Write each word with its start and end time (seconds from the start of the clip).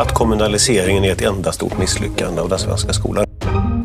att 0.00 0.14
kommunaliseringen 0.14 1.04
är 1.04 1.12
ett 1.12 1.22
enda 1.22 1.52
stort 1.52 1.78
misslyckande 1.78 2.40
av 2.40 2.48
den 2.48 2.58
svenska 2.58 2.92
skolan. 2.92 3.26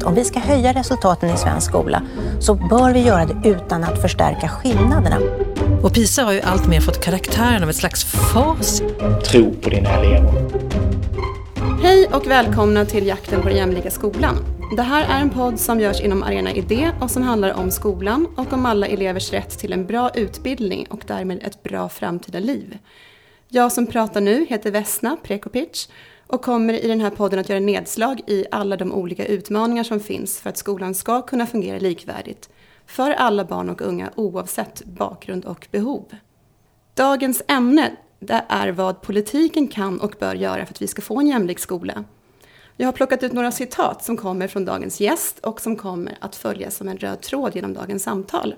Om 0.05 0.15
vi 0.15 0.23
ska 0.23 0.39
höja 0.39 0.73
resultaten 0.73 1.29
i 1.29 1.37
svensk 1.37 1.67
skola 1.67 2.01
så 2.39 2.53
bör 2.53 2.93
vi 2.93 2.99
göra 2.99 3.25
det 3.25 3.49
utan 3.49 3.83
att 3.83 4.01
förstärka 4.01 4.47
skillnaderna. 4.47 5.19
Och 5.83 5.93
PISA 5.93 6.23
har 6.23 6.33
ju 6.33 6.41
alltmer 6.41 6.79
fått 6.79 7.03
karaktären 7.03 7.63
av 7.63 7.69
ett 7.69 7.75
slags 7.75 8.03
fas. 8.03 8.81
Tro 9.25 9.53
på 9.53 9.69
dina 9.69 9.89
elever. 9.89 10.31
Hej 11.83 12.07
och 12.13 12.27
välkomna 12.27 12.85
till 12.85 13.07
Jakten 13.07 13.41
på 13.41 13.47
den 13.47 13.57
jämlika 13.57 13.91
skolan. 13.91 14.35
Det 14.75 14.81
här 14.81 15.05
är 15.09 15.21
en 15.21 15.29
podd 15.29 15.59
som 15.59 15.79
görs 15.79 16.01
inom 16.01 16.23
Arena 16.23 16.51
Idé 16.51 16.91
och 17.01 17.11
som 17.11 17.23
handlar 17.23 17.53
om 17.53 17.71
skolan 17.71 18.27
och 18.35 18.53
om 18.53 18.65
alla 18.65 18.87
elevers 18.87 19.31
rätt 19.31 19.59
till 19.59 19.73
en 19.73 19.85
bra 19.85 20.09
utbildning 20.09 20.87
och 20.89 21.01
därmed 21.07 21.43
ett 21.43 21.63
bra 21.63 21.89
framtida 21.89 22.39
liv. 22.39 22.77
Jag 23.55 23.71
som 23.71 23.87
pratar 23.87 24.21
nu 24.21 24.45
heter 24.45 24.71
Vesna 24.71 25.17
Prekopic 25.23 25.89
och 26.27 26.41
kommer 26.41 26.73
i 26.73 26.87
den 26.87 27.01
här 27.01 27.09
podden 27.09 27.39
att 27.39 27.49
göra 27.49 27.59
nedslag 27.59 28.21
i 28.27 28.45
alla 28.51 28.77
de 28.77 28.93
olika 28.93 29.25
utmaningar 29.25 29.83
som 29.83 29.99
finns 29.99 30.39
för 30.39 30.49
att 30.49 30.57
skolan 30.57 30.95
ska 30.95 31.21
kunna 31.21 31.47
fungera 31.47 31.79
likvärdigt 31.79 32.49
för 32.85 33.11
alla 33.11 33.45
barn 33.45 33.69
och 33.69 33.81
unga 33.81 34.09
oavsett 34.15 34.85
bakgrund 34.85 35.45
och 35.45 35.67
behov. 35.71 36.05
Dagens 36.93 37.43
ämne 37.47 37.91
det 38.19 38.45
är 38.49 38.71
vad 38.71 39.01
politiken 39.01 39.67
kan 39.67 39.99
och 39.99 40.15
bör 40.19 40.35
göra 40.35 40.65
för 40.65 40.73
att 40.73 40.81
vi 40.81 40.87
ska 40.87 41.01
få 41.01 41.19
en 41.19 41.27
jämlik 41.27 41.59
skola. 41.59 42.03
Jag 42.77 42.87
har 42.87 42.93
plockat 42.93 43.23
ut 43.23 43.33
några 43.33 43.51
citat 43.51 44.03
som 44.03 44.17
kommer 44.17 44.47
från 44.47 44.65
dagens 44.65 45.01
gäst 45.01 45.39
och 45.39 45.61
som 45.61 45.75
kommer 45.75 46.17
att 46.21 46.35
följas 46.35 46.75
som 46.75 46.87
en 46.87 46.97
röd 46.97 47.21
tråd 47.21 47.55
genom 47.55 47.73
dagens 47.73 48.03
samtal. 48.03 48.55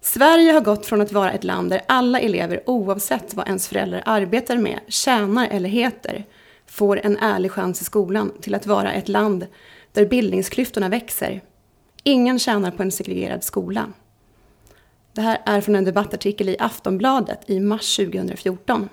Sverige 0.00 0.52
har 0.52 0.60
gått 0.60 0.86
från 0.86 1.00
att 1.00 1.12
vara 1.12 1.32
ett 1.32 1.44
land 1.44 1.70
där 1.70 1.82
alla 1.88 2.20
elever 2.20 2.62
oavsett 2.66 3.34
vad 3.34 3.46
ens 3.46 3.68
föräldrar 3.68 4.02
arbetar 4.06 4.56
med, 4.56 4.80
tjänar 4.88 5.48
eller 5.50 5.68
heter 5.68 6.24
får 6.66 7.00
en 7.00 7.16
ärlig 7.16 7.50
chans 7.50 7.80
i 7.80 7.84
skolan 7.84 8.32
till 8.40 8.54
att 8.54 8.66
vara 8.66 8.92
ett 8.92 9.08
land 9.08 9.46
där 9.92 10.06
bildningsklyftorna 10.06 10.88
växer. 10.88 11.40
Ingen 12.02 12.38
tjänar 12.38 12.70
på 12.70 12.82
en 12.82 12.92
segregerad 12.92 13.44
skola. 13.44 13.92
Det 15.12 15.20
här 15.20 15.42
är 15.46 15.60
från 15.60 15.74
en 15.74 15.84
debattartikel 15.84 16.48
i 16.48 16.56
Aftonbladet 16.58 17.50
i 17.50 17.60
mars 17.60 17.96
2014. 17.96 18.88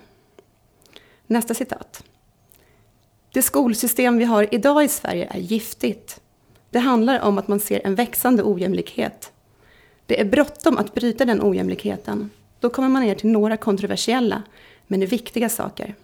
Nästa 1.27 1.53
citat. 1.53 2.03
Det 3.33 3.41
skolsystem 3.41 4.17
vi 4.17 4.25
har 4.25 4.47
idag 4.51 4.83
i 4.83 4.87
Sverige 4.87 5.27
är 5.31 5.39
giftigt. 5.39 6.21
Det 6.69 6.79
handlar 6.79 7.19
om 7.19 7.37
att 7.37 7.47
man 7.47 7.59
ser 7.59 7.81
en 7.85 7.95
växande 7.95 8.43
ojämlikhet. 8.43 9.31
Det 10.07 10.21
är 10.21 10.25
bråttom 10.25 10.77
att 10.77 10.93
bryta 10.93 11.25
den 11.25 11.43
ojämlikheten. 11.43 12.29
Då 12.59 12.69
kommer 12.69 12.89
man 12.89 13.01
ner 13.01 13.15
till 13.15 13.29
några 13.29 13.57
kontroversiella, 13.57 14.43
men 14.87 15.05
viktiga 15.05 15.49
saker. 15.49 15.95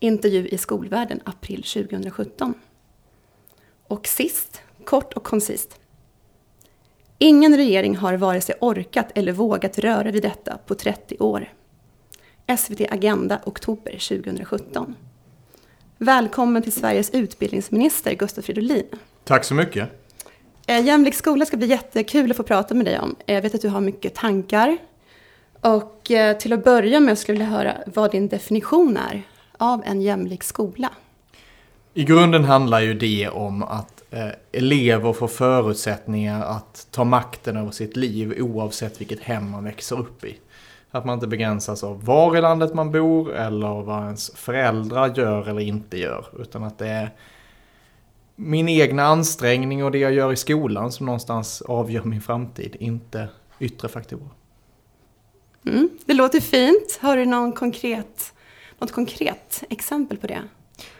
Intervju 0.00 0.48
i 0.48 0.58
Skolvärlden, 0.58 1.20
april 1.24 1.62
2017. 1.62 2.54
Och 3.88 4.06
sist, 4.06 4.62
kort 4.84 5.12
och 5.12 5.24
koncist. 5.24 5.80
Ingen 7.18 7.56
regering 7.56 7.96
har 7.96 8.14
vare 8.14 8.40
sig 8.40 8.54
orkat 8.60 9.06
eller 9.14 9.32
vågat 9.32 9.78
röra 9.78 10.10
vid 10.10 10.22
detta 10.22 10.58
på 10.66 10.74
30 10.74 11.16
år. 11.18 11.52
SVT 12.58 12.80
Agenda, 12.90 13.40
oktober 13.44 13.92
2017. 13.92 14.94
Välkommen 15.98 16.62
till 16.62 16.72
Sveriges 16.72 17.10
utbildningsminister 17.10 18.14
Gustav 18.14 18.42
Fridolin. 18.42 18.86
Tack 19.24 19.44
så 19.44 19.54
mycket. 19.54 20.01
Eh, 20.66 20.84
jämlik 20.84 21.14
skola 21.14 21.46
ska 21.46 21.56
bli 21.56 21.66
jättekul 21.66 22.30
att 22.30 22.36
få 22.36 22.42
prata 22.42 22.74
med 22.74 22.86
dig 22.86 22.98
om. 22.98 23.16
Eh, 23.26 23.34
jag 23.34 23.42
vet 23.42 23.54
att 23.54 23.60
du 23.60 23.68
har 23.68 23.80
mycket 23.80 24.14
tankar. 24.14 24.78
Och 25.60 26.10
eh, 26.10 26.36
till 26.36 26.52
att 26.52 26.64
börja 26.64 27.00
med 27.00 27.18
skulle 27.18 27.38
jag 27.38 27.46
vilja 27.46 27.58
höra 27.58 27.76
vad 27.86 28.10
din 28.10 28.28
definition 28.28 28.96
är 28.96 29.22
av 29.58 29.82
en 29.84 30.02
jämlik 30.02 30.42
skola. 30.42 30.90
I 31.94 32.04
grunden 32.04 32.44
handlar 32.44 32.80
ju 32.80 32.94
det 32.94 33.28
om 33.28 33.62
att 33.62 33.88
elever 34.52 35.12
får 35.12 35.28
förutsättningar 35.28 36.44
att 36.44 36.86
ta 36.90 37.04
makten 37.04 37.56
över 37.56 37.70
sitt 37.70 37.96
liv 37.96 38.34
oavsett 38.38 39.00
vilket 39.00 39.20
hem 39.20 39.50
man 39.50 39.64
växer 39.64 39.98
upp 39.98 40.24
i. 40.24 40.38
Att 40.90 41.04
man 41.04 41.14
inte 41.14 41.26
begränsas 41.26 41.84
av 41.84 42.04
var 42.04 42.36
i 42.36 42.40
landet 42.40 42.74
man 42.74 42.92
bor 42.92 43.34
eller 43.34 43.82
vad 43.82 44.04
ens 44.04 44.30
föräldrar 44.34 45.14
gör 45.16 45.48
eller 45.48 45.60
inte 45.60 45.98
gör. 45.98 46.26
Utan 46.38 46.64
att 46.64 46.78
det 46.78 46.88
är 46.88 47.10
min 48.42 48.68
egna 48.68 49.02
ansträngning 49.02 49.84
och 49.84 49.90
det 49.90 49.98
jag 49.98 50.12
gör 50.12 50.32
i 50.32 50.36
skolan 50.36 50.92
som 50.92 51.06
någonstans 51.06 51.62
avgör 51.62 52.04
min 52.04 52.20
framtid, 52.20 52.76
inte 52.80 53.28
yttre 53.60 53.88
faktorer. 53.88 54.28
Mm, 55.66 55.88
det 56.04 56.14
låter 56.14 56.40
fint. 56.40 56.98
Har 57.00 57.16
du 57.16 57.24
någon 57.24 57.52
konkret, 57.52 58.34
något 58.78 58.92
konkret 58.92 59.64
exempel 59.68 60.16
på 60.16 60.26
det? 60.26 60.42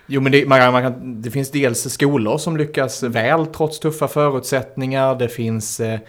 Jo, 0.06 0.20
men 0.20 0.32
det, 0.32 0.48
man, 0.48 0.72
man 0.72 0.82
kan, 0.82 1.22
det 1.22 1.30
finns 1.30 1.50
dels 1.50 1.92
skolor 1.92 2.38
som 2.38 2.56
lyckas 2.56 3.02
väl 3.02 3.46
trots 3.46 3.80
tuffa 3.80 4.08
förutsättningar. 4.08 5.14
Det 5.14 5.28
finns 5.28 5.80
eh, 5.80 6.00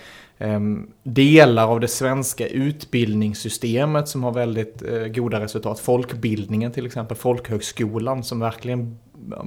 delar 1.03 1.67
av 1.67 1.79
det 1.79 1.87
svenska 1.87 2.47
utbildningssystemet 2.47 4.07
som 4.07 4.23
har 4.23 4.31
väldigt 4.31 4.81
eh, 4.81 5.07
goda 5.07 5.39
resultat. 5.39 5.79
Folkbildningen 5.79 6.71
till 6.71 6.85
exempel, 6.85 7.17
folkhögskolan 7.17 8.23
som 8.23 8.39
verkligen 8.39 8.99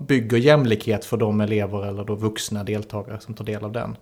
bygger 0.08 0.38
jämlikhet 0.38 1.04
för 1.04 1.16
de 1.16 1.40
elever 1.40 1.86
eller 1.86 2.04
då 2.04 2.14
vuxna 2.14 2.64
deltagare 2.64 3.20
som 3.20 3.34
tar 3.34 3.44
del 3.44 3.64
av 3.64 3.72
den. 3.72 3.96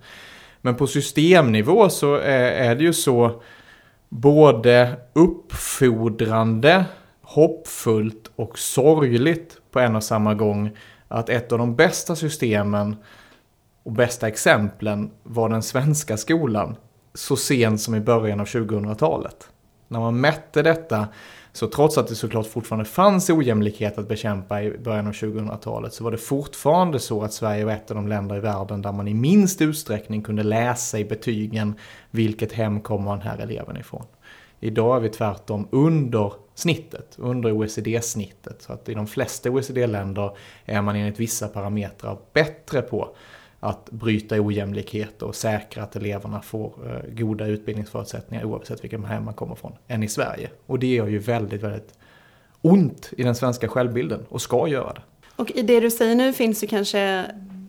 Men 0.61 0.75
på 0.75 0.87
systemnivå 0.87 1.89
så 1.89 2.15
är 2.17 2.75
det 2.75 2.85
ju 2.85 2.93
så 2.93 3.43
både 4.09 4.97
uppfordrande, 5.13 6.85
hoppfullt 7.23 8.31
och 8.37 8.59
sorgligt 8.59 9.57
på 9.71 9.81
en 9.81 9.97
och 9.97 10.05
samma 10.05 10.35
gång 10.35 10.77
att 11.09 11.29
ett 11.29 11.53
av 11.53 11.59
de 11.59 11.77
bästa 11.77 12.17
systemen 12.17 12.97
och 13.83 13.93
bästa 13.93 14.29
exemplen 14.29 15.11
var 15.23 15.49
den 15.49 15.63
svenska 15.63 16.17
skolan 16.17 16.77
så 17.15 17.37
sent 17.37 17.81
som 17.81 17.95
i 17.95 18.01
början 18.01 18.41
av 18.41 18.47
2000-talet. 18.47 19.49
När 19.89 20.01
man 20.01 20.21
mätte 20.21 20.63
detta, 20.63 21.09
så 21.57 21.67
trots 21.67 21.99
att 21.99 22.09
det 22.09 22.15
såklart 22.15 22.47
fortfarande 22.47 22.85
fanns 22.85 23.31
ojämlikhet 23.31 23.99
att 23.99 24.09
bekämpa 24.09 24.63
i 24.63 24.79
början 24.79 25.07
av 25.07 25.13
2000-talet 25.13 25.95
så 25.95 26.05
var 26.05 26.11
det 26.11 26.19
fortfarande 26.19 26.99
så 26.99 27.23
att 27.23 27.33
Sverige 27.33 27.65
var 27.65 27.73
ett 27.73 27.91
av 27.91 27.97
de 27.97 28.09
länder 28.09 28.37
i 28.37 28.41
världen 28.41 28.83
där 28.83 28.93
man 28.93 29.09
i 29.09 29.15
minst 29.15 29.61
utsträckning 29.63 30.23
kunde 30.23 30.43
läsa 30.43 30.99
i 30.99 31.05
betygen 31.05 31.75
vilket 32.11 32.53
hem 32.53 32.81
kommer 32.81 33.11
den 33.11 33.21
här 33.21 33.39
eleven 33.39 33.77
ifrån. 33.77 34.05
Idag 34.61 34.97
är 34.97 35.01
vi 35.01 35.09
tvärtom 35.09 35.69
under 35.71 36.33
snittet, 36.55 37.15
under 37.19 37.53
OECD-snittet. 37.53 38.63
Så 38.63 38.73
att 38.73 38.89
i 38.89 38.95
de 38.95 39.07
flesta 39.07 39.51
OECD-länder 39.51 40.37
är 40.65 40.83
man 40.83 40.97
enligt 40.97 41.21
vissa 41.21 41.49
parametrar 41.49 42.19
bättre 42.33 42.83
på 42.83 43.17
att 43.65 43.91
bryta 43.91 44.41
ojämlikhet 44.41 45.23
och 45.23 45.35
säkra 45.35 45.83
att 45.83 45.97
eleverna 45.97 46.43
får 46.43 46.73
eh, 46.87 47.15
goda 47.15 47.47
utbildningsförutsättningar 47.47 48.45
oavsett 48.45 48.85
vilken 48.85 49.05
hem 49.05 49.25
man 49.25 49.35
kommer 49.35 49.55
från, 49.55 49.73
än 49.89 50.03
i 50.03 50.09
Sverige. 50.09 50.51
Och 50.67 50.79
det 50.79 50.87
gör 50.87 51.07
ju 51.07 51.19
väldigt, 51.19 51.63
väldigt 51.63 51.95
ont 52.61 53.11
i 53.17 53.23
den 53.23 53.35
svenska 53.35 53.69
självbilden 53.69 54.27
och 54.29 54.43
ska 54.43 54.69
göra 54.69 54.93
det. 54.93 55.03
Och 55.37 55.51
i 55.51 55.63
det 55.63 55.81
du 55.81 55.91
säger 55.91 56.15
nu 56.15 56.33
finns 56.33 56.61
det 56.61 56.67
kanske 56.67 57.25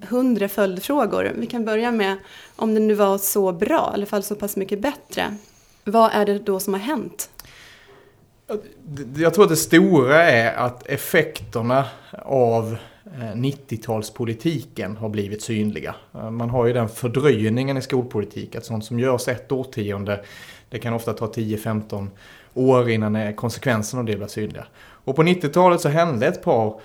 hundra 0.10 0.48
följdfrågor. 0.48 1.32
Vi 1.36 1.48
kan 1.48 1.66
börja 1.66 1.92
med 1.92 2.18
om 2.56 2.74
det 2.74 2.80
nu 2.80 2.94
var 2.94 3.18
så 3.18 3.52
bra, 3.52 3.90
i 3.92 3.94
alla 3.94 4.06
fall 4.06 4.24
så 4.24 4.36
pass 4.36 4.56
mycket 4.56 4.80
bättre. 4.80 5.38
Vad 5.84 6.12
är 6.14 6.26
det 6.26 6.40
då 6.40 6.60
som 6.60 6.74
har 6.74 6.82
hänt? 6.82 7.30
Jag 9.18 9.34
tror 9.34 9.44
att 9.44 9.50
det 9.50 9.56
stora 9.56 10.24
är 10.24 10.56
att 10.56 10.88
effekterna 10.88 11.86
av 12.26 12.78
Eh, 13.14 13.36
90-talspolitiken 13.36 14.98
har 14.98 15.10
blivit 15.10 15.42
synliga. 15.42 15.96
Eh, 16.14 16.32
man 16.32 16.50
har 16.50 16.66
ju 16.66 16.74
den 16.74 16.90
fördröjningen 16.90 17.78
i 17.78 17.82
skolpolitik 17.82 18.56
att 18.56 18.66
sånt 18.66 18.86
som 18.86 19.00
görs 19.00 19.28
ett 19.28 19.52
årtionde, 19.52 20.24
det 20.70 20.80
kan 20.80 20.94
ofta 20.94 21.14
ta 21.14 21.26
10-15 21.26 22.08
år 22.54 22.90
innan 22.90 23.16
eh, 23.16 23.36
konsekvenserna 23.36 24.00
av 24.00 24.06
det 24.06 24.16
blir 24.16 24.28
synliga. 24.28 24.66
Och 24.78 25.16
på 25.16 25.24
90-talet 25.24 25.82
så 25.82 25.90
hände 25.90 26.28
ett 26.28 26.44
par 26.44 26.80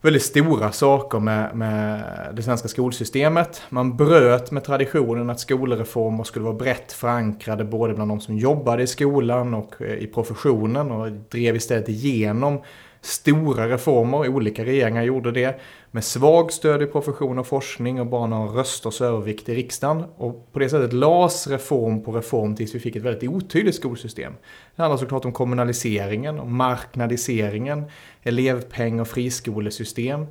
väldigt 0.00 0.22
stora 0.22 0.72
saker 0.72 1.18
med, 1.18 1.56
med 1.56 2.04
det 2.32 2.42
svenska 2.42 2.68
skolsystemet. 2.68 3.62
Man 3.68 3.96
bröt 3.96 4.50
med 4.50 4.64
traditionen 4.64 5.30
att 5.30 5.40
skolreformer 5.40 6.24
skulle 6.24 6.44
vara 6.44 6.54
brett 6.54 6.92
förankrade 6.92 7.64
både 7.64 7.94
bland 7.94 8.10
de 8.10 8.20
som 8.20 8.38
jobbade 8.38 8.82
i 8.82 8.86
skolan 8.86 9.54
och 9.54 9.80
i 9.80 10.06
professionen 10.06 10.90
och 10.90 11.12
drev 11.12 11.56
istället 11.56 11.88
igenom 11.88 12.60
stora 13.04 13.68
reformer. 13.68 14.28
Olika 14.28 14.64
regeringar 14.64 15.02
gjorde 15.02 15.32
det 15.32 15.60
med 15.90 16.04
svag 16.04 16.52
stöd 16.52 16.82
i 16.82 16.86
profession 16.86 17.38
och 17.38 17.46
forskning 17.46 18.00
och 18.00 18.06
bara 18.06 18.26
några 18.26 18.60
rösters 18.60 19.00
övervikt 19.00 19.48
i 19.48 19.54
riksdagen. 19.54 20.04
Och 20.16 20.52
på 20.52 20.58
det 20.58 20.68
sättet 20.68 20.92
lades 20.92 21.46
reform 21.46 22.02
på 22.02 22.12
reform 22.12 22.56
tills 22.56 22.74
vi 22.74 22.80
fick 22.80 22.96
ett 22.96 23.02
väldigt 23.02 23.30
otydligt 23.30 23.74
skolsystem. 23.74 24.32
Det 24.76 24.82
handlar 24.82 24.98
såklart 24.98 25.24
om 25.24 25.32
kommunaliseringen, 25.32 26.38
om 26.38 26.56
marknadiseringen, 26.56 27.84
elevpeng 28.22 29.00
och 29.00 29.08
friskolesystem. 29.08 30.26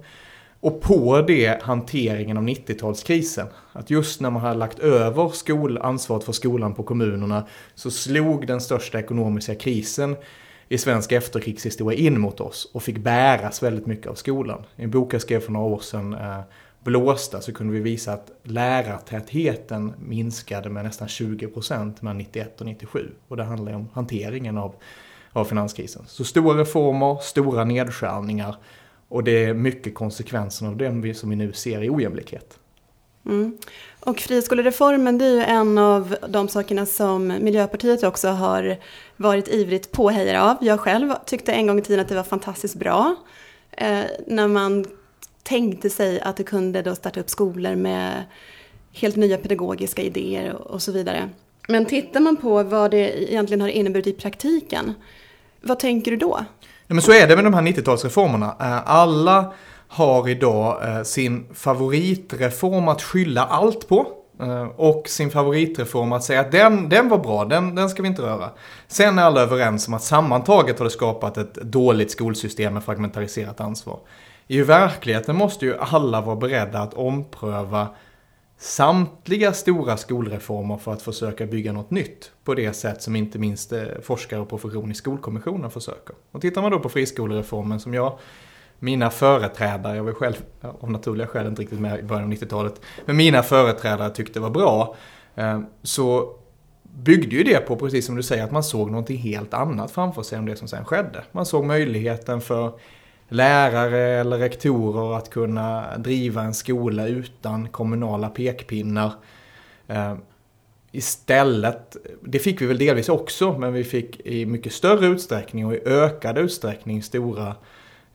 Och 0.59 0.81
på 0.81 1.21
det 1.21 1.63
hanteringen 1.63 2.37
av 2.37 2.43
90-talskrisen. 2.43 3.47
Att 3.73 3.89
just 3.89 4.21
när 4.21 4.29
man 4.29 4.41
hade 4.41 4.59
lagt 4.59 4.79
över 4.79 5.29
skol, 5.29 5.77
ansvaret 5.77 6.23
för 6.23 6.31
skolan 6.31 6.73
på 6.73 6.83
kommunerna 6.83 7.47
så 7.75 7.91
slog 7.91 8.47
den 8.47 8.61
största 8.61 8.99
ekonomiska 8.99 9.55
krisen 9.55 10.15
i 10.73 10.77
svensk 10.77 11.11
efterkrigshistoria 11.11 11.99
in 11.99 12.19
mot 12.19 12.39
oss 12.39 12.71
och 12.73 12.83
fick 12.83 12.97
bäras 12.97 13.63
väldigt 13.63 13.85
mycket 13.85 14.07
av 14.07 14.15
skolan. 14.15 14.63
I 14.75 14.83
en 14.83 14.91
bok 14.91 15.13
jag 15.13 15.21
skrev 15.21 15.39
för 15.39 15.51
några 15.51 15.65
år 15.65 15.79
sedan, 15.79 16.13
eh, 16.13 16.39
Blåsta, 16.83 17.41
så 17.41 17.53
kunde 17.53 17.73
vi 17.73 17.79
visa 17.79 18.13
att 18.13 18.31
lärartätheten 18.43 19.93
minskade 19.99 20.69
med 20.69 20.85
nästan 20.85 21.07
20 21.07 21.47
procent 21.47 22.01
mellan 22.01 22.17
91 22.17 22.61
och 22.61 22.67
97. 22.67 23.11
Och 23.27 23.37
det 23.37 23.43
handlar 23.43 23.71
ju 23.71 23.75
om 23.75 23.89
hanteringen 23.93 24.57
av, 24.57 24.75
av 25.31 25.45
finanskrisen. 25.45 26.03
Så 26.07 26.23
stora 26.23 26.61
reformer, 26.61 27.17
stora 27.21 27.63
nedskärningar 27.63 28.55
och 29.07 29.23
det 29.23 29.45
är 29.45 29.53
mycket 29.53 29.95
konsekvenserna 29.95 30.69
av 30.69 30.77
det 30.77 31.13
som 31.13 31.29
vi 31.29 31.35
nu 31.35 31.53
ser 31.53 31.83
i 31.83 31.89
ojämlikhet. 31.89 32.59
Mm. 33.25 33.57
Och 33.99 34.19
friskolereformen 34.19 35.17
det 35.17 35.25
är 35.25 35.31
ju 35.31 35.41
en 35.41 35.77
av 35.77 36.15
de 36.29 36.47
sakerna 36.47 36.85
som 36.85 37.27
Miljöpartiet 37.27 38.03
också 38.03 38.27
har 38.27 38.77
varit 39.17 39.47
ivrigt 39.47 39.91
påhejare 39.91 40.41
av. 40.41 40.57
Jag 40.61 40.79
själv 40.79 41.13
tyckte 41.25 41.53
en 41.53 41.67
gång 41.67 41.79
i 41.79 41.81
tiden 41.81 41.99
att 41.99 42.09
det 42.09 42.15
var 42.15 42.23
fantastiskt 42.23 42.75
bra 42.75 43.15
eh, 43.71 44.01
när 44.27 44.47
man 44.47 44.85
tänkte 45.43 45.89
sig 45.89 46.21
att 46.21 46.37
det 46.37 46.43
kunde 46.43 46.81
då 46.81 46.95
starta 46.95 47.19
upp 47.19 47.29
skolor 47.29 47.75
med 47.75 48.23
helt 48.93 49.15
nya 49.15 49.37
pedagogiska 49.37 50.01
idéer 50.01 50.53
och 50.53 50.81
så 50.81 50.91
vidare. 50.91 51.29
Men 51.67 51.85
tittar 51.85 52.19
man 52.19 52.37
på 52.37 52.63
vad 52.63 52.91
det 52.91 53.31
egentligen 53.31 53.61
har 53.61 53.67
inneburit 53.67 54.07
i 54.07 54.13
praktiken, 54.13 54.93
vad 55.61 55.79
tänker 55.79 56.11
du 56.11 56.17
då? 56.17 56.45
Ja, 56.87 56.93
men 56.93 57.01
så 57.01 57.11
är 57.11 57.27
det 57.27 57.35
med 57.35 57.45
de 57.45 57.53
här 57.53 57.61
90-talsreformerna. 57.61 58.49
Eh, 58.59 58.89
alla 58.89 59.53
har 59.93 60.29
idag 60.29 60.89
eh, 60.89 61.03
sin 61.03 61.45
favoritreform 61.53 62.87
att 62.87 63.01
skylla 63.01 63.45
allt 63.45 63.87
på. 63.87 64.07
Eh, 64.41 64.63
och 64.63 65.09
sin 65.09 65.31
favoritreform 65.31 66.11
att 66.11 66.23
säga 66.23 66.39
att 66.39 66.51
den, 66.51 66.89
den 66.89 67.09
var 67.09 67.17
bra, 67.17 67.45
den, 67.45 67.75
den 67.75 67.89
ska 67.89 68.01
vi 68.01 68.07
inte 68.07 68.21
röra. 68.21 68.49
Sen 68.87 69.19
är 69.19 69.23
alla 69.23 69.41
överens 69.41 69.87
om 69.87 69.93
att 69.93 70.03
sammantaget 70.03 70.79
har 70.79 70.83
det 70.83 70.91
skapat 70.91 71.37
ett 71.37 71.53
dåligt 71.53 72.11
skolsystem 72.11 72.73
med 72.73 72.83
fragmentariserat 72.83 73.61
ansvar. 73.61 73.99
I 74.47 74.61
verkligheten 74.61 75.35
måste 75.35 75.65
ju 75.65 75.77
alla 75.77 76.21
vara 76.21 76.35
beredda 76.35 76.79
att 76.79 76.93
ompröva 76.93 77.87
samtliga 78.57 79.53
stora 79.53 79.97
skolreformer 79.97 80.77
för 80.77 80.93
att 80.93 81.01
försöka 81.01 81.45
bygga 81.45 81.71
något 81.71 81.91
nytt 81.91 82.31
på 82.43 82.53
det 82.53 82.73
sätt 82.73 83.01
som 83.01 83.15
inte 83.15 83.39
minst 83.39 83.71
eh, 83.73 83.83
forskare 84.03 84.39
och 84.39 84.49
profession 84.49 84.91
i 84.91 84.95
Skolkommissionen 84.95 85.71
försöker. 85.71 86.15
Och 86.31 86.41
tittar 86.41 86.61
man 86.61 86.71
då 86.71 86.79
på 86.79 86.89
friskolereformen 86.89 87.79
som 87.79 87.93
jag 87.93 88.17
mina 88.83 89.09
företrädare, 89.09 89.95
jag 89.95 90.03
var 90.03 90.13
själv 90.13 90.33
av 90.79 90.91
naturliga 90.91 91.27
skäl 91.27 91.47
inte 91.47 91.61
riktigt 91.61 91.79
med 91.79 91.99
i 91.99 92.03
början 92.03 92.23
av 92.23 92.31
90-talet, 92.31 92.81
men 93.05 93.15
mina 93.15 93.43
företrädare 93.43 94.09
tyckte 94.09 94.39
var 94.39 94.49
bra, 94.49 94.95
eh, 95.35 95.59
så 95.83 96.35
byggde 96.83 97.35
ju 97.35 97.43
det 97.43 97.67
på, 97.67 97.75
precis 97.75 98.05
som 98.05 98.15
du 98.15 98.23
säger, 98.23 98.43
att 98.43 98.51
man 98.51 98.63
såg 98.63 98.91
någonting 98.91 99.17
helt 99.17 99.53
annat 99.53 99.91
framför 99.91 100.23
sig 100.23 100.37
än 100.37 100.45
det 100.45 100.55
som 100.55 100.67
sen 100.67 100.85
skedde. 100.85 101.23
Man 101.31 101.45
såg 101.45 101.65
möjligheten 101.65 102.41
för 102.41 102.71
lärare 103.29 103.99
eller 103.99 104.37
rektorer 104.37 105.17
att 105.17 105.29
kunna 105.29 105.97
driva 105.97 106.41
en 106.41 106.53
skola 106.53 107.07
utan 107.07 107.67
kommunala 107.67 108.29
pekpinnar. 108.29 109.11
Eh, 109.87 110.15
istället, 110.91 111.97
det 112.21 112.39
fick 112.39 112.61
vi 112.61 112.65
väl 112.65 112.77
delvis 112.77 113.09
också, 113.09 113.57
men 113.57 113.73
vi 113.73 113.83
fick 113.83 114.19
i 114.25 114.45
mycket 114.45 114.73
större 114.73 115.07
utsträckning 115.07 115.65
och 115.65 115.73
i 115.73 115.81
ökad 115.85 116.37
utsträckning 116.37 117.03
stora 117.03 117.47
eh, 117.47 117.53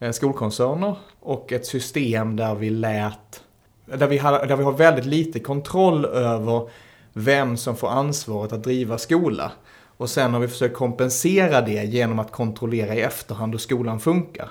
Eh, 0.00 0.10
skolkoncerner 0.10 0.96
och 1.20 1.52
ett 1.52 1.66
system 1.66 2.36
där 2.36 2.54
vi 2.54 2.70
lät, 2.70 3.42
där 3.84 4.06
vi, 4.06 4.18
har, 4.18 4.46
där 4.46 4.56
vi 4.56 4.64
har 4.64 4.72
väldigt 4.72 5.04
lite 5.04 5.40
kontroll 5.40 6.04
över 6.04 6.70
vem 7.12 7.56
som 7.56 7.76
får 7.76 7.88
ansvaret 7.88 8.52
att 8.52 8.62
driva 8.62 8.98
skola. 8.98 9.52
Och 9.96 10.10
sen 10.10 10.32
har 10.32 10.40
vi 10.40 10.48
försökt 10.48 10.76
kompensera 10.76 11.60
det 11.60 11.84
genom 11.84 12.18
att 12.18 12.32
kontrollera 12.32 12.94
i 12.94 13.00
efterhand 13.00 13.54
hur 13.54 13.58
skolan 13.58 14.00
funkar. 14.00 14.50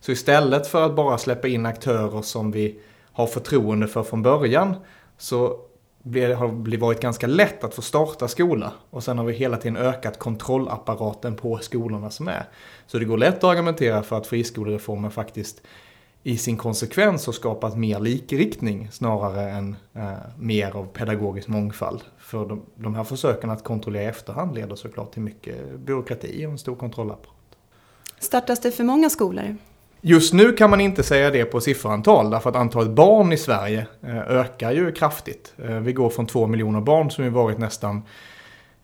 Så 0.00 0.12
istället 0.12 0.66
för 0.66 0.86
att 0.86 0.96
bara 0.96 1.18
släppa 1.18 1.48
in 1.48 1.66
aktörer 1.66 2.22
som 2.22 2.50
vi 2.50 2.80
har 3.12 3.26
förtroende 3.26 3.88
för 3.88 4.02
från 4.02 4.22
början 4.22 4.76
så 5.18 5.56
har 6.16 6.78
varit 6.78 7.00
ganska 7.00 7.26
lätt 7.26 7.64
att 7.64 7.74
få 7.74 7.82
starta 7.82 8.28
skola. 8.28 8.72
Och 8.90 9.04
sen 9.04 9.18
har 9.18 9.24
vi 9.24 9.32
hela 9.32 9.56
tiden 9.56 9.76
ökat 9.76 10.18
kontrollapparaten 10.18 11.36
på 11.36 11.58
skolorna 11.58 12.10
som 12.10 12.28
är. 12.28 12.44
Så 12.86 12.98
det 12.98 13.04
går 13.04 13.18
lätt 13.18 13.36
att 13.36 13.44
argumentera 13.44 14.02
för 14.02 14.16
att 14.16 14.26
friskolereformen 14.26 15.10
faktiskt 15.10 15.62
i 16.22 16.36
sin 16.38 16.56
konsekvens 16.56 17.26
har 17.26 17.32
skapat 17.32 17.76
mer 17.76 18.00
likriktning 18.00 18.88
snarare 18.92 19.50
än 19.50 19.76
eh, 19.94 20.12
mer 20.38 20.76
av 20.76 20.86
pedagogisk 20.86 21.48
mångfald. 21.48 22.00
För 22.18 22.46
de, 22.46 22.62
de 22.74 22.94
här 22.94 23.04
försöken 23.04 23.50
att 23.50 23.64
kontrollera 23.64 24.02
i 24.02 24.06
efterhand 24.06 24.54
leder 24.54 24.76
såklart 24.76 25.12
till 25.12 25.22
mycket 25.22 25.78
byråkrati 25.78 26.46
och 26.46 26.50
en 26.50 26.58
stor 26.58 26.76
kontrollapparat. 26.76 27.34
Startas 28.18 28.60
det 28.60 28.70
för 28.70 28.84
många 28.84 29.10
skolor? 29.10 29.56
Just 30.00 30.34
nu 30.34 30.52
kan 30.52 30.70
man 30.70 30.80
inte 30.80 31.02
säga 31.02 31.30
det 31.30 31.44
på 31.44 31.60
sifferantal 31.60 32.30
därför 32.30 32.50
att 32.50 32.56
antalet 32.56 32.90
barn 32.90 33.32
i 33.32 33.36
Sverige 33.36 33.86
eh, 34.02 34.18
ökar 34.18 34.72
ju 34.72 34.92
kraftigt. 34.92 35.54
Eh, 35.64 35.70
vi 35.70 35.92
går 35.92 36.10
från 36.10 36.26
två 36.26 36.46
miljoner 36.46 36.80
barn 36.80 37.10
som 37.10 37.24
ju 37.24 37.30
varit 37.30 37.58
nästan 37.58 38.02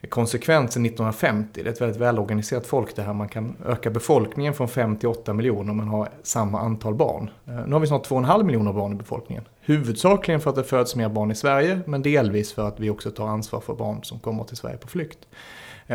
konsekvent 0.09 0.73
sedan 0.73 0.87
1950. 0.87 1.63
Det 1.63 1.69
är 1.69 1.73
ett 1.73 1.81
väldigt 1.81 2.01
välorganiserat 2.01 2.67
folk 2.67 2.97
det 2.97 3.03
här. 3.03 3.13
Man 3.13 3.29
kan 3.29 3.57
öka 3.67 3.91
befolkningen 3.91 4.55
från 4.55 4.69
5 4.69 4.97
till 4.97 5.09
8 5.09 5.33
miljoner 5.33 5.75
men 5.75 5.89
ha 5.89 6.09
samma 6.23 6.61
antal 6.61 6.95
barn. 6.95 7.31
Eh, 7.47 7.67
nu 7.67 7.73
har 7.73 7.81
vi 7.81 7.87
snart 7.87 8.09
2,5 8.09 8.45
miljoner 8.45 8.73
barn 8.73 8.93
i 8.93 8.97
befolkningen. 8.97 9.45
Huvudsakligen 9.61 10.41
för 10.41 10.51
att 10.51 10.57
det 10.57 10.65
föds 10.65 10.97
mer 10.97 11.09
barn 11.09 11.31
i 11.31 11.35
Sverige 11.35 11.81
men 11.87 12.03
delvis 12.03 12.53
för 12.53 12.69
att 12.69 12.81
vi 12.81 12.91
också 12.91 13.11
tar 13.11 13.29
ansvar 13.29 13.61
för 13.61 13.75
barn 13.75 14.03
som 14.03 14.19
kommer 14.19 14.45
till 14.45 14.57
Sverige 14.57 14.77
på 14.77 14.89
flykt. 14.89 15.19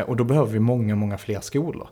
Och 0.06 0.16
då 0.16 0.24
behöver 0.24 0.52
vi 0.52 0.58
många, 0.58 0.96
många 0.96 1.18
fler 1.18 1.40
skolor. 1.40 1.88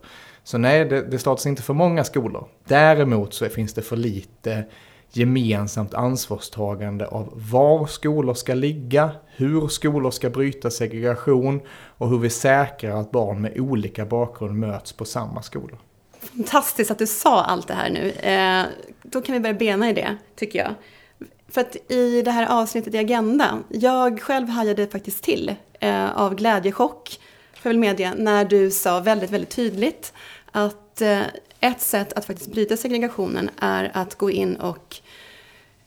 Så 0.49 0.59
nej, 0.59 0.85
det, 0.85 1.03
det 1.03 1.19
startas 1.19 1.47
inte 1.47 1.63
för 1.63 1.75
många 1.75 2.05
skolor. 2.05 2.49
Däremot 2.65 3.35
så 3.35 3.49
finns 3.49 3.75
det 3.75 3.83
för 3.83 3.97
lite 3.97 4.65
gemensamt 5.13 5.95
ansvarstagande 5.95 7.07
av 7.07 7.33
var 7.35 7.87
skolor 7.87 8.35
ska 8.35 8.55
ligga, 8.55 9.11
hur 9.27 9.69
skolor 9.69 10.11
ska 10.11 10.31
bryta 10.31 10.71
segregation 10.71 11.61
och 11.71 12.09
hur 12.09 12.19
vi 12.19 12.31
säkrar 12.31 13.01
att 13.01 13.11
barn 13.11 13.41
med 13.41 13.61
olika 13.61 14.07
bakgrund 14.07 14.59
möts 14.59 14.93
på 14.93 15.05
samma 15.05 15.43
skolor. 15.43 15.79
Fantastiskt 16.21 16.91
att 16.91 16.99
du 16.99 17.07
sa 17.07 17.43
allt 17.45 17.69
det 17.69 17.75
här 17.75 17.91
nu. 17.91 18.11
Eh, 18.11 18.65
då 19.03 19.21
kan 19.21 19.33
vi 19.33 19.41
börja 19.41 19.55
bena 19.55 19.91
i 19.91 19.93
det, 19.93 20.17
tycker 20.37 20.59
jag. 20.59 20.75
För 21.49 21.61
att 21.61 21.93
i 21.93 22.23
det 22.23 22.31
här 22.31 22.61
avsnittet 22.61 22.95
i 22.95 22.99
Agenda, 22.99 23.59
jag 23.69 24.21
själv 24.21 24.49
hajade 24.49 24.87
faktiskt 24.87 25.25
till 25.25 25.55
eh, 25.81 26.19
av 26.19 26.35
glädjechock, 26.35 27.21
får 27.53 27.69
jag 27.69 27.75
väl 27.75 27.79
medge, 27.79 28.15
när 28.17 28.45
du 28.45 28.71
sa 28.71 29.01
väldigt, 29.01 29.31
väldigt 29.31 29.51
tydligt 29.51 30.13
att 30.65 31.01
eh, 31.01 31.23
ett 31.61 31.81
sätt 31.81 32.13
att 32.13 32.25
faktiskt 32.25 32.53
bryta 32.53 32.77
segregationen 32.77 33.51
är 33.61 33.91
att 33.95 34.15
gå 34.15 34.31
in 34.31 34.57
och 34.57 34.97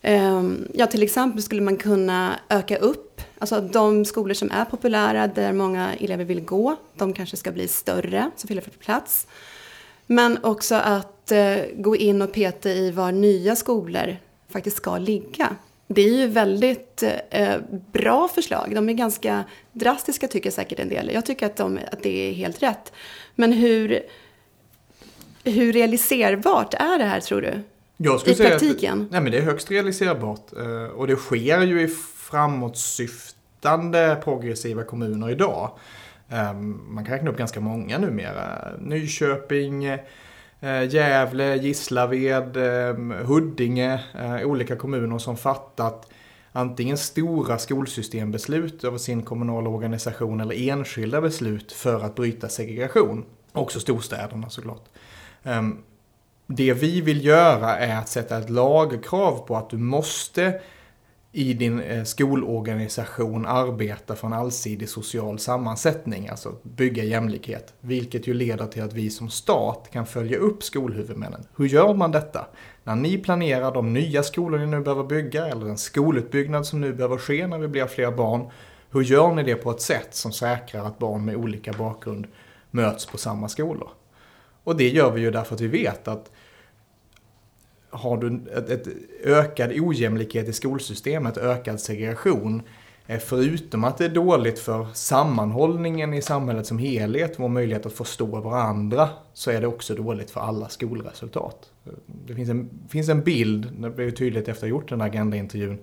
ehm, 0.01 0.67
Ja, 0.73 0.87
till 0.87 1.03
exempel 1.03 1.41
skulle 1.41 1.61
man 1.61 1.77
kunna 1.77 2.39
öka 2.49 2.77
upp, 2.77 3.21
alltså 3.39 3.61
de 3.61 4.05
skolor 4.05 4.33
som 4.33 4.51
är 4.51 4.65
populära 4.65 5.27
där 5.27 5.53
många 5.53 5.93
elever 5.95 6.25
vill 6.25 6.41
gå, 6.41 6.75
de 6.95 7.13
kanske 7.13 7.37
ska 7.37 7.51
bli 7.51 7.67
större, 7.67 8.31
så 8.35 8.47
fyller 8.47 8.61
för 8.61 8.71
plats. 8.71 9.27
Men 10.07 10.43
också 10.43 10.75
att 10.75 11.31
eh, 11.31 11.57
gå 11.75 11.95
in 11.95 12.21
och 12.21 12.33
peta 12.33 12.69
i 12.69 12.91
var 12.91 13.11
nya 13.11 13.55
skolor 13.55 14.17
faktiskt 14.49 14.77
ska 14.77 14.97
ligga. 14.97 15.55
Det 15.87 16.01
är 16.01 16.13
ju 16.13 16.27
väldigt 16.27 17.03
eh, 17.29 17.55
bra 17.91 18.27
förslag. 18.27 18.75
De 18.75 18.89
är 18.89 18.93
ganska 18.93 19.43
drastiska 19.71 20.27
tycker 20.27 20.51
säkert 20.51 20.79
en 20.79 20.89
del. 20.89 21.11
Jag 21.13 21.25
tycker 21.25 21.45
att, 21.45 21.55
de, 21.55 21.79
att 21.91 22.03
det 22.03 22.29
är 22.29 22.33
helt 22.33 22.63
rätt. 22.63 22.93
Men 23.35 23.53
hur, 23.53 24.03
hur 25.43 25.73
realiserbart 25.73 26.73
är 26.73 26.99
det 26.99 27.05
här 27.05 27.19
tror 27.19 27.41
du? 27.41 27.61
Jag 27.97 28.19
skulle 28.19 28.33
I 28.33 28.37
säga 28.37 28.49
praktiken? 28.49 29.01
Att, 29.01 29.11
nej 29.11 29.21
men 29.21 29.31
det 29.31 29.37
är 29.37 29.41
högst 29.41 29.71
realiserbart. 29.71 30.53
Eh, 30.57 30.83
och 30.83 31.07
det 31.07 31.15
sker 31.15 31.61
ju 31.61 31.81
i 31.81 31.87
framåtsyftande 32.17 34.17
progressiva 34.23 34.83
kommuner 34.83 35.29
idag. 35.29 35.71
Ehm, 36.29 36.93
man 36.93 37.05
kan 37.05 37.13
räkna 37.13 37.31
upp 37.31 37.37
ganska 37.37 37.59
många 37.59 37.97
numera. 37.97 38.69
Nyköping, 38.79 39.85
eh, 39.85 39.99
Gävle, 40.89 41.55
Gislaved, 41.55 42.57
ehm, 42.57 43.11
Huddinge. 43.11 43.99
Eh, 44.19 44.45
olika 44.45 44.75
kommuner 44.75 45.17
som 45.17 45.37
fattat 45.37 46.09
antingen 46.51 46.97
stora 46.97 47.57
skolsystembeslut 47.57 48.83
över 48.83 48.97
sin 48.97 49.23
kommunala 49.23 49.69
organisation 49.69 50.41
eller 50.41 50.69
enskilda 50.69 51.21
beslut 51.21 51.71
för 51.71 52.05
att 52.05 52.15
bryta 52.15 52.49
segregation. 52.49 53.25
Också 53.51 53.79
storstäderna 53.79 54.49
såklart. 54.49 54.85
Ehm, 55.43 55.77
det 56.47 56.73
vi 56.73 57.01
vill 57.01 57.25
göra 57.25 57.77
är 57.77 57.97
att 57.97 58.09
sätta 58.09 58.37
ett 58.37 58.49
lagkrav 58.49 59.47
på 59.47 59.55
att 59.57 59.69
du 59.69 59.77
måste 59.77 60.61
i 61.31 61.53
din 61.53 61.79
eh, 61.79 62.03
skolorganisation 62.03 63.45
arbeta 63.45 64.15
för 64.15 64.27
en 64.27 64.33
allsidig 64.33 64.89
social 64.89 65.39
sammansättning, 65.39 66.27
alltså 66.27 66.55
bygga 66.63 67.03
jämlikhet. 67.03 67.73
Vilket 67.79 68.27
ju 68.27 68.33
leder 68.33 68.65
till 68.65 68.83
att 68.83 68.93
vi 68.93 69.09
som 69.09 69.29
stat 69.29 69.89
kan 69.91 70.05
följa 70.05 70.37
upp 70.37 70.63
skolhuvudmännen. 70.63 71.43
Hur 71.57 71.65
gör 71.65 71.93
man 71.93 72.11
detta? 72.11 72.47
När 72.83 72.95
ni 72.95 73.17
planerar 73.17 73.73
de 73.73 73.93
nya 73.93 74.23
skolor 74.23 74.59
ni 74.59 74.65
nu 74.65 74.79
behöver 74.79 75.03
bygga 75.03 75.47
eller 75.47 75.65
den 75.65 75.77
skolutbyggnad 75.77 76.65
som 76.65 76.81
nu 76.81 76.93
behöver 76.93 77.17
ske 77.17 77.47
när 77.47 77.57
vi 77.57 77.67
blir 77.67 77.85
fler 77.85 78.11
barn. 78.11 78.49
Hur 78.91 79.01
gör 79.01 79.33
ni 79.33 79.43
det 79.43 79.55
på 79.55 79.71
ett 79.71 79.81
sätt 79.81 80.15
som 80.15 80.31
säkrar 80.31 80.85
att 80.85 80.99
barn 80.99 81.25
med 81.25 81.35
olika 81.35 81.73
bakgrund 81.73 82.27
möts 82.71 83.05
på 83.05 83.17
samma 83.17 83.49
skolor? 83.49 83.89
Och 84.63 84.77
det 84.77 84.89
gör 84.89 85.11
vi 85.11 85.21
ju 85.21 85.31
därför 85.31 85.55
att 85.55 85.61
vi 85.61 85.67
vet 85.67 86.07
att 86.07 86.31
har 87.91 88.17
du 88.17 88.41
ett, 88.57 88.69
ett 88.69 88.87
ökad 89.23 89.71
ojämlikhet 89.71 90.47
i 90.47 90.53
skolsystemet, 90.53 91.37
ökad 91.37 91.79
segregation, 91.79 92.61
eh, 93.07 93.19
förutom 93.19 93.83
att 93.83 93.97
det 93.97 94.05
är 94.05 94.09
dåligt 94.09 94.59
för 94.59 94.87
sammanhållningen 94.93 96.13
i 96.13 96.21
samhället 96.21 96.67
som 96.67 96.77
helhet, 96.77 97.33
vår 97.37 97.47
möjlighet 97.47 97.85
att 97.85 97.93
förstå 97.93 98.25
varandra, 98.25 99.09
så 99.33 99.51
är 99.51 99.61
det 99.61 99.67
också 99.67 99.95
dåligt 99.95 100.31
för 100.31 100.41
alla 100.41 100.69
skolresultat. 100.69 101.71
Det 102.05 102.35
finns 102.35 102.49
en, 102.49 102.69
finns 102.89 103.09
en 103.09 103.21
bild, 103.21 103.71
det 103.81 103.89
blev 103.89 104.11
tydligt 104.11 104.47
efter 104.47 104.53
att 104.53 104.61
ha 104.61 104.67
gjort 104.67 104.89
den 104.89 105.01
här 105.01 105.07
agendaintervjun, 105.07 105.79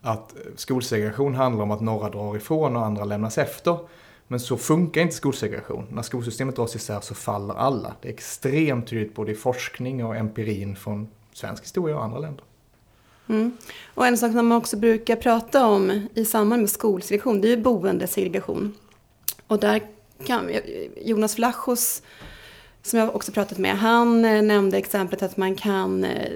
att 0.00 0.34
skolsegregation 0.56 1.34
handlar 1.34 1.62
om 1.62 1.70
att 1.70 1.80
några 1.80 2.10
drar 2.10 2.36
ifrån 2.36 2.76
och 2.76 2.86
andra 2.86 3.04
lämnas 3.04 3.38
efter. 3.38 3.78
Men 4.30 4.40
så 4.40 4.56
funkar 4.56 5.00
inte 5.00 5.14
skolsegregation. 5.14 5.86
När 5.90 6.02
skolsystemet 6.02 6.56
dras 6.56 6.76
isär 6.76 7.00
så 7.00 7.14
faller 7.14 7.54
alla. 7.54 7.94
Det 8.02 8.08
är 8.08 8.12
extremt 8.12 8.86
tydligt 8.86 9.14
både 9.14 9.32
i 9.32 9.34
forskning 9.34 10.04
och 10.04 10.16
empirin 10.16 10.76
från 10.76 11.08
svensk 11.32 11.64
historia 11.64 11.96
och 11.96 12.04
andra 12.04 12.18
länder. 12.18 12.44
Mm. 13.28 13.56
Och 13.94 14.06
en 14.06 14.18
sak 14.18 14.32
som 14.32 14.48
man 14.48 14.58
också 14.58 14.76
brukar 14.76 15.16
prata 15.16 15.66
om 15.66 16.06
i 16.14 16.24
samband 16.24 16.62
med 16.62 16.70
skolsegregation, 16.70 17.40
det 17.40 17.48
är 17.48 17.56
ju 17.56 17.62
boendesegregation. 17.62 18.74
Och 19.46 19.58
där 19.58 19.82
kan 20.26 20.50
Jonas 21.00 21.38
Vlachos, 21.38 22.02
som 22.82 22.98
jag 22.98 23.16
också 23.16 23.32
pratat 23.32 23.58
med, 23.58 23.78
han 23.78 24.24
eh, 24.24 24.42
nämnde 24.42 24.78
exemplet 24.78 25.22
att 25.22 25.36
man 25.36 25.54
kan 25.54 26.04
eh, 26.04 26.30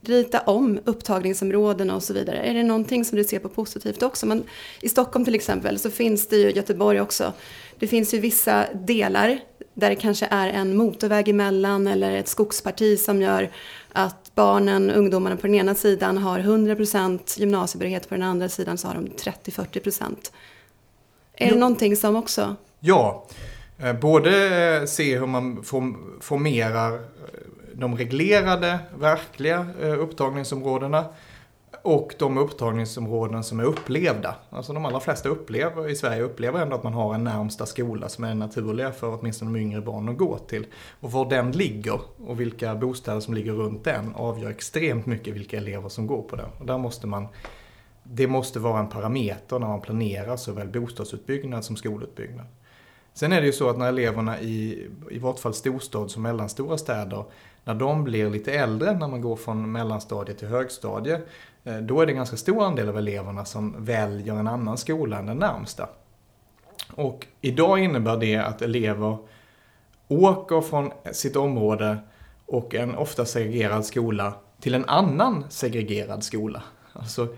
rita 0.00 0.40
om 0.40 0.80
upptagningsområden 0.84 1.90
och 1.90 2.02
så 2.02 2.14
vidare. 2.14 2.38
Är 2.38 2.54
det 2.54 2.62
någonting 2.62 3.04
som 3.04 3.18
du 3.18 3.24
ser 3.24 3.38
på 3.38 3.48
positivt 3.48 4.02
också? 4.02 4.26
Men 4.26 4.44
I 4.80 4.88
Stockholm 4.88 5.24
till 5.24 5.34
exempel 5.34 5.78
så 5.78 5.90
finns 5.90 6.28
det 6.28 6.36
ju, 6.36 6.50
Göteborg 6.50 7.00
också, 7.00 7.32
det 7.78 7.86
finns 7.86 8.14
ju 8.14 8.18
vissa 8.18 8.66
delar 8.74 9.40
där 9.74 9.90
det 9.90 9.96
kanske 9.96 10.26
är 10.30 10.48
en 10.48 10.76
motorväg 10.76 11.28
emellan 11.28 11.86
eller 11.86 12.16
ett 12.16 12.28
skogsparti 12.28 12.98
som 13.00 13.22
gör 13.22 13.50
att 13.92 14.34
barnen, 14.34 14.90
ungdomarna 14.90 15.36
på 15.36 15.46
den 15.46 15.54
ena 15.54 15.74
sidan 15.74 16.18
har 16.18 16.38
100% 16.38 17.40
gymnasiebehörighet, 17.40 18.08
på 18.08 18.14
den 18.14 18.22
andra 18.22 18.48
sidan 18.48 18.78
så 18.78 18.88
har 18.88 18.94
de 18.94 19.06
30-40%. 19.06 20.02
Är 21.34 21.46
jo. 21.46 21.54
det 21.54 21.60
någonting 21.60 21.96
som 21.96 22.16
också... 22.16 22.56
Ja, 22.80 23.26
Eh, 23.78 24.00
både 24.00 24.76
eh, 24.76 24.84
se 24.84 25.18
hur 25.18 25.26
man 25.26 25.62
formerar 26.20 26.94
eh, 26.94 27.00
de 27.74 27.96
reglerade, 27.96 28.78
verkliga 28.98 29.66
upptagningsområdena 29.98 31.04
och 31.82 32.14
de 32.18 32.38
upptagningsområden 32.38 33.44
som 33.44 33.60
är 33.60 33.64
upplevda. 33.64 34.34
Alltså 34.50 34.72
de 34.72 34.84
allra 34.84 35.00
flesta 35.00 35.28
upplever, 35.28 35.88
i 35.88 35.94
Sverige 35.94 36.22
upplever 36.22 36.60
ändå 36.60 36.76
att 36.76 36.82
man 36.82 36.92
har 36.92 37.14
en 37.14 37.24
närmsta 37.24 37.66
skola 37.66 38.08
som 38.08 38.24
är 38.24 38.34
naturliga 38.34 38.92
för 38.92 39.18
åtminstone 39.20 39.52
de 39.52 39.60
yngre 39.60 39.80
barnen 39.80 40.08
att 40.08 40.18
gå 40.18 40.38
till. 40.38 40.66
Och 41.00 41.12
var 41.12 41.30
den 41.30 41.52
ligger 41.52 42.00
och 42.26 42.40
vilka 42.40 42.74
bostäder 42.74 43.20
som 43.20 43.34
ligger 43.34 43.52
runt 43.52 43.84
den 43.84 44.14
avgör 44.14 44.50
extremt 44.50 45.06
mycket 45.06 45.34
vilka 45.34 45.56
elever 45.56 45.88
som 45.88 46.06
går 46.06 46.22
på 46.22 46.36
den. 46.36 46.48
Och 46.58 46.66
där 46.66 46.78
måste 46.78 47.06
man, 47.06 47.28
det 48.02 48.26
måste 48.26 48.58
vara 48.58 48.80
en 48.80 48.88
parameter 48.88 49.58
när 49.58 49.66
man 49.66 49.80
planerar 49.80 50.36
såväl 50.36 50.68
bostadsutbyggnad 50.68 51.64
som 51.64 51.76
skolutbyggnad. 51.76 52.46
Sen 53.18 53.32
är 53.32 53.40
det 53.40 53.46
ju 53.46 53.52
så 53.52 53.70
att 53.70 53.78
när 53.78 53.88
eleverna 53.88 54.40
i, 54.40 54.88
i 55.10 55.18
vart 55.18 55.38
fall 55.38 55.54
storstads 55.54 56.16
och 56.16 56.22
mellanstora 56.22 56.78
städer, 56.78 57.24
när 57.64 57.74
de 57.74 58.04
blir 58.04 58.30
lite 58.30 58.52
äldre, 58.52 58.92
när 58.92 59.08
man 59.08 59.20
går 59.20 59.36
från 59.36 59.72
mellanstadiet 59.72 60.38
till 60.38 60.48
högstadiet, 60.48 61.26
eh, 61.64 61.76
då 61.76 62.00
är 62.00 62.06
det 62.06 62.12
en 62.12 62.16
ganska 62.16 62.36
stor 62.36 62.64
andel 62.64 62.88
av 62.88 62.98
eleverna 62.98 63.44
som 63.44 63.84
väljer 63.84 64.34
en 64.34 64.48
annan 64.48 64.78
skola 64.78 65.18
än 65.18 65.26
den 65.26 65.36
närmsta. 65.36 65.88
Och 66.94 67.26
idag 67.40 67.78
innebär 67.78 68.16
det 68.16 68.36
att 68.36 68.62
elever 68.62 69.18
åker 70.08 70.60
från 70.60 70.90
sitt 71.12 71.36
område 71.36 71.98
och 72.46 72.74
en 72.74 72.94
ofta 72.94 73.24
segregerad 73.24 73.84
skola 73.84 74.32
till 74.60 74.74
en 74.74 74.84
annan 74.84 75.44
segregerad 75.48 76.24
skola. 76.24 76.62
Alltså, 76.98 77.28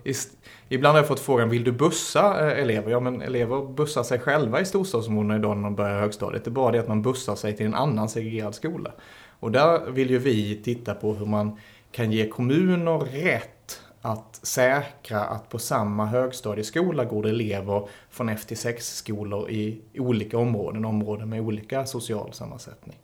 ibland 0.68 0.92
har 0.92 0.98
jag 0.98 1.08
fått 1.08 1.20
frågan, 1.20 1.48
vill 1.48 1.64
du 1.64 1.72
bussa 1.72 2.50
eh, 2.50 2.62
elever? 2.62 2.90
Ja, 2.90 3.00
men 3.00 3.22
elever 3.22 3.66
bussar 3.74 4.02
sig 4.02 4.18
själva 4.18 4.60
i 4.60 4.64
storstadsområdena 4.64 5.36
idag 5.36 5.56
när 5.56 5.64
de 5.64 5.74
börjar 5.74 6.00
högstadiet. 6.00 6.44
Det 6.44 6.48
är 6.48 6.52
bara 6.52 6.72
det 6.72 6.78
att 6.78 6.88
man 6.88 7.02
bussar 7.02 7.34
sig 7.34 7.56
till 7.56 7.66
en 7.66 7.74
annan 7.74 8.08
segregerad 8.08 8.54
skola. 8.54 8.92
Och 9.40 9.52
där 9.52 9.90
vill 9.90 10.10
ju 10.10 10.18
vi 10.18 10.62
titta 10.62 10.94
på 10.94 11.14
hur 11.14 11.26
man 11.26 11.58
kan 11.92 12.12
ge 12.12 12.28
kommuner 12.28 12.98
rätt 12.98 13.80
att 14.02 14.40
säkra 14.42 15.20
att 15.20 15.48
på 15.48 15.58
samma 15.58 16.06
högstadieskola 16.06 17.04
går 17.04 17.22
det 17.22 17.28
elever 17.28 17.88
från 18.10 18.28
F-6-skolor 18.28 19.50
i 19.50 19.80
olika 19.98 20.38
områden, 20.38 20.84
områden 20.84 21.28
med 21.28 21.40
olika 21.40 21.86
social 21.86 22.32
sammansättning. 22.32 22.98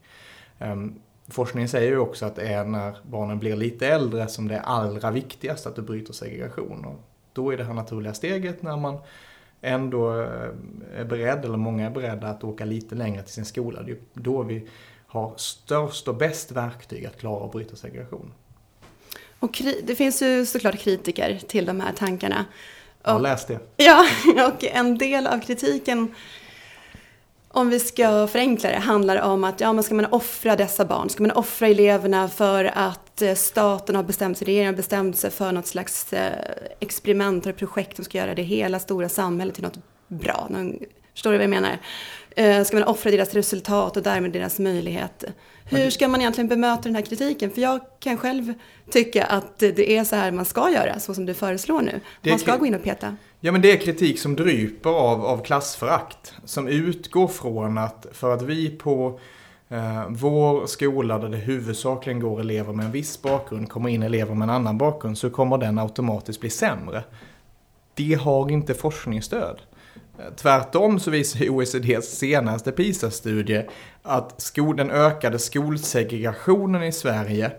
Ehm, 0.59 0.95
Forskningen 1.29 1.69
säger 1.69 1.91
ju 1.91 1.99
också 1.99 2.27
att 2.27 2.37
det 2.37 2.49
är 2.49 2.65
när 2.65 2.97
barnen 3.03 3.39
blir 3.39 3.57
lite 3.57 3.87
äldre 3.87 4.29
som 4.29 4.49
det 4.49 4.55
är 4.55 4.61
allra 4.61 5.11
viktigast 5.11 5.67
att 5.67 5.77
du 5.77 5.83
bryter 5.83 6.13
segregation. 6.13 6.85
Och 6.85 7.01
då 7.33 7.53
är 7.53 7.57
det 7.57 7.65
här 7.65 7.75
naturliga 7.75 8.15
steget 8.15 8.63
när 8.63 8.77
man 8.77 8.99
ändå 9.61 10.23
eh, 10.23 10.51
är 10.97 11.05
beredd, 11.05 11.45
eller 11.45 11.57
många 11.57 11.87
är 11.87 11.91
beredda 11.91 12.29
att 12.29 12.45
åka 12.45 12.65
lite 12.65 12.95
längre 12.95 13.23
till 13.23 13.33
sin 13.33 13.45
skola. 13.45 13.83
Det 13.83 13.93
är 13.93 13.99
då 14.15 14.43
vi 14.43 14.69
har 15.07 15.35
störst 15.37 16.09
och 16.09 16.17
bäst 16.17 16.53
verktyg 16.53 17.07
att 17.07 17.21
klara 17.21 17.45
att 17.45 17.53
bryta 17.53 17.77
segregation. 17.77 18.33
Och 19.39 19.63
det 19.83 19.95
finns 19.95 20.23
ju 20.23 20.47
såklart 20.47 20.79
kritiker 20.79 21.41
till 21.49 21.67
de 21.67 21.81
här 21.81 21.93
tankarna. 21.93 22.45
Jag 23.03 23.13
har 23.13 23.21
läst 23.21 23.49
det. 23.49 23.59
Ja, 23.77 24.07
och 24.49 24.65
en 24.65 24.99
del 24.99 25.27
av 25.27 25.41
kritiken, 25.41 26.15
om 27.57 27.71
vi 27.71 27.81
ska 27.81 28.27
förenkla 28.27 28.71
det, 28.71 28.77
handlar 28.77 29.23
om 29.23 29.45
att 29.45 29.61
ja, 29.61 29.73
men 29.73 29.85
ska 29.85 29.95
man 29.95 30.07
offra 30.07 30.57
dessa 30.57 30.85
barn? 30.85 31.11
Ska 31.11 31.23
man 31.23 31.31
offra 31.31 31.69
eleverna 31.69 32.29
för 32.29 32.65
att 32.65 33.23
eh, 33.23 33.35
staten 33.35 33.97
har 33.97 34.03
bestämt 34.03 34.39
sig, 34.39 34.47
regeringen 34.47 34.75
har 34.75 34.77
bestämt 34.77 35.19
sig 35.19 35.31
för 35.31 35.53
något 35.53 35.67
slags 35.67 36.13
eh, 36.13 36.33
experiment 36.81 37.47
eller 37.47 37.55
projekt 37.55 37.97
som 37.97 38.05
ska 38.05 38.19
göra 38.19 38.35
det 38.35 38.43
hela 38.43 38.79
stora 38.79 39.09
samhället 39.09 39.55
till 39.55 39.65
något 39.65 39.79
bra? 40.09 40.49
Förstår 41.13 41.31
du 41.31 41.37
vad 41.37 41.45
jag 41.45 41.51
menar? 41.51 41.79
Eh, 42.37 42.65
ska 42.65 42.77
man 42.77 42.89
offra 42.89 43.11
deras 43.11 43.35
resultat 43.35 43.97
och 43.97 44.03
därmed 44.03 44.33
deras 44.33 44.59
möjlighet? 44.59 45.25
Hur 45.65 45.91
ska 45.91 46.09
man 46.09 46.21
egentligen 46.21 46.49
bemöta 46.49 46.83
den 46.83 46.95
här 46.95 47.03
kritiken? 47.03 47.51
För 47.51 47.61
jag 47.61 47.81
kan 48.01 48.17
själv 48.17 48.55
tycka 48.91 49.25
att 49.25 49.59
det 49.59 49.97
är 49.97 50.05
så 50.05 50.17
här 50.17 50.31
man 50.31 50.45
ska 50.45 50.71
göra, 50.71 51.01
så 51.01 51.15
som 51.15 51.27
du 51.27 51.35
föreslår 51.35 51.81
nu. 51.83 52.01
Man 52.31 52.39
ska 52.39 52.57
gå 52.57 52.67
in 52.67 52.75
och 52.75 52.83
peta. 52.83 53.17
Ja, 53.41 53.53
men 53.53 53.63
det 53.63 53.73
är 53.73 53.77
kritik 53.77 54.19
som 54.19 54.37
dryper 54.37 54.91
av, 54.91 55.25
av 55.25 55.45
klassförakt. 55.45 56.35
Som 56.45 56.69
utgår 56.69 57.29
från 57.29 57.79
att 57.79 58.07
för 58.13 58.35
att 58.35 58.43
vi 58.43 58.71
på 58.71 59.21
eh, 59.69 60.05
vår 60.09 60.67
skola 60.67 61.19
där 61.19 61.29
det 61.29 61.37
huvudsakligen 61.37 62.21
går 62.21 62.41
elever 62.41 62.73
med 62.73 62.87
en 62.87 62.93
viss 62.93 63.23
bakgrund 63.23 63.69
kommer 63.69 63.89
in 63.89 64.03
elever 64.03 64.35
med 64.35 64.49
en 64.49 64.55
annan 64.55 64.79
bakgrund 64.79 65.19
så 65.19 65.31
kommer 65.31 65.59
den 65.59 65.79
automatiskt 65.79 66.41
bli 66.41 66.51
sämre. 66.51 67.05
Det 67.95 68.15
har 68.15 68.51
inte 68.51 68.75
forskningsstöd. 68.75 69.61
Eh, 70.19 70.25
tvärtom 70.37 71.01
så 71.01 71.11
visar 71.11 71.49
OECDs 71.49 72.19
senaste 72.19 72.73
PISA-studie 72.73 73.63
att 74.03 74.41
skol, 74.41 74.77
den 74.77 74.91
ökade 74.91 75.39
skolsegregationen 75.39 76.83
i 76.83 76.93
Sverige 76.93 77.51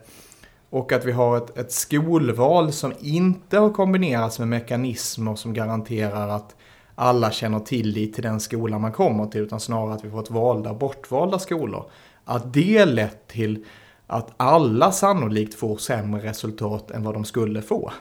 och 0.69 0.91
att 0.91 1.05
vi 1.05 1.11
har 1.11 1.37
ett, 1.37 1.57
ett 1.57 1.71
skolval 1.71 2.71
som 2.71 2.93
inte 2.99 3.57
har 3.57 3.69
kombinerats 3.69 4.39
med 4.39 4.47
mekanismer 4.47 5.35
som 5.35 5.53
garanterar 5.53 6.29
att 6.29 6.55
alla 6.95 7.31
känner 7.31 7.59
tillit 7.59 8.13
till 8.13 8.23
den 8.23 8.39
skola 8.39 8.79
man 8.79 8.91
kommer 8.91 9.25
till, 9.25 9.41
utan 9.41 9.59
snarare 9.59 9.93
att 9.93 10.05
vi 10.05 10.09
får 10.09 10.19
ett 10.19 10.31
valda, 10.31 10.73
bortvalda 10.73 11.39
skolor. 11.39 11.85
Att 12.25 12.53
det 12.53 12.85
lett 12.85 13.27
till 13.27 13.65
att 14.07 14.33
alla 14.37 14.91
sannolikt 14.91 15.53
får 15.53 15.77
sämre 15.77 16.29
resultat 16.29 16.91
än 16.91 17.03
vad 17.03 17.13
de 17.13 17.25
skulle 17.25 17.61
få 17.61 17.91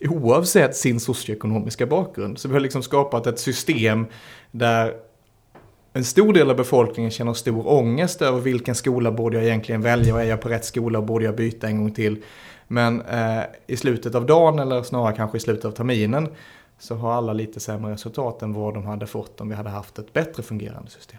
oavsett 0.00 0.76
sin 0.76 1.00
socioekonomiska 1.00 1.86
bakgrund. 1.86 2.38
Så 2.38 2.48
vi 2.48 2.54
har 2.54 2.60
liksom 2.60 2.82
skapat 2.82 3.26
ett 3.26 3.38
system 3.38 4.06
där 4.50 4.94
en 5.96 6.04
stor 6.04 6.32
del 6.32 6.50
av 6.50 6.56
befolkningen 6.56 7.10
känner 7.10 7.34
stor 7.34 7.68
ångest 7.68 8.22
över 8.22 8.40
vilken 8.40 8.74
skola 8.74 9.12
borde 9.12 9.36
jag 9.36 9.46
egentligen 9.46 9.82
välja 9.82 10.14
och 10.14 10.20
är 10.20 10.24
jag 10.24 10.40
på 10.40 10.48
rätt 10.48 10.64
skola 10.64 10.98
och 10.98 11.04
borde 11.04 11.24
jag 11.24 11.36
byta 11.36 11.66
en 11.66 11.78
gång 11.78 11.92
till. 11.92 12.22
Men 12.68 13.00
eh, 13.00 13.42
i 13.66 13.76
slutet 13.76 14.14
av 14.14 14.26
dagen 14.26 14.58
eller 14.58 14.82
snarare 14.82 15.16
kanske 15.16 15.36
i 15.36 15.40
slutet 15.40 15.64
av 15.64 15.70
terminen 15.70 16.28
så 16.78 16.94
har 16.94 17.12
alla 17.12 17.32
lite 17.32 17.60
sämre 17.60 17.92
resultat 17.92 18.42
än 18.42 18.52
vad 18.52 18.74
de 18.74 18.86
hade 18.86 19.06
fått 19.06 19.40
om 19.40 19.48
vi 19.48 19.54
hade 19.54 19.70
haft 19.70 19.98
ett 19.98 20.12
bättre 20.12 20.42
fungerande 20.42 20.90
system. 20.90 21.18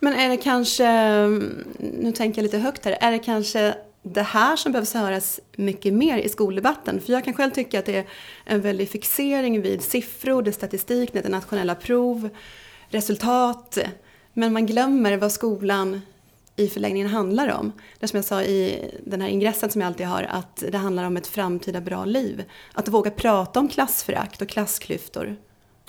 Men 0.00 0.12
är 0.12 0.28
det 0.28 0.36
kanske, 0.36 0.86
mm, 0.86 1.64
nu 1.78 2.12
tänker 2.12 2.38
jag 2.38 2.42
lite 2.42 2.58
högt 2.58 2.84
här, 2.84 2.98
är 3.00 3.10
det 3.10 3.18
kanske 3.18 3.74
det 4.02 4.22
här 4.22 4.56
som 4.56 4.72
behövs 4.72 4.94
höras 4.94 5.40
mycket 5.56 5.94
mer 5.94 6.18
i 6.18 6.28
skoldebatten. 6.28 7.00
För 7.00 7.12
jag 7.12 7.24
kan 7.24 7.34
själv 7.34 7.50
tycka 7.50 7.78
att 7.78 7.86
det 7.86 7.96
är 7.96 8.06
en 8.44 8.60
väldig 8.60 8.88
fixering 8.88 9.62
vid 9.62 9.82
siffror, 9.82 10.42
det 10.42 10.52
statistik, 10.52 11.12
det 11.12 11.28
nationella 11.28 11.74
prov, 11.74 12.28
resultat. 12.88 13.78
Men 14.32 14.52
man 14.52 14.66
glömmer 14.66 15.16
vad 15.16 15.32
skolan 15.32 16.00
i 16.56 16.68
förlängningen 16.68 17.08
handlar 17.08 17.52
om. 17.52 17.72
Det 17.98 18.08
som 18.08 18.16
jag 18.16 18.24
sa 18.24 18.42
i 18.42 18.90
den 19.04 19.20
här 19.20 19.28
ingressen 19.28 19.70
som 19.70 19.80
jag 19.80 19.88
alltid 19.88 20.06
har, 20.06 20.22
att 20.22 20.64
det 20.72 20.78
handlar 20.78 21.04
om 21.04 21.16
ett 21.16 21.26
framtida 21.26 21.80
bra 21.80 22.04
liv. 22.04 22.44
Att 22.72 22.88
våga 22.88 23.10
prata 23.10 23.60
om 23.60 23.68
klassförakt 23.68 24.42
och 24.42 24.48
klassklyftor. 24.48 25.36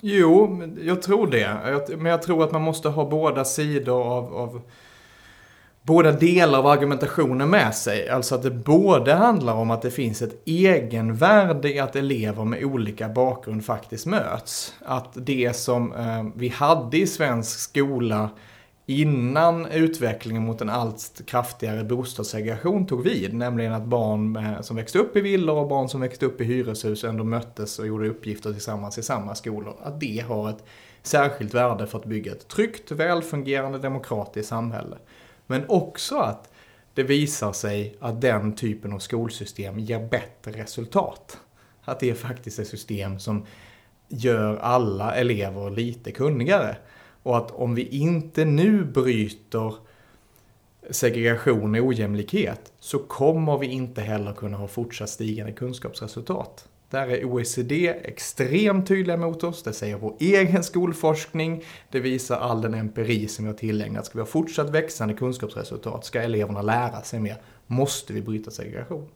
Jo, 0.00 0.62
jag 0.82 1.02
tror 1.02 1.26
det. 1.26 1.96
Men 1.96 2.06
jag 2.06 2.22
tror 2.22 2.44
att 2.44 2.52
man 2.52 2.62
måste 2.62 2.88
ha 2.88 3.10
båda 3.10 3.44
sidor 3.44 4.02
av, 4.02 4.34
av 4.34 4.62
båda 5.82 6.12
delar 6.12 6.58
av 6.58 6.66
argumentationen 6.66 7.50
med 7.50 7.74
sig. 7.74 8.08
Alltså 8.08 8.34
att 8.34 8.42
det 8.42 8.50
både 8.50 9.14
handlar 9.14 9.54
om 9.54 9.70
att 9.70 9.82
det 9.82 9.90
finns 9.90 10.22
ett 10.22 10.42
egenvärde 10.44 11.74
i 11.74 11.78
att 11.78 11.96
elever 11.96 12.44
med 12.44 12.64
olika 12.64 13.08
bakgrund 13.08 13.64
faktiskt 13.64 14.06
möts. 14.06 14.74
Att 14.84 15.10
det 15.14 15.56
som 15.56 15.92
eh, 15.92 16.24
vi 16.34 16.48
hade 16.48 16.98
i 16.98 17.06
svensk 17.06 17.58
skola 17.58 18.30
innan 18.86 19.66
utvecklingen 19.66 20.42
mot 20.42 20.60
en 20.60 20.70
allt 20.70 21.22
kraftigare 21.26 21.84
bostadssegregation 21.84 22.86
tog 22.86 23.04
vid, 23.04 23.34
nämligen 23.34 23.72
att 23.72 23.84
barn 23.84 24.36
eh, 24.36 24.60
som 24.60 24.76
växte 24.76 24.98
upp 24.98 25.16
i 25.16 25.20
villor 25.20 25.56
och 25.56 25.68
barn 25.68 25.88
som 25.88 26.00
växte 26.00 26.26
upp 26.26 26.40
i 26.40 26.44
hyreshus 26.44 27.04
ändå 27.04 27.24
möttes 27.24 27.78
och 27.78 27.86
gjorde 27.86 28.08
uppgifter 28.08 28.52
tillsammans 28.52 28.98
i 28.98 29.02
samma 29.02 29.34
skolor, 29.34 29.76
att 29.82 30.00
det 30.00 30.24
har 30.28 30.50
ett 30.50 30.64
särskilt 31.02 31.54
värde 31.54 31.86
för 31.86 31.98
att 31.98 32.04
bygga 32.04 32.32
ett 32.32 32.48
tryggt, 32.48 32.90
välfungerande, 32.90 33.78
demokratiskt 33.78 34.48
samhälle. 34.48 34.96
Men 35.50 35.68
också 35.68 36.18
att 36.18 36.50
det 36.94 37.02
visar 37.02 37.52
sig 37.52 37.96
att 38.00 38.20
den 38.20 38.54
typen 38.54 38.92
av 38.92 38.98
skolsystem 38.98 39.78
ger 39.78 40.08
bättre 40.08 40.52
resultat. 40.62 41.38
Att 41.82 42.00
det 42.00 42.10
är 42.10 42.14
faktiskt 42.14 42.58
ett 42.58 42.68
system 42.68 43.18
som 43.18 43.46
gör 44.08 44.56
alla 44.56 45.14
elever 45.14 45.70
lite 45.70 46.12
kunnigare. 46.12 46.76
Och 47.22 47.36
att 47.36 47.50
om 47.50 47.74
vi 47.74 47.88
inte 47.88 48.44
nu 48.44 48.84
bryter 48.84 49.74
segregation 50.90 51.74
och 51.74 51.86
ojämlikhet 51.86 52.72
så 52.80 52.98
kommer 52.98 53.58
vi 53.58 53.66
inte 53.66 54.00
heller 54.00 54.32
kunna 54.32 54.56
ha 54.56 54.66
fortsatt 54.66 55.10
stigande 55.10 55.52
kunskapsresultat. 55.52 56.68
Där 56.90 57.08
är 57.08 57.24
OECD 57.24 57.88
extremt 57.88 58.88
tydliga 58.88 59.16
mot 59.16 59.44
oss, 59.44 59.62
det 59.62 59.72
säger 59.72 59.96
vår 59.96 60.16
egen 60.18 60.64
skolforskning, 60.64 61.64
det 61.90 62.00
visar 62.00 62.36
all 62.36 62.62
den 62.62 62.74
empiri 62.74 63.28
som 63.28 63.44
vi 63.44 63.50
har 63.50 63.58
tillägnat. 63.58 64.06
Ska 64.06 64.18
vi 64.18 64.22
ha 64.22 64.26
fortsatt 64.26 64.70
växande 64.70 65.14
kunskapsresultat, 65.14 66.04
ska 66.04 66.22
eleverna 66.22 66.62
lära 66.62 67.02
sig 67.02 67.20
mer, 67.20 67.36
måste 67.66 68.12
vi 68.12 68.22
bryta 68.22 68.50
segregation. 68.50 69.08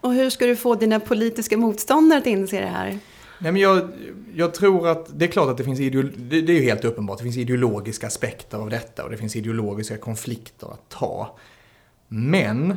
Och 0.00 0.12
hur 0.12 0.30
ska 0.30 0.46
du 0.46 0.56
få 0.56 0.74
dina 0.74 1.00
politiska 1.00 1.56
motståndare 1.56 2.18
att 2.18 2.26
inse 2.26 2.60
det 2.60 2.66
här? 2.66 2.98
Nej, 3.38 3.52
men 3.52 3.62
jag, 3.62 3.88
jag 4.34 4.54
tror 4.54 4.88
att 4.88 5.18
det 5.18 5.24
är 5.24 5.28
klart 5.28 5.48
att 5.48 5.56
det 5.56 5.64
finns 5.64 5.80
ideolo- 5.80 6.16
det, 6.16 6.40
det 6.40 6.52
är 6.52 6.56
ju 6.56 6.62
helt 6.62 6.84
uppenbart, 6.84 7.18
det 7.18 7.24
finns 7.24 7.36
ideologiska 7.36 8.06
aspekter 8.06 8.58
av 8.58 8.70
detta 8.70 9.04
och 9.04 9.10
det 9.10 9.16
finns 9.16 9.36
ideologiska 9.36 9.96
konflikter 9.96 10.66
att 10.66 10.88
ta. 10.88 11.36
Men 12.08 12.76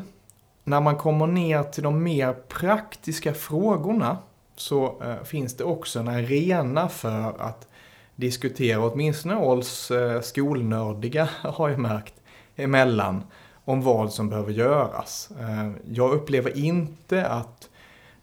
när 0.63 0.81
man 0.81 0.95
kommer 0.95 1.27
ner 1.27 1.63
till 1.63 1.83
de 1.83 2.03
mer 2.03 2.33
praktiska 2.33 3.33
frågorna 3.33 4.17
så 4.61 5.01
eh, 5.03 5.23
finns 5.23 5.57
det 5.57 5.63
också 5.63 5.99
en 5.99 6.07
arena 6.07 6.89
för 6.89 7.41
att 7.41 7.67
diskutera, 8.15 8.85
åtminstone 8.85 9.35
oss 9.35 9.91
eh, 9.91 10.21
skolnördiga 10.21 11.29
har 11.43 11.69
jag 11.69 11.79
märkt, 11.79 12.13
emellan 12.55 13.23
om 13.65 13.81
vad 13.81 14.13
som 14.13 14.29
behöver 14.29 14.51
göras. 14.51 15.29
Eh, 15.39 15.71
jag 15.91 16.11
upplever 16.11 16.57
inte 16.57 17.27
att 17.27 17.69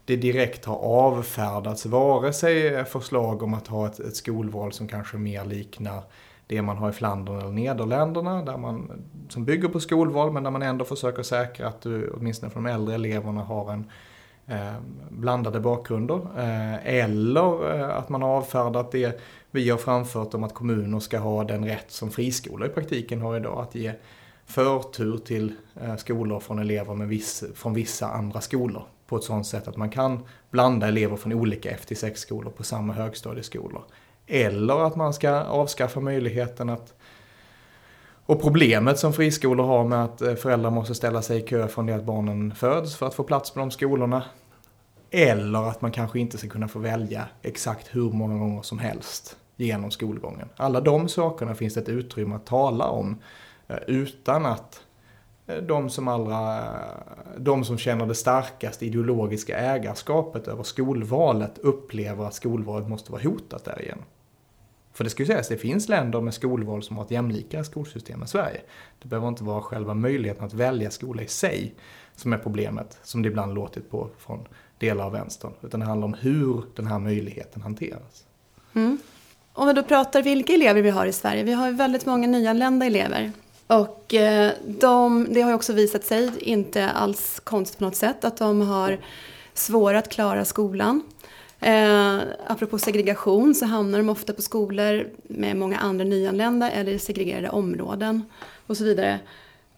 det 0.05 0.15
direkt 0.15 0.65
har 0.65 0.77
avfärdats 0.77 1.85
vare 1.85 2.33
sig 2.33 2.67
eh, 2.67 2.85
förslag 2.85 3.43
om 3.43 3.53
att 3.53 3.67
ha 3.67 3.87
ett, 3.87 3.99
ett 3.99 4.15
skolval 4.15 4.71
som 4.71 4.87
kanske 4.87 5.17
mer 5.17 5.45
liknar 5.45 6.03
det 6.47 6.61
man 6.61 6.77
har 6.77 6.89
i 6.89 6.93
Flandern 6.93 7.39
eller 7.39 7.51
Nederländerna, 7.51 8.43
där 8.43 8.57
man, 8.57 9.05
som 9.29 9.45
bygger 9.45 9.67
på 9.67 9.79
skolval 9.79 10.31
men 10.31 10.43
där 10.43 10.51
man 10.51 10.61
ändå 10.61 10.85
försöker 10.85 11.23
säkra 11.23 11.67
att 11.67 11.81
du, 11.81 12.09
åtminstone 12.09 12.49
för 12.49 12.59
de 12.59 12.65
äldre 12.65 12.95
eleverna, 12.95 13.43
har 13.43 13.73
en 13.73 13.79
eh, 13.79 13.85
Eh, 14.49 14.73
blandade 15.09 15.59
bakgrunder. 15.59 16.19
Eh, 16.37 16.95
eller 16.95 17.75
eh, 17.75 17.97
att 17.97 18.09
man 18.09 18.21
har 18.21 18.29
avfärdat 18.29 18.91
det 18.91 19.21
vi 19.51 19.69
har 19.69 19.77
framfört 19.77 20.33
om 20.33 20.43
att 20.43 20.53
kommuner 20.53 20.99
ska 20.99 21.19
ha 21.19 21.43
den 21.43 21.65
rätt 21.65 21.91
som 21.91 22.11
friskolor 22.11 22.67
i 22.67 22.69
praktiken 22.69 23.21
har 23.21 23.37
idag, 23.37 23.59
att 23.61 23.75
ge 23.75 23.91
förtur 24.45 25.17
till 25.17 25.53
skolor 25.97 26.39
från 26.39 26.59
elever 26.59 26.95
med 26.95 27.07
viss, 27.07 27.43
från 27.55 27.73
vissa 27.73 28.07
andra 28.07 28.41
skolor 28.41 28.83
på 29.07 29.17
ett 29.17 29.23
sådant 29.23 29.47
sätt 29.47 29.67
att 29.67 29.77
man 29.77 29.89
kan 29.89 30.19
blanda 30.51 30.87
elever 30.87 31.15
från 31.15 31.33
olika 31.33 31.69
FT6-skolor 31.69 32.51
på 32.51 32.63
samma 32.63 32.93
högstadieskolor. 32.93 33.83
Eller 34.27 34.85
att 34.85 34.95
man 34.95 35.13
ska 35.13 35.31
avskaffa 35.31 35.99
möjligheten 35.99 36.69
att 36.69 36.93
och 38.25 38.41
problemet 38.41 38.99
som 38.99 39.13
friskolor 39.13 39.65
har 39.65 39.83
med 39.83 40.03
att 40.03 40.19
föräldrar 40.19 40.71
måste 40.71 40.95
ställa 40.95 41.21
sig 41.21 41.39
i 41.39 41.41
kö 41.41 41.67
från 41.67 41.85
det 41.85 41.95
att 41.95 42.03
barnen 42.03 42.55
föds 42.55 42.95
för 42.95 43.07
att 43.07 43.13
få 43.13 43.23
plats 43.23 43.51
på 43.51 43.59
de 43.59 43.71
skolorna. 43.71 44.23
Eller 45.11 45.69
att 45.69 45.81
man 45.81 45.91
kanske 45.91 46.19
inte 46.19 46.37
ska 46.37 46.47
kunna 46.47 46.67
få 46.67 46.79
välja 46.79 47.27
exakt 47.41 47.95
hur 47.95 48.11
många 48.11 48.39
gånger 48.39 48.61
som 48.61 48.79
helst 48.79 49.37
genom 49.55 49.91
skolgången. 49.91 50.49
Alla 50.55 50.81
de 50.81 51.09
sakerna 51.09 51.55
finns 51.55 51.73
det 51.73 51.81
ett 51.81 51.89
utrymme 51.89 52.35
att 52.35 52.45
tala 52.45 52.85
om 52.85 53.21
eh, 53.67 53.77
utan 53.87 54.45
att 54.45 54.83
eh, 55.47 55.57
de 55.57 55.89
som, 55.89 56.07
allra, 56.07 56.63
de 57.37 57.65
som 57.65 57.77
känner 57.77 58.05
det 58.05 58.15
starkaste 58.15 58.85
ideologiska 58.85 59.57
ägarskapet 59.57 60.47
över 60.47 60.63
skolvalet 60.63 61.57
upplever 61.57 62.25
att 62.25 62.33
skolvalet 62.33 62.87
måste 62.87 63.11
vara 63.11 63.21
hotat 63.21 63.65
därigenom. 63.65 64.03
För 64.93 65.03
det 65.03 65.09
ska 65.09 65.23
ju 65.23 65.27
sägas, 65.27 65.47
det 65.47 65.57
finns 65.57 65.89
länder 65.89 66.21
med 66.21 66.33
skolval 66.33 66.83
som 66.83 66.97
har 66.97 67.05
ett 67.05 67.11
jämlikare 67.11 67.63
skolsystem 67.63 68.21
än 68.21 68.27
Sverige. 68.27 68.61
Det 69.01 69.07
behöver 69.07 69.27
inte 69.27 69.43
vara 69.43 69.61
själva 69.61 69.93
möjligheten 69.93 70.45
att 70.45 70.53
välja 70.53 70.91
skola 70.91 71.21
i 71.21 71.27
sig 71.27 71.75
som 72.15 72.33
är 72.33 72.37
problemet, 72.37 72.99
som 73.03 73.21
det 73.21 73.29
ibland 73.29 73.53
låtit 73.53 73.91
på 73.91 74.09
från 74.17 74.47
delar 74.79 75.05
av 75.05 75.11
vänstern. 75.11 75.51
Utan 75.61 75.79
det 75.79 75.85
handlar 75.85 76.05
om 76.05 76.13
hur 76.13 76.63
den 76.75 76.87
här 76.87 76.99
möjligheten 76.99 77.61
hanteras. 77.61 78.25
Mm. 78.73 78.97
Om 79.53 79.67
vi 79.67 79.73
då 79.73 79.83
pratar 79.83 80.21
vilka 80.21 80.53
elever 80.53 80.81
vi 80.81 80.89
har 80.89 81.05
i 81.05 81.13
Sverige. 81.13 81.43
Vi 81.43 81.53
har 81.53 81.71
väldigt 81.71 82.05
många 82.05 82.27
nyanlända 82.27 82.85
elever. 82.85 83.31
Och 83.67 84.13
eh, 84.13 84.51
de, 84.65 85.27
det 85.29 85.41
har 85.41 85.49
ju 85.49 85.55
också 85.55 85.73
visat 85.73 86.03
sig, 86.03 86.31
inte 86.39 86.89
alls 86.89 87.41
konstigt 87.43 87.77
på 87.77 87.85
något 87.85 87.95
sätt, 87.95 88.25
att 88.25 88.37
de 88.37 88.61
har 88.61 88.99
svårare 89.53 89.99
att 89.99 90.09
klara 90.09 90.45
skolan. 90.45 91.01
Eh, 91.59 92.17
apropå 92.47 92.79
segregation 92.79 93.55
så 93.55 93.65
hamnar 93.65 93.97
de 93.97 94.09
ofta 94.09 94.33
på 94.33 94.41
skolor 94.41 95.07
med 95.23 95.57
många 95.57 95.77
andra 95.77 96.05
nyanlända 96.05 96.71
eller 96.71 96.91
i 96.91 96.99
segregerade 96.99 97.49
områden 97.49 98.23
och 98.67 98.77
så 98.77 98.83
vidare. 98.83 99.19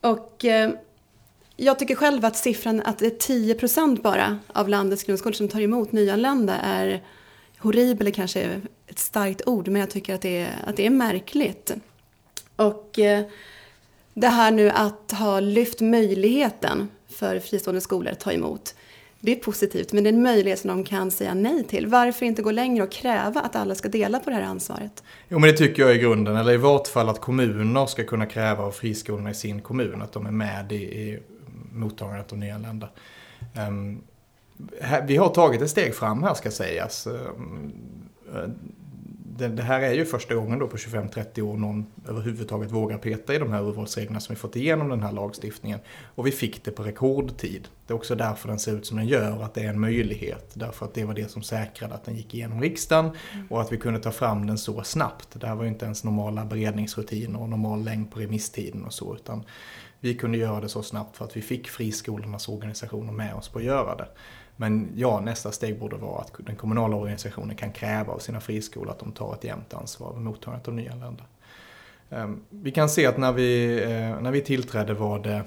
Och 0.01 0.45
eh, 0.45 0.71
jag 1.63 1.79
tycker 1.79 1.95
själv 1.95 2.25
att 2.25 2.35
siffran 2.35 2.81
att 2.85 2.99
det 2.99 3.05
är 3.05 3.09
10 3.09 3.55
procent 3.55 4.03
bara 4.03 4.39
av 4.47 4.69
landets 4.69 5.03
grundskolor 5.03 5.33
som 5.33 5.47
tar 5.47 5.61
emot 5.61 5.91
nyanlända 5.91 6.57
är 6.57 7.03
horribel 7.57 8.07
är 8.07 8.11
kanske 8.11 8.61
ett 8.87 8.99
starkt 8.99 9.47
ord, 9.47 9.67
men 9.67 9.79
jag 9.79 9.89
tycker 9.89 10.15
att 10.15 10.21
det 10.21 10.37
är, 10.37 10.49
att 10.67 10.77
det 10.77 10.85
är 10.85 10.89
märkligt. 10.89 11.71
Och 12.55 12.99
eh, 12.99 13.25
det 14.13 14.27
här 14.27 14.51
nu 14.51 14.69
att 14.69 15.11
ha 15.11 15.39
lyft 15.39 15.81
möjligheten 15.81 16.89
för 17.09 17.39
fristående 17.39 17.81
skolor 17.81 18.11
att 18.11 18.19
ta 18.19 18.31
emot 18.31 18.75
det 19.23 19.31
är 19.31 19.35
positivt, 19.35 19.93
men 19.93 20.03
det 20.03 20.09
är 20.09 20.13
en 20.13 20.23
möjlighet 20.23 20.59
som 20.59 20.67
de 20.67 20.83
kan 20.83 21.11
säga 21.11 21.33
nej 21.33 21.63
till. 21.63 21.87
Varför 21.87 22.25
inte 22.25 22.41
gå 22.41 22.51
längre 22.51 22.83
och 22.83 22.91
kräva 22.91 23.41
att 23.41 23.55
alla 23.55 23.75
ska 23.75 23.89
dela 23.89 24.19
på 24.19 24.29
det 24.29 24.35
här 24.35 24.43
ansvaret? 24.43 25.03
Jo, 25.27 25.39
men 25.39 25.51
det 25.51 25.57
tycker 25.57 25.83
jag 25.83 25.95
i 25.95 25.97
grunden, 25.97 26.35
eller 26.35 26.53
i 26.53 26.57
vart 26.57 26.87
fall 26.87 27.09
att 27.09 27.21
kommuner 27.21 27.85
ska 27.85 28.03
kunna 28.03 28.25
kräva 28.25 28.63
av 28.63 28.71
friskolorna 28.71 29.31
i 29.31 29.33
sin 29.33 29.61
kommun 29.61 30.01
att 30.01 30.13
de 30.13 30.25
är 30.25 30.31
med 30.31 30.71
i, 30.71 30.75
i 30.75 31.19
mottagandet 31.71 32.31
av 32.31 32.37
nyanlända. 32.37 32.89
Ehm, 33.53 34.01
vi 35.03 35.17
har 35.17 35.29
tagit 35.29 35.61
ett 35.61 35.69
steg 35.69 35.95
fram 35.95 36.23
här 36.23 36.33
ska 36.33 36.51
sägas. 36.51 37.07
Ehm, 37.07 37.73
eh, 38.35 38.49
det, 39.49 39.63
här 39.63 39.81
är 39.81 39.93
ju 39.93 40.05
första 40.05 40.35
gången 40.35 40.59
då 40.59 40.67
på 40.67 40.77
25-30 40.77 41.41
år 41.41 41.57
någon 41.57 41.85
överhuvudtaget 42.07 42.71
vågar 42.71 42.97
peta 42.97 43.35
i 43.35 43.37
de 43.37 43.51
här 43.51 43.61
urvalsreglerna 43.61 44.19
som 44.19 44.35
vi 44.35 44.39
fått 44.39 44.55
igenom 44.55 44.89
den 44.89 45.03
här 45.03 45.11
lagstiftningen. 45.11 45.79
Och 46.15 46.27
vi 46.27 46.31
fick 46.31 46.63
det 46.63 46.71
på 46.71 46.83
rekordtid. 46.83 47.67
Det 47.87 47.93
är 47.93 47.95
också 47.95 48.15
därför 48.15 48.47
den 48.47 48.59
ser 48.59 48.77
ut 48.77 48.85
som 48.85 48.97
den 48.97 49.07
gör, 49.07 49.43
att 49.43 49.53
det 49.53 49.61
är 49.61 49.69
en 49.69 49.79
möjlighet. 49.79 50.51
Därför 50.53 50.85
att 50.85 50.93
det 50.93 51.05
var 51.05 51.13
det 51.13 51.31
som 51.31 51.43
säkrade 51.43 51.93
att 51.93 52.03
den 52.03 52.15
gick 52.15 52.33
igenom 52.33 52.61
riksdagen 52.61 53.11
och 53.49 53.61
att 53.61 53.71
vi 53.71 53.77
kunde 53.77 53.99
ta 53.99 54.11
fram 54.11 54.47
den 54.47 54.57
så 54.57 54.83
snabbt. 54.83 55.27
Det 55.39 55.47
här 55.47 55.55
var 55.55 55.63
ju 55.63 55.69
inte 55.69 55.85
ens 55.85 56.03
normala 56.03 56.45
beredningsrutiner 56.45 57.41
och 57.41 57.49
normal 57.49 57.83
längd 57.83 58.11
på 58.11 58.19
remisstiden 58.19 58.85
och 58.85 58.93
så, 58.93 59.15
utan 59.15 59.43
vi 60.01 60.13
kunde 60.13 60.37
göra 60.37 60.61
det 60.61 60.69
så 60.69 60.83
snabbt 60.83 61.17
för 61.17 61.25
att 61.25 61.37
vi 61.37 61.41
fick 61.41 61.69
friskolornas 61.69 62.49
organisationer 62.49 63.13
med 63.13 63.33
oss 63.33 63.49
på 63.49 63.59
att 63.59 63.65
göra 63.65 63.95
det. 63.95 64.07
Men 64.55 64.91
ja, 64.95 65.19
nästa 65.19 65.51
steg 65.51 65.79
borde 65.79 65.95
vara 65.95 66.21
att 66.21 66.31
den 66.39 66.55
kommunala 66.55 66.95
organisationen 66.95 67.55
kan 67.55 67.71
kräva 67.71 68.13
av 68.13 68.19
sina 68.19 68.39
friskolor 68.39 68.91
att 68.91 68.99
de 68.99 69.11
tar 69.11 69.33
ett 69.33 69.43
jämnt 69.43 69.73
ansvar 69.73 70.13
för 70.13 70.19
mottagandet 70.19 70.67
av 70.67 70.73
nyanlända. 70.73 71.23
Ehm, 72.09 72.43
vi 72.49 72.71
kan 72.71 72.89
se 72.89 73.05
att 73.05 73.17
när 73.17 73.31
vi, 73.31 73.81
eh, 73.83 74.21
när 74.21 74.31
vi 74.31 74.41
tillträdde 74.41 74.93
var 74.93 75.19
det 75.19 75.43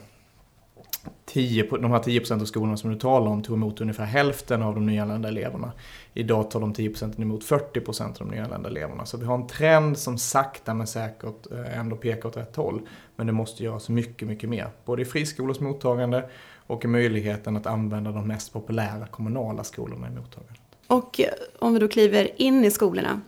10, 1.25 1.63
de 1.63 1.91
här 1.91 1.99
10 1.99 2.21
procent 2.21 2.43
av 2.43 2.47
skolorna 2.47 2.77
som 2.77 2.91
du 2.91 2.99
talar 2.99 3.31
om 3.31 3.43
tog 3.43 3.57
emot 3.57 3.81
ungefär 3.81 4.05
hälften 4.05 4.63
av 4.63 4.75
de 4.75 4.87
nyanlända 4.87 5.29
eleverna. 5.29 5.73
Idag 6.17 6.51
tar 6.51 6.61
de 6.61 6.75
10 6.75 6.91
procenten 6.91 7.23
emot 7.23 7.45
40 7.45 7.81
procent 7.81 8.21
av 8.21 8.27
de 8.27 8.35
nyanlända 8.35 8.69
eleverna. 8.69 9.07
Så 9.07 9.17
vi 9.17 9.25
har 9.25 9.35
en 9.35 9.47
trend 9.47 9.99
som 9.99 10.19
sakta 10.19 10.75
men 10.75 10.87
säkert 10.87 11.53
eh, 11.53 11.79
ändå 11.79 11.97
pekar 11.97 12.29
åt 12.29 12.37
rätt 12.37 12.57
håll. 12.57 12.81
Men 13.17 13.27
det 13.27 13.33
måste 13.33 13.65
göras 13.65 13.89
mycket, 13.89 14.29
mycket 14.29 14.49
mer. 14.49 14.69
Både 14.85 15.03
i 15.03 15.05
friskolors 15.05 15.61
mottagande 15.61 16.31
och 16.67 16.85
i 16.85 16.89
möjligheten 16.89 17.57
att 17.57 17.67
använda 17.67 18.13
de 18.13 18.29
mest 18.29 18.53
populära 18.53 19.07
kommunala 19.07 19.65
skolorna 19.65 20.09
i 20.09 20.11
mottagandet. 20.11 20.61
Och 20.87 21.21
eh, 21.21 21.27
om 21.59 21.73
vi 21.73 21.79
då 21.79 21.89
kliver 21.89 22.43
in 22.43 22.65
i 22.65 22.71
skolorna. 22.71 23.21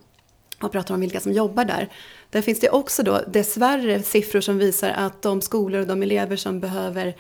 och 0.63 0.73
pratar 0.73 0.95
om 0.95 1.01
vilka 1.01 1.21
som 1.21 1.33
jobbar 1.33 1.65
där. 1.65 1.89
Där 2.31 2.43
finns 2.43 2.61
det 2.61 2.71
också 2.71 3.03
då 3.03 3.21
dessvärre 3.29 4.03
siffror 4.03 4.41
som 4.41 4.59
visar 4.59 4.91
att 4.91 5.23
de 5.23 5.41
skolor 5.41 5.81
och 5.81 5.87
de 5.87 6.03
elever 6.03 6.37
som 6.37 6.61
behöver 6.61 7.17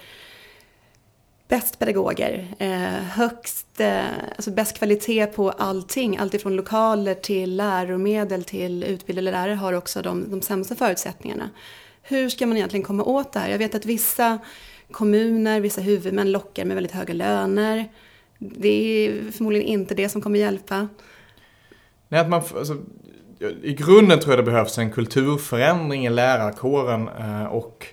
bäst 1.49 1.79
pedagoger, 1.79 2.55
eh, 2.59 3.03
högst, 3.03 3.81
eh, 3.81 4.05
alltså 4.37 4.51
bäst 4.51 4.79
kvalitet 4.79 5.27
på 5.27 5.51
allting, 5.51 6.17
alltifrån 6.17 6.57
lokaler 6.57 7.15
till 7.15 7.57
läromedel 7.57 8.45
till 8.45 8.85
utbildade 8.85 9.31
lärare 9.31 9.55
har 9.55 9.73
också 9.73 10.03
de, 10.03 10.31
de 10.31 10.43
sämsta 10.43 10.75
förutsättningarna. 10.75 11.51
Hur 12.03 12.29
ska 12.29 12.47
man 12.47 12.57
egentligen 12.57 12.85
komma 12.85 13.05
åt 13.05 13.33
det 13.33 13.39
här? 13.39 13.49
Jag 13.49 13.59
vet 13.59 13.75
att 13.75 13.87
vissa 13.87 14.39
kommuner, 14.91 15.61
vissa 15.61 15.81
huvudmän 15.81 16.33
lockar 16.33 16.65
med 16.65 16.75
väldigt 16.75 16.93
höga 16.93 17.15
löner. 17.15 17.89
Det 18.39 18.69
är 18.69 19.33
förmodligen 19.33 19.67
inte 19.67 19.95
det 19.95 20.09
som 20.09 20.21
kommer 20.21 20.39
hjälpa. 20.39 20.89
Nej, 22.09 22.21
att 22.21 22.29
man, 22.29 22.43
alltså, 22.57 22.77
I 23.63 23.75
grunden 23.75 24.21
tror 24.21 24.33
jag 24.33 24.39
det 24.39 24.51
behövs 24.51 24.79
en 24.79 24.91
kulturförändring 24.91 26.07
i 26.07 26.11
lärarkåren 26.11 27.09
eh, 27.09 27.45
och 27.45 27.87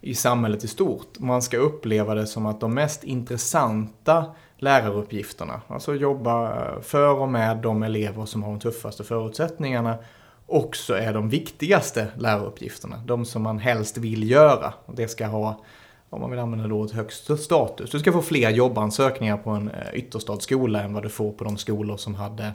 i 0.00 0.14
samhället 0.14 0.64
i 0.64 0.68
stort. 0.68 1.18
Man 1.18 1.42
ska 1.42 1.56
uppleva 1.56 2.14
det 2.14 2.26
som 2.26 2.46
att 2.46 2.60
de 2.60 2.74
mest 2.74 3.04
intressanta 3.04 4.24
läraruppgifterna, 4.58 5.60
alltså 5.68 5.94
jobba 5.94 6.52
eh, 6.52 6.80
för 6.80 7.14
och 7.14 7.28
med 7.28 7.56
de 7.56 7.82
elever 7.82 8.24
som 8.24 8.42
har 8.42 8.50
de 8.50 8.60
tuffaste 8.60 9.04
förutsättningarna, 9.04 9.98
också 10.46 10.94
är 10.94 11.14
de 11.14 11.28
viktigaste 11.28 12.06
läraruppgifterna. 12.18 12.96
De 13.06 13.24
som 13.24 13.42
man 13.42 13.58
helst 13.58 13.98
vill 13.98 14.30
göra. 14.30 14.72
Det 14.86 15.08
ska 15.08 15.26
ha, 15.26 15.64
om 16.10 16.20
man 16.20 16.30
vill 16.30 16.38
använda 16.38 16.68
då, 16.68 16.84
ett 16.84 16.92
högst 16.92 17.38
status. 17.38 17.90
Du 17.90 17.98
ska 17.98 18.12
få 18.12 18.22
fler 18.22 18.50
jobbansökningar 18.50 19.36
på 19.36 19.50
en 19.50 19.70
eh, 19.70 19.94
ytterstadsskola 19.94 20.82
än 20.82 20.94
vad 20.94 21.02
du 21.02 21.08
får 21.08 21.32
på 21.32 21.44
de 21.44 21.56
skolor 21.56 21.96
som 21.96 22.14
hade 22.14 22.52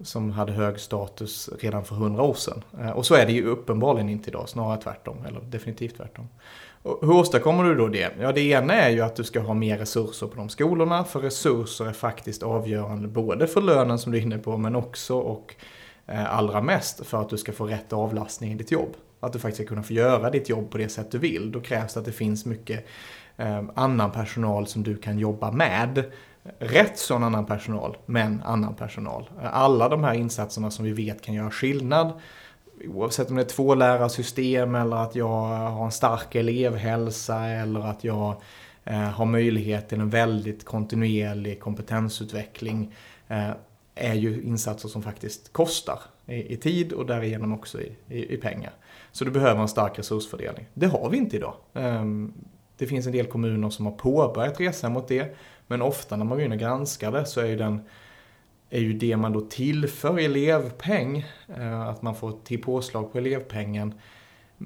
som 0.00 0.30
hade 0.30 0.52
hög 0.52 0.80
status 0.80 1.50
redan 1.60 1.84
för 1.84 1.94
hundra 1.94 2.22
år 2.22 2.34
sedan. 2.34 2.62
Eh, 2.80 2.90
och 2.90 3.06
så 3.06 3.14
är 3.14 3.26
det 3.26 3.32
ju 3.32 3.46
uppenbarligen 3.46 4.08
inte 4.08 4.30
idag, 4.30 4.48
snarare 4.48 4.80
tvärtom, 4.80 5.16
eller 5.26 5.40
definitivt 5.40 5.96
tvärtom. 5.96 6.28
Och 6.82 6.98
hur 7.02 7.12
åstadkommer 7.12 7.64
du 7.64 7.74
då 7.74 7.88
det? 7.88 8.12
Ja, 8.20 8.32
det 8.32 8.40
ena 8.40 8.74
är 8.74 8.90
ju 8.90 9.00
att 9.00 9.16
du 9.16 9.24
ska 9.24 9.40
ha 9.40 9.54
mer 9.54 9.78
resurser 9.78 10.26
på 10.26 10.36
de 10.36 10.48
skolorna, 10.48 11.04
för 11.04 11.20
resurser 11.20 11.86
är 11.86 11.92
faktiskt 11.92 12.42
avgörande 12.42 13.08
både 13.08 13.46
för 13.46 13.60
lönen 13.60 13.98
som 13.98 14.12
du 14.12 14.18
är 14.18 14.22
inne 14.22 14.38
på, 14.38 14.56
men 14.56 14.76
också 14.76 15.18
och 15.18 15.54
eh, 16.06 16.34
allra 16.36 16.60
mest 16.60 17.06
för 17.06 17.20
att 17.20 17.28
du 17.28 17.38
ska 17.38 17.52
få 17.52 17.66
rätt 17.66 17.92
avlastning 17.92 18.52
i 18.52 18.54
ditt 18.54 18.70
jobb. 18.70 18.96
Att 19.20 19.32
du 19.32 19.38
faktiskt 19.38 19.62
ska 19.62 19.68
kunna 19.68 19.82
få 19.82 19.92
göra 19.92 20.30
ditt 20.30 20.48
jobb 20.48 20.70
på 20.70 20.78
det 20.78 20.88
sätt 20.88 21.10
du 21.10 21.18
vill. 21.18 21.52
Då 21.52 21.60
krävs 21.60 21.94
det 21.94 22.00
att 22.00 22.06
det 22.06 22.12
finns 22.12 22.44
mycket 22.44 22.86
eh, 23.36 23.62
annan 23.74 24.10
personal 24.10 24.66
som 24.66 24.82
du 24.82 24.96
kan 24.96 25.18
jobba 25.18 25.50
med 25.50 26.04
rätt 26.58 26.98
sån 26.98 27.24
annan 27.24 27.46
personal, 27.46 27.96
men 28.06 28.42
annan 28.42 28.74
personal. 28.74 29.30
Alla 29.42 29.88
de 29.88 30.04
här 30.04 30.14
insatserna 30.14 30.70
som 30.70 30.84
vi 30.84 30.92
vet 30.92 31.22
kan 31.22 31.34
göra 31.34 31.50
skillnad, 31.50 32.12
oavsett 32.88 33.30
om 33.30 33.36
det 33.36 33.42
är 33.42 33.46
två 33.46 33.74
lärarsystem 33.74 34.74
eller 34.74 34.96
att 34.96 35.14
jag 35.14 35.28
har 35.28 35.84
en 35.84 35.92
stark 35.92 36.34
elevhälsa 36.34 37.46
eller 37.46 37.80
att 37.80 38.04
jag 38.04 38.36
eh, 38.84 38.94
har 38.94 39.24
möjlighet 39.24 39.88
till 39.88 40.00
en 40.00 40.10
väldigt 40.10 40.64
kontinuerlig 40.64 41.60
kompetensutveckling, 41.60 42.94
eh, 43.28 43.50
är 43.94 44.14
ju 44.14 44.42
insatser 44.42 44.88
som 44.88 45.02
faktiskt 45.02 45.52
kostar 45.52 45.98
i, 46.26 46.54
i 46.54 46.56
tid 46.56 46.92
och 46.92 47.06
därigenom 47.06 47.54
också 47.54 47.80
i, 47.80 47.96
i, 48.08 48.34
i, 48.34 48.36
pengar. 48.36 48.72
Så 49.12 49.24
du 49.24 49.30
behöver 49.30 49.60
en 49.60 49.68
stark 49.68 49.98
resursfördelning. 49.98 50.66
Det 50.74 50.86
har 50.86 51.10
vi 51.10 51.16
inte 51.16 51.36
idag. 51.36 51.54
Ehm, 51.74 52.32
det 52.78 52.86
finns 52.86 53.06
en 53.06 53.12
del 53.12 53.26
kommuner 53.26 53.70
som 53.70 53.86
har 53.86 53.92
påbörjat 53.92 54.60
resan 54.60 54.92
mot 54.92 55.08
det. 55.08 55.36
Men 55.66 55.82
ofta 55.82 56.16
när 56.16 56.24
man 56.24 56.38
går 56.38 56.44
in 56.44 56.52
och 56.52 56.58
granskar 56.58 57.12
det 57.12 57.26
så 57.26 57.40
är 57.40 57.46
ju, 57.46 57.56
den, 57.56 57.80
är 58.70 58.80
ju 58.80 58.92
det 58.92 59.16
man 59.16 59.32
då 59.32 59.40
tillför 59.40 60.18
elevpeng, 60.18 61.26
eh, 61.56 61.80
att 61.80 62.02
man 62.02 62.14
får 62.14 62.32
till 62.44 62.62
påslag 62.62 63.12
på 63.12 63.18
elevpengen, 63.18 63.94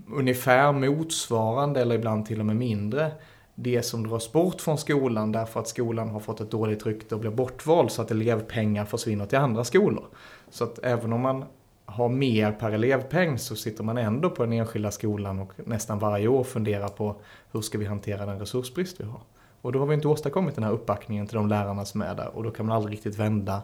ungefär 0.08 0.72
motsvarande 0.72 1.80
eller 1.80 1.94
ibland 1.94 2.26
till 2.26 2.40
och 2.40 2.46
med 2.46 2.56
mindre 2.56 3.12
det 3.60 3.82
som 3.82 4.06
dras 4.06 4.32
bort 4.32 4.60
från 4.60 4.78
skolan 4.78 5.32
därför 5.32 5.60
att 5.60 5.68
skolan 5.68 6.08
har 6.08 6.20
fått 6.20 6.40
ett 6.40 6.50
dåligt 6.50 6.86
rykte 6.86 7.14
och 7.14 7.20
blir 7.20 7.30
bortvald 7.30 7.90
så 7.90 8.02
att 8.02 8.10
elevpengar 8.10 8.84
försvinner 8.84 9.26
till 9.26 9.38
andra 9.38 9.64
skolor. 9.64 10.04
Så 10.50 10.64
att 10.64 10.78
även 10.82 11.12
om 11.12 11.20
man 11.20 11.44
har 11.84 12.08
mer 12.08 12.52
per 12.52 12.70
elevpeng 12.70 13.38
så 13.38 13.56
sitter 13.56 13.84
man 13.84 13.98
ändå 13.98 14.30
på 14.30 14.42
den 14.44 14.52
enskilda 14.52 14.90
skolan 14.90 15.38
och 15.38 15.52
nästan 15.56 15.98
varje 15.98 16.28
år 16.28 16.44
funderar 16.44 16.88
på 16.88 17.16
hur 17.52 17.60
ska 17.60 17.78
vi 17.78 17.84
hantera 17.84 18.26
den 18.26 18.38
resursbrist 18.38 19.00
vi 19.00 19.04
har. 19.04 19.20
Och 19.62 19.72
då 19.72 19.78
har 19.78 19.86
vi 19.86 19.94
inte 19.94 20.08
åstadkommit 20.08 20.54
den 20.54 20.64
här 20.64 20.72
uppbackningen 20.72 21.26
till 21.26 21.36
de 21.36 21.48
lärarna 21.48 21.84
som 21.84 22.02
är 22.02 22.14
där 22.14 22.28
och 22.28 22.42
då 22.42 22.50
kan 22.50 22.66
man 22.66 22.76
aldrig 22.76 22.92
riktigt 22.92 23.18
vända, 23.18 23.62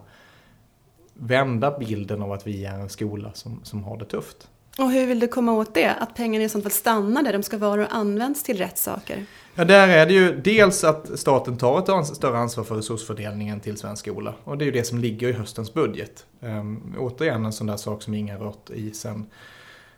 vända 1.15 1.79
bilden 1.79 2.23
av 2.23 2.33
att 2.33 2.47
vi 2.47 2.65
är 2.65 2.79
en 2.79 2.89
skola 2.89 3.31
som, 3.35 3.61
som 3.63 3.85
har 3.85 3.97
det 3.97 4.05
tufft. 4.05 4.49
Och 4.79 4.91
hur 4.91 5.07
vill 5.07 5.21
du 5.21 5.29
komma 5.29 5.53
åt 5.53 5.75
det? 5.75 5.91
Att 5.91 6.15
pengarna 6.15 6.45
i 6.45 6.49
sånt 6.49 6.65
fall 6.65 6.73
stannar 6.73 7.23
där 7.23 7.33
de 7.33 7.43
ska 7.43 7.59
vara 7.59 7.83
och 7.83 7.95
används 7.95 8.43
till 8.43 8.59
rätt 8.59 8.79
saker? 8.79 9.27
Ja, 9.55 9.65
där 9.65 9.89
är 9.89 10.07
det 10.07 10.13
ju 10.13 10.41
dels 10.41 10.85
att 10.85 11.19
staten 11.19 11.57
tar 11.57 11.79
ett 11.79 11.89
ans 11.89 12.15
större 12.15 12.39
ansvar 12.39 12.65
för 12.65 12.75
resursfördelningen 12.75 13.61
till 13.61 13.77
svensk 13.77 14.07
skola. 14.07 14.35
Och 14.45 14.59
det 14.59 14.65
är 14.65 14.67
ju 14.67 14.73
det 14.73 14.85
som 14.85 14.99
ligger 14.99 15.29
i 15.29 15.33
höstens 15.33 15.75
budget. 15.75 16.27
Um, 16.41 16.95
återigen 16.99 17.45
en 17.45 17.53
sån 17.53 17.67
där 17.67 17.77
sak 17.77 18.03
som 18.03 18.15
ingen 18.15 18.39
rört 18.39 18.71
i 18.71 18.91
sen 18.91 19.27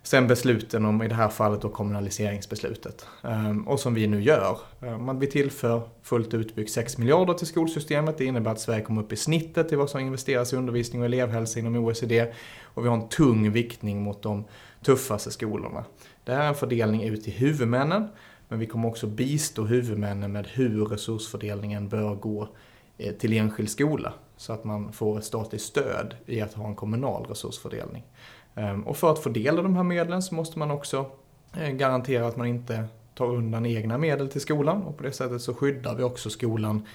Sen 0.07 0.27
besluten 0.27 0.85
om, 0.85 1.03
i 1.03 1.09
det 1.09 1.15
här 1.15 1.29
fallet, 1.29 1.63
då 1.63 1.69
kommunaliseringsbeslutet. 1.69 3.07
Ehm, 3.23 3.69
och 3.69 3.81
som 3.81 3.95
vi 3.95 4.07
nu 4.07 4.23
gör. 4.23 4.59
Ehm, 4.81 5.19
vi 5.19 5.27
tillför 5.27 5.83
fullt 6.03 6.35
utbyggt 6.35 6.71
6 6.71 6.99
miljarder 6.99 7.35
till 7.35 7.47
skolsystemet. 7.47 8.19
Det 8.19 8.25
innebär 8.25 8.51
att 8.51 8.61
Sverige 8.61 8.83
kommer 8.83 9.03
upp 9.03 9.13
i 9.13 9.17
snittet 9.17 9.73
i 9.73 9.77
vad 9.77 9.91
som 9.91 10.01
investeras 10.01 10.53
i 10.53 10.57
undervisning 10.57 11.03
och 11.03 11.07
elevhälsa 11.07 11.59
inom 11.59 11.77
OECD. 11.77 12.33
Och 12.63 12.85
vi 12.85 12.89
har 12.89 12.97
en 12.97 13.09
tung 13.09 13.53
viktning 13.53 14.03
mot 14.03 14.23
de 14.23 14.45
tuffaste 14.83 15.31
skolorna. 15.31 15.85
Det 16.25 16.33
här 16.33 16.45
är 16.45 16.49
en 16.49 16.55
fördelning 16.55 17.03
ut 17.03 17.25
till 17.25 17.33
huvudmännen. 17.33 18.09
Men 18.49 18.59
vi 18.59 18.67
kommer 18.67 18.89
också 18.89 19.07
bistå 19.07 19.65
huvudmännen 19.65 20.33
med 20.33 20.47
hur 20.47 20.87
resursfördelningen 20.87 21.89
bör 21.89 22.15
gå 22.15 22.49
eh, 22.99 23.13
till 23.13 23.33
enskild 23.33 23.71
skola. 23.71 24.13
Så 24.37 24.53
att 24.53 24.65
man 24.65 24.93
får 24.93 25.19
ett 25.19 25.25
statligt 25.25 25.63
stöd 25.63 26.15
i 26.27 26.41
att 26.41 26.55
ha 26.55 26.67
en 26.67 26.75
kommunal 26.75 27.27
resursfördelning. 27.29 28.05
Ehm, 28.57 28.83
och 28.83 28.97
för 28.97 29.13
att 29.13 29.19
få 29.19 29.29
del 29.29 29.59
av 29.59 29.65
de 29.65 29.77
här 29.77 29.83
medlen 29.83 30.23
så 30.23 30.35
måste 30.35 30.59
man 30.59 30.71
också 30.71 31.11
eh, 31.57 31.71
garantera 31.71 32.27
att 32.27 32.37
man 32.37 32.47
inte 32.47 32.85
tar 33.15 33.27
undan 33.27 33.67
egna 33.67 33.99
medel 33.99 34.29
till 34.29 34.41
skolan 34.41 34.83
och 34.83 34.97
på 34.97 35.03
det 35.03 35.13
sättet 35.13 35.43
så 35.43 35.55
skyddar 35.55 35.95
vi 35.95 36.03
också 36.03 36.31
skolan 36.31 36.87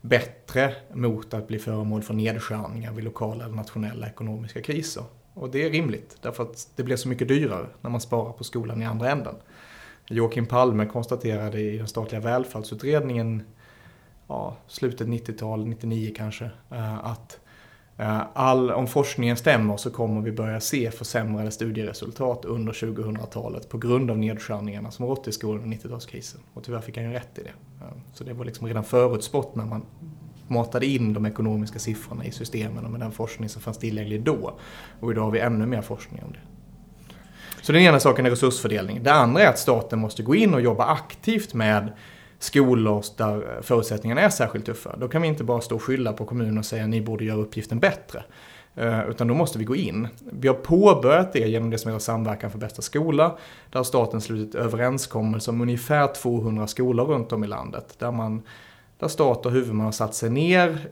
bättre 0.00 0.74
mot 0.92 1.34
att 1.34 1.48
bli 1.48 1.58
föremål 1.58 2.02
för 2.02 2.14
nedskärningar 2.14 2.92
vid 2.92 3.04
lokala 3.04 3.44
eller 3.44 3.54
nationella 3.54 4.06
ekonomiska 4.06 4.62
kriser. 4.62 5.04
Och 5.34 5.50
det 5.50 5.66
är 5.66 5.70
rimligt, 5.70 6.16
därför 6.22 6.42
att 6.42 6.68
det 6.76 6.82
blir 6.82 6.96
så 6.96 7.08
mycket 7.08 7.28
dyrare 7.28 7.66
när 7.80 7.90
man 7.90 8.00
sparar 8.00 8.32
på 8.32 8.44
skolan 8.44 8.82
i 8.82 8.84
andra 8.84 9.10
änden. 9.10 9.34
Joakim 10.08 10.46
Palme 10.46 10.86
konstaterade 10.86 11.60
i 11.60 11.78
den 11.78 11.88
statliga 11.88 12.20
välfärdsutredningen, 12.20 13.42
ja, 14.26 14.56
slutet 14.66 15.08
90-tal, 15.08 15.66
99 15.66 16.12
kanske, 16.16 16.50
eh, 16.70 17.04
att 17.04 17.40
Eh, 17.44 17.49
Eh, 18.00 18.22
all, 18.32 18.70
om 18.70 18.86
forskningen 18.86 19.36
stämmer 19.36 19.76
så 19.76 19.90
kommer 19.90 20.20
vi 20.20 20.32
börja 20.32 20.60
se 20.60 20.90
försämrade 20.90 21.50
studieresultat 21.50 22.44
under 22.44 22.72
2000-talet 22.72 23.68
på 23.68 23.78
grund 23.78 24.10
av 24.10 24.18
nedskärningarna 24.18 24.90
som 24.90 25.06
rått 25.06 25.28
i 25.28 25.32
skolan 25.32 25.62
under 25.62 25.76
90-talskrisen. 25.76 26.36
Och 26.54 26.64
tyvärr 26.64 26.80
fick 26.80 26.96
han 26.96 27.06
ju 27.06 27.12
rätt 27.12 27.38
i 27.38 27.42
det. 27.42 27.84
Eh, 27.84 27.92
så 28.12 28.24
det 28.24 28.32
var 28.32 28.44
liksom 28.44 28.66
redan 28.66 28.84
förutspått 28.84 29.54
när 29.54 29.64
man 29.64 29.82
matade 30.48 30.86
in 30.86 31.12
de 31.12 31.26
ekonomiska 31.26 31.78
siffrorna 31.78 32.24
i 32.24 32.32
systemen 32.32 32.84
och 32.84 32.90
med 32.90 33.00
den 33.00 33.12
forskning 33.12 33.48
som 33.48 33.62
fanns 33.62 33.78
tillgänglig 33.78 34.22
då. 34.22 34.58
Och 35.00 35.10
idag 35.10 35.22
har 35.22 35.30
vi 35.30 35.40
ännu 35.40 35.66
mer 35.66 35.82
forskning 35.82 36.22
om 36.26 36.32
det. 36.32 36.40
Så 37.62 37.72
den 37.72 37.82
ena 37.82 38.00
saken 38.00 38.26
är 38.26 38.30
resursfördelning. 38.30 39.02
Det 39.02 39.12
andra 39.12 39.42
är 39.42 39.48
att 39.48 39.58
staten 39.58 39.98
måste 39.98 40.22
gå 40.22 40.34
in 40.34 40.54
och 40.54 40.60
jobba 40.60 40.84
aktivt 40.84 41.54
med 41.54 41.92
skolor 42.40 43.04
där 43.16 43.56
eh, 43.56 43.62
förutsättningarna 43.62 44.20
är 44.20 44.28
särskilt 44.28 44.66
tuffa. 44.66 44.96
Då 44.96 45.08
kan 45.08 45.22
vi 45.22 45.28
inte 45.28 45.44
bara 45.44 45.60
stå 45.60 45.74
och 45.74 45.82
skylla 45.82 46.12
på 46.12 46.24
kommunen 46.24 46.58
och 46.58 46.64
säga 46.64 46.86
ni 46.86 47.00
borde 47.00 47.24
göra 47.24 47.38
uppgiften 47.38 47.80
bättre. 47.80 48.22
Eh, 48.74 49.08
utan 49.08 49.28
då 49.28 49.34
måste 49.34 49.58
vi 49.58 49.64
gå 49.64 49.76
in. 49.76 50.08
Vi 50.32 50.48
har 50.48 50.54
påbörjat 50.54 51.32
det 51.32 51.48
genom 51.48 51.70
det 51.70 51.78
som 51.78 51.90
heter 51.90 52.04
Samverkan 52.04 52.50
för 52.50 52.58
bästa 52.58 52.82
skola. 52.82 53.38
Där 53.70 53.82
staten 53.82 54.20
slutit 54.20 54.54
överenskommelser 54.54 55.52
om 55.52 55.60
ungefär 55.60 56.14
200 56.14 56.66
skolor 56.66 57.04
runt 57.04 57.32
om 57.32 57.44
i 57.44 57.46
landet. 57.46 57.94
Där, 57.98 58.12
man, 58.12 58.42
där 58.98 59.08
stat 59.08 59.46
och 59.46 59.52
huvudman 59.52 59.84
har 59.84 59.92
satt 59.92 60.14
sig 60.14 60.30
ner 60.30 60.88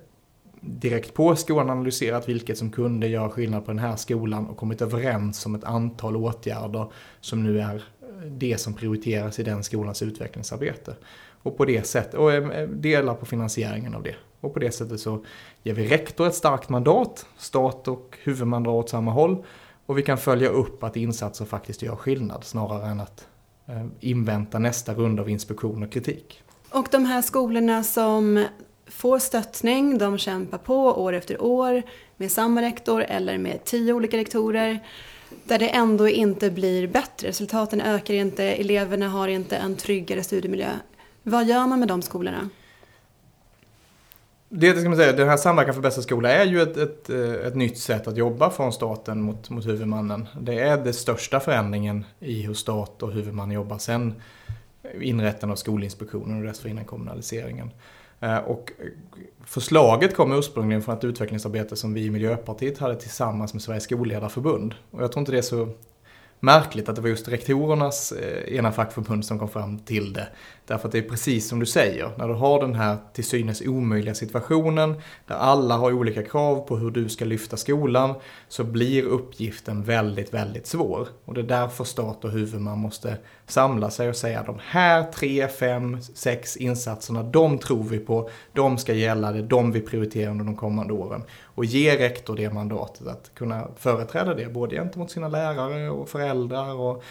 direkt 0.61 1.15
på 1.15 1.37
skolan 1.37 1.71
analyserat 1.71 2.29
vilket 2.29 2.59
som 2.59 2.71
kunde 2.71 3.09
göra 3.09 3.31
skillnad 3.31 3.65
på 3.65 3.71
den 3.71 3.79
här 3.79 3.97
skolan 3.97 4.47
och 4.47 4.57
kommit 4.57 4.83
överens 4.83 5.47
om 5.47 5.55
ett 5.55 5.65
antal 5.65 6.17
åtgärder 6.17 6.87
som 7.21 7.43
nu 7.43 7.61
är 7.61 7.75
eh, 7.75 8.31
det 8.31 8.61
som 8.61 8.75
prioriteras 8.75 9.39
i 9.39 9.43
den 9.43 9.65
skolans 9.65 10.03
utvecklingsarbete. 10.03 10.95
Och 11.43 11.57
på 11.57 11.65
det 11.65 11.87
sättet, 11.87 12.15
och 12.15 12.33
eh, 12.33 12.69
delar 12.69 13.15
på 13.15 13.27
finansieringen 13.27 13.95
av 13.95 14.03
det. 14.03 14.15
Och 14.41 14.55
på 14.55 14.61
det 14.61 14.71
sättet 14.71 15.01
så 15.01 15.25
ger 15.63 15.75
vi 15.75 15.89
rektor 15.89 16.27
ett 16.27 16.35
starkt 16.35 16.69
mandat, 16.69 17.27
stat 17.39 17.89
och 17.89 18.19
huvudman 18.23 18.63
drar 18.63 18.73
åt 18.73 18.89
samma 18.89 19.11
håll. 19.11 19.45
Och 19.87 19.99
vi 19.99 20.03
kan 20.03 20.19
följa 20.19 20.49
upp 20.49 20.83
att 20.83 20.97
insatser 20.97 21.45
faktiskt 21.45 21.83
gör 21.83 21.97
skillnad 21.97 22.45
snarare 22.45 22.87
än 22.91 23.01
att 23.01 23.27
eh, 23.67 23.87
invänta 24.01 24.59
nästa 24.59 24.95
runda 24.95 25.23
av 25.23 25.31
inspektion 25.31 25.83
och 25.83 25.93
kritik. 25.93 26.43
Och 26.71 26.89
de 26.91 27.05
här 27.05 27.23
skolorna 27.23 27.85
som 27.85 28.45
får 28.87 29.19
stöttning, 29.19 29.99
de 29.99 30.19
kämpar 30.19 30.59
på 30.59 31.03
år 31.03 31.13
efter 31.13 31.43
år 31.43 31.83
med 32.17 32.33
samma 32.33 32.63
rektor 32.63 33.03
eller 33.03 33.39
med 33.39 33.65
tio 33.65 33.93
olika 33.93 34.17
rektorer 34.17 34.81
där 35.45 35.59
det 35.59 35.69
ändå 35.69 36.09
inte 36.09 36.51
blir 36.51 36.87
bättre. 36.87 37.29
Resultaten 37.29 37.81
ökar 37.81 38.15
inte, 38.15 38.45
eleverna 38.45 39.09
har 39.09 39.29
inte 39.29 39.57
en 39.57 39.77
tryggare 39.77 40.23
studiemiljö. 40.23 40.71
Vad 41.29 41.47
gör 41.47 41.67
man 41.67 41.79
med 41.79 41.89
de 41.89 42.03
skolorna? 42.03 42.49
Det 44.49 44.81
ska 44.81 44.89
man 44.89 44.99
säga, 44.99 45.13
den 45.13 45.29
här 45.29 45.37
Samverkan 45.37 45.75
för 45.75 45.83
bästa 45.83 46.03
skola 46.03 46.31
är 46.31 46.47
ju 46.47 46.63
ett, 46.63 46.77
ett, 46.77 47.11
eh, 47.11 47.47
ett 47.47 47.55
nytt 47.55 47.79
sätt 47.79 48.07
att 48.07 48.17
jobba 48.17 48.51
från 48.51 48.73
staten 48.73 49.23
mot, 49.23 49.51
mot 49.51 49.67
huvudmannen. 49.67 50.29
Det 50.41 50.59
är 50.59 50.77
den 50.77 50.95
största 50.95 51.41
förändringen 51.41 52.05
i 52.21 52.43
hur 52.43 52.55
stat 52.55 53.03
och 53.03 53.13
huvudman 53.13 53.51
jobbar 53.51 53.79
sen 53.79 54.15
inrättandet 55.01 55.55
av 55.55 55.57
Skolinspektionen 55.57 56.39
och 56.39 56.45
dessförinnan 56.45 56.85
kommunaliseringen. 56.85 57.71
Eh, 58.21 58.39
och 58.39 58.73
förslaget 59.45 60.17
kom 60.17 60.33
ursprungligen 60.33 60.83
från 60.83 60.97
ett 60.97 61.05
utvecklingsarbete 61.05 61.77
som 61.77 61.95
vi 61.95 62.05
i 62.05 62.11
Miljöpartiet 62.11 62.79
hade 62.79 62.97
tillsammans 62.97 63.55
med 63.55 63.63
Sveriges 63.63 63.85
skolledarförbund. 63.85 64.75
Och 64.91 65.03
jag 65.03 65.13
tror 65.13 65.21
inte 65.21 65.33
det 65.33 65.39
är 65.39 65.43
så 65.43 65.69
märkligt 66.41 66.89
att 66.89 66.97
det 66.97 67.03
var 67.03 67.09
just 67.09 67.29
rektorernas 67.29 68.13
eh, 68.13 68.57
ena 68.57 68.73
fackförbund 68.73 69.25
som 69.25 69.39
kom 69.39 69.49
fram 69.49 69.79
till 69.79 70.13
det. 70.13 70.29
Därför 70.67 70.89
att 70.89 70.93
det 70.93 70.99
är 70.99 71.09
precis 71.09 71.49
som 71.49 71.61
du 71.61 71.67
säger, 71.67 72.11
när 72.19 72.29
du 72.29 72.35
har 72.35 72.61
den 72.61 72.75
här 72.75 72.97
till 73.13 73.25
synes 73.25 73.61
omöjliga 73.61 74.15
situationen 74.15 74.95
där 75.27 75.35
alla 75.35 75.77
har 75.77 75.93
olika 75.93 76.23
krav 76.23 76.67
på 76.67 76.77
hur 76.77 76.91
du 76.91 77.09
ska 77.09 77.25
lyfta 77.25 77.57
skolan 77.57 78.15
så 78.49 78.65
blir 78.65 79.03
uppgiften 79.03 79.83
väldigt, 79.83 80.35
väldigt 80.35 80.67
svår. 80.67 81.09
Och 81.25 81.35
det 81.35 81.41
är 81.41 81.45
därför 81.45 81.85
stat 81.85 82.25
och 82.25 82.31
huvudman 82.31 82.79
måste 82.79 83.17
samla 83.47 83.91
sig 83.91 84.09
och 84.09 84.17
säga 84.17 84.43
de 84.43 84.57
här 84.63 85.13
tre, 85.13 85.49
fem, 85.49 86.03
sex 86.03 86.57
insatserna, 86.57 87.23
de 87.23 87.59
tror 87.59 87.83
vi 87.83 87.99
på, 87.99 88.31
de 88.53 88.79
ska 88.79 88.95
gälla, 88.95 89.33
det 89.33 89.39
är 89.39 89.43
de 89.43 89.73
vi 89.73 89.81
prioriterar 89.81 90.31
under 90.31 90.45
de 90.45 90.57
kommande 90.57 90.93
åren. 90.93 91.23
Och 91.59 91.65
ge 91.65 91.99
rektor 91.99 92.37
det 92.37 92.51
mandatet 92.51 93.07
att 93.07 93.35
kunna 93.35 93.69
företräda 93.77 94.35
det 94.35 94.53
både 94.53 94.77
gentemot 94.77 95.11
sina 95.11 95.29
lärare 95.29 95.91
och 95.91 96.09
föräldrar 96.09 96.75
och 96.75 97.03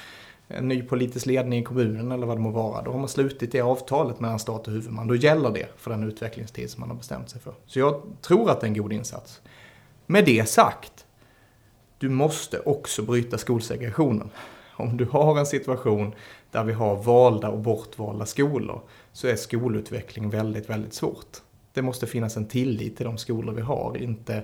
en 0.48 0.68
ny 0.68 0.82
politisk 0.82 1.26
ledning 1.26 1.60
i 1.60 1.64
kommunen 1.64 2.12
eller 2.12 2.28
vad 2.28 2.38
det 2.38 2.42
må 2.42 2.50
vara. 2.50 2.82
Då 2.82 2.92
har 2.92 3.00
man 3.00 3.08
slutit 3.08 3.52
det 3.52 3.62
avtalet 3.62 4.20
mellan 4.20 4.40
stat 4.40 4.68
och 4.68 4.74
huvudman. 4.74 5.08
Då 5.08 5.16
gäller 5.16 5.52
det 5.52 5.68
för 5.78 5.92
den 5.92 6.04
utvecklingstid 6.04 6.70
som 6.70 6.80
man 6.80 6.90
har 6.90 6.98
bestämt 6.98 7.30
sig 7.30 7.42
för. 7.42 7.54
Så 7.66 7.80
jag 7.80 8.02
tror 8.22 8.50
att 8.52 8.62
det 8.62 8.66
är 8.66 8.68
en 8.68 8.78
god 8.78 8.94
insats. 8.94 9.42
Med 10.06 10.26
det 10.26 10.50
sagt, 10.50 11.06
du 11.98 12.10
måste 12.10 12.60
också 12.60 13.02
bryta 13.02 13.38
skolsegregationen. 13.38 14.30
Om 14.76 14.98
du 14.98 15.06
har 15.06 15.40
en 15.40 15.46
situation 15.46 16.14
där 16.52 16.64
vi 16.64 16.74
har 16.74 16.96
valda 16.96 17.50
och 17.50 17.60
bortvalda 17.60 18.26
skolor 18.26 18.82
så 19.14 19.28
är 19.28 19.36
skolutveckling 19.36 20.30
väldigt, 20.30 20.70
väldigt 20.70 20.94
svårt. 20.94 21.42
Det 21.78 21.82
måste 21.84 22.08
finnas 22.08 22.38
en 22.38 22.46
tillit 22.48 22.98
till 22.98 23.06
de 23.06 23.18
skolor 23.18 23.54
vi 23.54 23.62
har, 23.62 23.98
inte 23.98 24.44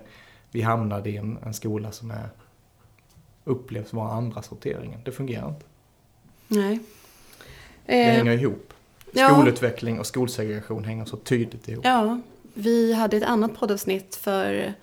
vi 0.52 0.62
hamnar 0.62 1.08
i 1.08 1.18
en, 1.18 1.38
en 1.46 1.54
skola 1.54 1.92
som 1.92 2.12
är 2.12 2.30
upplevs 3.44 3.94
vara 3.94 4.12
andra 4.12 4.42
sorteringen. 4.42 5.00
Det 5.06 5.12
fungerar 5.12 5.48
inte. 5.50 5.66
Nej. 6.48 6.80
Det 7.86 8.04
Eh, 8.04 8.16
hänger 8.16 8.32
ihop. 8.32 8.74
ja. 9.12 9.30
Skolutveckling 9.30 10.00
och 10.00 10.06
skolsegregation 10.06 10.84
hänger 10.84 11.06
så 11.06 11.18
tydligt 11.18 11.68
ihop. 11.68 11.86
Ja, 11.86 12.20
vi 12.54 12.94
hade 12.94 13.18
ett 13.18 13.24
annat 13.24 13.56
poddavsnitt 13.60 14.16
för 14.16 14.74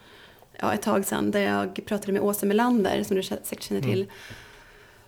ja, 0.58 0.72
ett 0.74 0.82
tag 0.82 1.04
sedan 1.04 1.30
där 1.30 1.40
jag 1.40 1.80
pratade 1.86 2.12
med 2.12 2.22
Åsa 2.22 2.46
Melander 2.46 3.02
som 3.02 3.16
du 3.16 3.22
säkert 3.22 3.62
känner 3.62 3.80
till. 3.80 4.06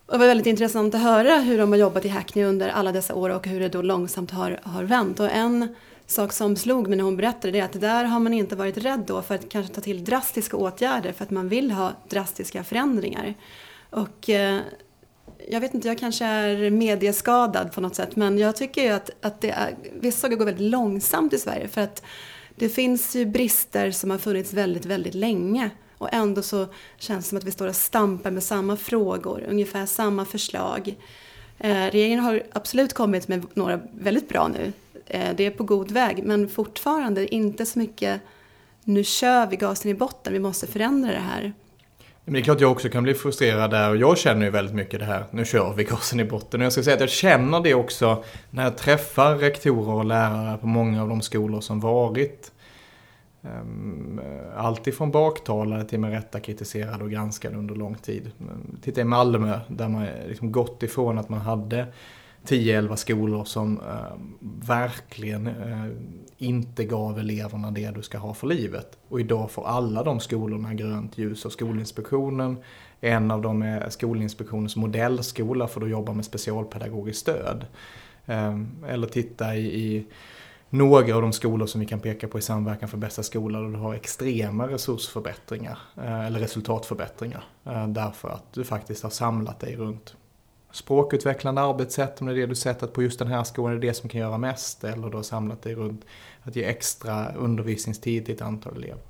Och 0.07 0.12
det 0.12 0.18
var 0.18 0.26
väldigt 0.26 0.46
intressant 0.46 0.94
att 0.94 1.00
höra 1.02 1.35
hur 1.38 1.59
de 1.59 1.72
har 1.72 1.78
jobbat 1.78 2.05
i 2.05 2.09
Hackney 2.09 2.44
under 2.44 2.68
alla 2.68 2.92
dessa 2.92 3.14
år 3.14 3.31
och 3.31 3.46
hur 3.46 3.61
det 3.61 3.68
då 3.68 3.83
långsamt 3.83 4.31
har, 4.31 4.61
har 4.62 4.85
vänt. 4.85 5.20
Och 5.20 5.31
en 5.31 5.74
sak 6.12 6.33
som 6.33 6.57
slog 6.57 6.88
mig 6.88 6.96
när 6.96 7.05
hon 7.05 7.16
berättade 7.16 7.51
det 7.51 7.59
är 7.59 7.64
att 7.64 7.81
där 7.81 8.05
har 8.05 8.20
man 8.20 8.35
inte 8.35 8.57
varit 8.57 8.79
rädd 8.79 9.05
då 9.07 9.22
för 9.22 9.35
att 9.35 9.48
kanske 9.48 9.75
ta 9.75 9.81
till 9.81 10.05
drastiska 10.05 10.57
åtgärder 10.57 11.12
för 11.12 11.25
att 11.25 11.31
man 11.31 11.48
vill 11.48 11.70
ha 11.70 11.92
drastiska 12.09 12.64
förändringar. 12.64 13.35
Och 13.90 14.31
eh, 14.31 14.61
jag 15.48 15.61
vet 15.61 15.75
inte, 15.75 15.88
jag 15.88 15.98
kanske 15.98 16.25
är 16.25 16.70
medieskadad 16.70 17.72
på 17.72 17.81
något 17.81 17.94
sätt 17.94 18.16
men 18.16 18.38
jag 18.38 18.57
tycker 18.57 18.83
ju 18.83 18.88
att, 18.88 19.11
att 19.20 19.40
det 19.40 19.51
är, 19.51 19.75
vissa 20.01 20.20
saker 20.20 20.37
går 20.37 20.44
väldigt 20.44 20.70
långsamt 20.70 21.33
i 21.33 21.38
Sverige 21.38 21.68
för 21.68 21.81
att 21.81 22.03
det 22.57 22.68
finns 22.68 23.16
ju 23.16 23.27
brister 23.27 23.90
som 23.90 24.11
har 24.11 24.18
funnits 24.18 24.53
väldigt, 24.53 24.87
väldigt 24.87 25.14
länge 25.14 25.70
och 25.98 26.09
ändå 26.12 26.42
så 26.42 26.66
känns 26.98 27.25
det 27.25 27.29
som 27.29 27.38
att 27.38 27.44
vi 27.44 27.51
står 27.51 27.68
och 27.68 27.77
stampar 27.77 28.31
med 28.31 28.42
samma 28.42 28.77
frågor, 28.77 29.44
ungefär 29.48 29.87
samma 29.87 30.25
förslag. 30.25 30.96
Eh, 31.59 31.90
regeringen 31.90 32.20
har 32.20 32.42
absolut 32.53 32.92
kommit 32.92 33.29
med 33.29 33.46
några 33.55 33.81
väldigt 33.92 34.29
bra 34.29 34.48
nu. 34.48 34.72
Eh, 35.12 35.35
det 35.37 35.46
är 35.46 35.51
på 35.51 35.64
god 35.64 35.90
väg 35.90 36.25
men 36.25 36.48
fortfarande 36.48 37.35
inte 37.35 37.66
så 37.66 37.79
mycket 37.79 38.20
nu 38.85 39.05
kör 39.05 39.46
vi 39.46 39.57
gasen 39.57 39.90
i 39.90 39.94
botten, 39.94 40.33
vi 40.33 40.38
måste 40.38 40.66
förändra 40.66 41.11
det 41.11 41.18
här. 41.18 41.53
Men 42.25 42.35
det 42.35 42.40
är 42.40 42.42
klart 42.42 42.61
jag 42.61 42.72
också 42.72 42.88
kan 42.88 43.03
bli 43.03 43.14
frustrerad 43.14 43.70
där 43.70 43.90
och 43.90 43.96
jag 43.96 44.18
känner 44.18 44.44
ju 44.44 44.51
väldigt 44.51 44.75
mycket 44.75 45.01
det 45.01 45.07
här, 45.07 45.25
nu 45.31 45.44
kör 45.44 45.75
vi 45.75 45.85
gasen 45.85 46.20
i 46.20 46.25
botten. 46.25 46.61
Och 46.61 46.64
jag 46.64 46.72
ska 46.72 46.83
säga 46.83 46.94
att 46.94 47.01
jag 47.01 47.11
känner 47.11 47.61
det 47.61 47.75
också 47.75 48.25
när 48.51 48.64
jag 48.64 48.77
träffar 48.77 49.37
rektorer 49.37 49.94
och 49.94 50.05
lärare 50.05 50.59
på 50.59 50.66
många 50.66 51.03
av 51.03 51.09
de 51.09 51.20
skolor 51.20 51.61
som 51.61 51.81
varit 51.81 52.53
um, 53.40 54.20
allt 54.57 54.87
ifrån 54.87 55.11
baktalare 55.11 55.85
till 55.85 56.01
med 56.01 56.11
rätta 56.11 56.40
kritiserade 56.40 57.05
och 57.05 57.11
granskade 57.11 57.57
under 57.57 57.75
lång 57.75 57.94
tid. 57.94 58.31
Ehm, 58.40 58.79
Titta 58.83 59.01
i 59.01 59.05
Malmö 59.05 59.61
där 59.68 59.88
man 59.88 60.07
liksom 60.29 60.53
gått 60.53 60.83
ifrån 60.83 61.18
att 61.18 61.29
man 61.29 61.40
hade 61.40 61.87
10-11 62.46 62.96
skolor 62.96 63.44
som 63.44 63.81
eh, 63.81 64.16
verkligen 64.68 65.46
eh, 65.46 65.87
inte 66.38 66.85
gav 66.85 67.18
eleverna 67.18 67.70
det 67.70 67.90
du 67.90 68.02
ska 68.02 68.18
ha 68.18 68.35
för 68.35 68.46
livet. 68.46 68.98
Och 69.09 69.20
idag 69.20 69.50
får 69.50 69.66
alla 69.66 70.02
de 70.02 70.20
skolorna 70.20 70.74
grönt 70.74 71.18
ljus 71.18 71.46
av 71.46 71.50
Skolinspektionen. 71.50 72.57
En 73.00 73.31
av 73.31 73.42
dem 73.42 73.62
är 73.62 73.88
Skolinspektionens 73.88 74.76
modellskola 74.76 75.68
för 75.68 75.81
att 75.81 75.90
jobba 75.90 76.12
med 76.12 76.24
specialpedagogiskt 76.24 77.20
stöd. 77.20 77.66
Eh, 78.26 78.61
eller 78.87 79.07
titta 79.07 79.57
i, 79.57 79.85
i 79.85 80.07
några 80.70 81.16
av 81.16 81.22
de 81.22 81.33
skolor 81.33 81.66
som 81.66 81.81
vi 81.81 81.87
kan 81.87 82.00
peka 82.00 82.28
på 82.28 82.38
i 82.38 82.42
Samverkan 82.42 82.88
för 82.88 82.98
bästa 82.98 83.22
skola 83.22 83.61
där 83.61 83.68
du 83.68 83.76
har 83.76 83.94
extrema 83.94 84.68
resursförbättringar 84.68 85.78
eh, 85.96 86.26
eller 86.26 86.40
resultatförbättringar. 86.40 87.44
Eh, 87.64 87.88
därför 87.88 88.28
att 88.28 88.52
du 88.52 88.64
faktiskt 88.64 89.02
har 89.02 89.11
samlat 89.11 89.61
dig 89.61 89.76
runt 89.76 90.16
språkutvecklande 90.73 91.61
arbetssätt, 91.61 92.21
om 92.21 92.27
det 92.27 92.33
är 92.33 92.37
det 92.37 92.47
du 92.47 92.55
sett 92.55 92.83
att 92.83 92.93
på 92.93 93.03
just 93.03 93.19
den 93.19 93.29
här 93.29 93.45
skolan 93.45 93.77
är 93.77 93.81
det 93.81 93.95
som 93.95 94.09
kan 94.09 94.21
göra 94.21 94.39
mest, 94.39 94.85
eller 94.85 95.11
du 95.11 95.17
har 95.17 95.23
samlat 95.23 95.63
dig 95.63 95.75
runt 95.75 96.05
att 96.43 96.57
ge 96.57 96.65
extra 96.65 97.33
undervisningstid 97.33 98.25
till 98.25 98.35
ett 98.35 98.43
antal 98.43 98.77
elever. 98.77 99.03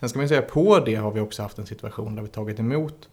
Sen 0.00 0.08
ska 0.08 0.18
man 0.18 0.28
säga 0.28 0.42
på 0.42 0.78
det 0.78 0.94
har 0.94 1.10
vi 1.10 1.20
också 1.20 1.42
haft 1.42 1.58
en 1.58 1.66
situation 1.66 2.14
där 2.14 2.22
vi 2.22 2.28
tagit 2.28 2.60
emot 2.60 3.08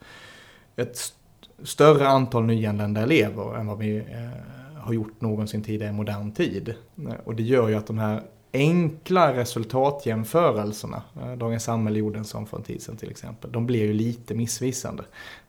ett 0.75 0.95
st 0.95 1.15
större 1.63 2.07
antal 2.07 2.43
nyanlända 2.43 3.01
elever 3.01 3.55
än 3.57 3.67
vad 3.67 3.77
vi 3.77 3.97
eh, 3.97 4.81
har 4.81 4.93
gjort 4.93 5.21
någonsin 5.21 5.63
tidigare 5.63 5.89
i 5.89 5.95
modern 5.95 6.31
tid. 6.31 6.73
Och 7.23 7.35
det 7.35 7.43
gör 7.43 7.69
ju 7.69 7.75
att 7.75 7.87
de 7.87 7.97
här 7.97 8.23
enkla 8.53 9.33
resultatjämförelserna, 9.33 11.01
eh, 11.21 11.31
Dagens 11.33 11.63
Samhälle 11.63 11.99
gjorde 11.99 12.19
en 12.19 12.25
sån 12.25 12.45
för 12.45 12.57
en 12.57 12.63
tid 12.63 12.81
sedan 12.81 12.97
till 12.97 13.09
exempel, 13.09 13.51
de 13.51 13.65
blir 13.65 13.85
ju 13.85 13.93
lite 13.93 14.35
missvisande. 14.35 15.03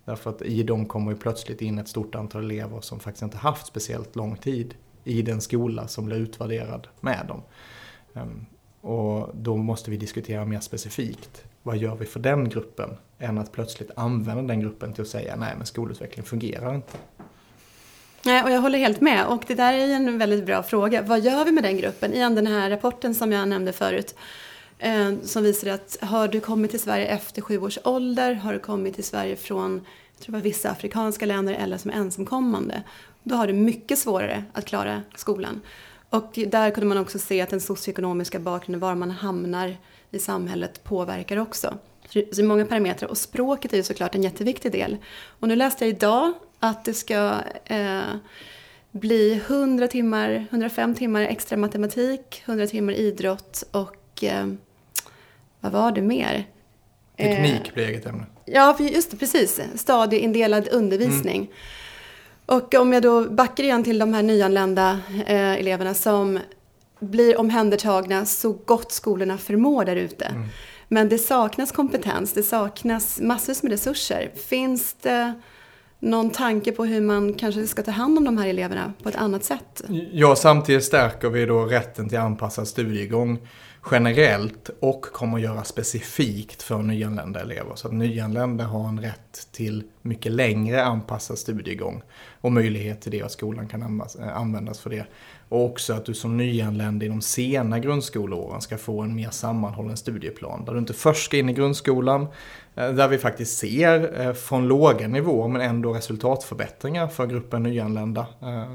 Därför 0.06 0.30
att 0.30 0.42
i 0.42 0.62
dem 0.62 0.86
kommer 0.86 1.12
ju 1.12 1.18
plötsligt 1.18 1.62
in 1.62 1.78
ett 1.78 1.88
stort 1.88 2.14
antal 2.14 2.44
elever 2.44 2.80
som 2.80 3.00
faktiskt 3.00 3.22
inte 3.22 3.36
haft 3.36 3.66
speciellt 3.66 4.16
lång 4.16 4.36
tid 4.36 4.74
i 5.04 5.22
den 5.22 5.40
skola 5.40 5.88
som 5.88 6.04
blir 6.04 6.16
utvärderad 6.16 6.86
med 7.00 7.26
dem. 7.28 7.42
Ehm, 8.14 8.46
och 8.80 9.30
då 9.34 9.56
måste 9.56 9.90
vi 9.90 9.96
diskutera 9.96 10.44
mer 10.44 10.60
specifikt. 10.60 11.44
Vad 11.62 11.76
gör 11.76 11.96
vi 11.96 12.06
för 12.06 12.20
den 12.20 12.48
gruppen? 12.48 12.96
Än 13.18 13.38
att 13.38 13.52
plötsligt 13.52 13.90
använda 13.96 14.42
den 14.42 14.60
gruppen 14.60 14.92
till 14.92 15.02
att 15.02 15.08
säga 15.08 15.36
nej 15.36 15.54
men 15.56 15.66
skolutveckling 15.66 16.24
fungerar 16.24 16.74
inte. 16.74 16.98
Nej, 18.24 18.42
och 18.42 18.50
jag 18.50 18.60
håller 18.60 18.78
helt 18.78 19.00
med. 19.00 19.26
Och 19.26 19.44
det 19.46 19.54
där 19.54 19.72
är 19.74 19.86
ju 19.86 19.92
en 19.92 20.18
väldigt 20.18 20.46
bra 20.46 20.62
fråga. 20.62 21.02
Vad 21.02 21.20
gör 21.20 21.44
vi 21.44 21.52
med 21.52 21.64
den 21.64 21.76
gruppen? 21.76 22.14
Igen 22.14 22.34
den 22.34 22.46
här 22.46 22.70
rapporten 22.70 23.14
som 23.14 23.32
jag 23.32 23.48
nämnde 23.48 23.72
förut. 23.72 24.14
Eh, 24.78 25.12
som 25.22 25.42
visar 25.42 25.70
att 25.70 25.96
har 26.00 26.28
du 26.28 26.40
kommit 26.40 26.70
till 26.70 26.80
Sverige 26.80 27.06
efter 27.06 27.42
sju 27.42 27.58
års 27.58 27.78
ålder, 27.84 28.34
har 28.34 28.52
du 28.52 28.58
kommit 28.58 28.94
till 28.94 29.04
Sverige 29.04 29.36
från 29.36 29.84
jag 30.16 30.24
tror 30.24 30.32
det 30.32 30.38
var 30.38 30.42
vissa 30.42 30.70
afrikanska 30.70 31.26
länder 31.26 31.54
eller 31.54 31.78
som 31.78 31.90
ensamkommande, 31.90 32.82
då 33.22 33.34
har 33.34 33.46
du 33.46 33.52
mycket 33.52 33.98
svårare 33.98 34.44
att 34.52 34.64
klara 34.64 35.02
skolan. 35.16 35.60
Och 36.10 36.38
där 36.46 36.70
kunde 36.70 36.86
man 36.86 36.98
också 36.98 37.18
se 37.18 37.40
att 37.40 37.50
den 37.50 37.60
socioekonomiska 37.60 38.38
bakgrunden, 38.38 38.80
var 38.80 38.94
man 38.94 39.10
hamnar 39.10 39.76
i 40.10 40.18
samhället, 40.18 40.84
påverkar 40.84 41.36
också. 41.36 41.78
Så 42.08 42.18
det 42.18 42.38
är 42.38 42.42
många 42.42 42.66
parametrar 42.66 43.08
och 43.08 43.18
språket 43.18 43.72
är 43.72 43.76
ju 43.76 43.82
såklart 43.82 44.14
en 44.14 44.22
jätteviktig 44.22 44.72
del. 44.72 44.96
Och 45.40 45.48
nu 45.48 45.56
läste 45.56 45.84
jag 45.84 45.94
idag 45.94 46.32
att 46.58 46.84
det 46.84 46.94
ska 46.94 47.34
eh, 47.64 48.00
bli 48.90 49.42
100 49.46 49.88
timmar, 49.88 50.46
105 50.50 50.94
timmar 50.94 51.22
extra 51.22 51.56
matematik, 51.56 52.42
100 52.46 52.66
timmar 52.66 52.92
idrott 52.92 53.64
och 53.70 54.24
eh, 54.24 54.46
vad 55.70 55.82
var 55.82 55.92
det 55.92 56.02
mer? 56.02 56.46
Teknik 57.16 57.74
blir 57.74 57.86
eget 57.86 58.06
ämne. 58.06 58.26
Ja, 58.44 58.76
just 58.80 59.10
det, 59.10 59.16
precis. 59.16 59.60
Stadieindelad 59.74 60.68
undervisning. 60.68 61.36
Mm. 61.36 61.52
Och 62.46 62.74
om 62.74 62.92
jag 62.92 63.02
då 63.02 63.30
backar 63.30 63.64
igen 63.64 63.84
till 63.84 63.98
de 63.98 64.14
här 64.14 64.22
nyanlända 64.22 65.00
eh, 65.26 65.52
eleverna 65.52 65.94
som 65.94 66.38
blir 67.00 67.40
omhändertagna 67.40 68.26
så 68.26 68.52
gott 68.52 68.92
skolorna 68.92 69.38
förmår 69.38 69.84
där 69.84 69.96
ute. 69.96 70.24
Mm. 70.24 70.48
Men 70.88 71.08
det 71.08 71.18
saknas 71.18 71.72
kompetens, 71.72 72.32
det 72.32 72.42
saknas 72.42 73.20
massor 73.20 73.56
med 73.62 73.72
resurser. 73.72 74.30
Finns 74.48 74.96
det 75.02 75.32
någon 75.98 76.30
tanke 76.30 76.72
på 76.72 76.84
hur 76.84 77.00
man 77.00 77.34
kanske 77.34 77.66
ska 77.66 77.82
ta 77.82 77.90
hand 77.90 78.18
om 78.18 78.24
de 78.24 78.38
här 78.38 78.48
eleverna 78.48 78.92
på 79.02 79.08
ett 79.08 79.16
annat 79.16 79.44
sätt? 79.44 79.82
Ja, 80.12 80.36
samtidigt 80.36 80.84
stärker 80.84 81.28
vi 81.28 81.46
då 81.46 81.64
rätten 81.64 82.08
till 82.08 82.18
anpassad 82.18 82.68
studiegång 82.68 83.38
generellt 83.90 84.70
och 84.80 85.02
kommer 85.02 85.36
att 85.36 85.42
göra 85.42 85.64
specifikt 85.64 86.62
för 86.62 86.82
nyanlända 86.82 87.40
elever. 87.40 87.74
Så 87.74 87.88
att 87.88 87.94
nyanlända 87.94 88.64
har 88.64 88.88
en 88.88 89.00
rätt 89.00 89.48
till 89.52 89.84
mycket 90.02 90.32
längre 90.32 90.84
anpassad 90.84 91.38
studiegång 91.38 92.02
och 92.40 92.52
möjlighet 92.52 93.00
till 93.00 93.12
det 93.12 93.22
och 93.22 93.30
skolan 93.30 93.68
kan 93.68 93.82
användas 94.34 94.78
eh, 94.78 94.82
för 94.82 94.90
det. 94.90 95.06
Och 95.48 95.64
också 95.64 95.94
att 95.94 96.04
du 96.04 96.14
som 96.14 96.36
nyanländ 96.36 97.02
i 97.02 97.08
de 97.08 97.20
sena 97.20 97.78
grundskoleåren 97.78 98.60
ska 98.60 98.78
få 98.78 99.00
en 99.00 99.14
mer 99.14 99.30
sammanhållen 99.30 99.96
studieplan. 99.96 100.64
Där 100.64 100.72
du 100.72 100.78
inte 100.78 100.92
först 100.92 101.24
ska 101.24 101.36
in 101.36 101.48
i 101.48 101.52
grundskolan, 101.52 102.26
eh, 102.74 102.92
där 102.92 103.08
vi 103.08 103.18
faktiskt 103.18 103.58
ser 103.58 104.20
eh, 104.20 104.32
från 104.32 104.68
låga 104.68 105.08
nivåer 105.08 105.48
men 105.48 105.60
ändå 105.60 105.92
resultatförbättringar 105.92 107.08
för 107.08 107.26
gruppen 107.26 107.62
nyanlända. 107.62 108.26
Eh, 108.42 108.70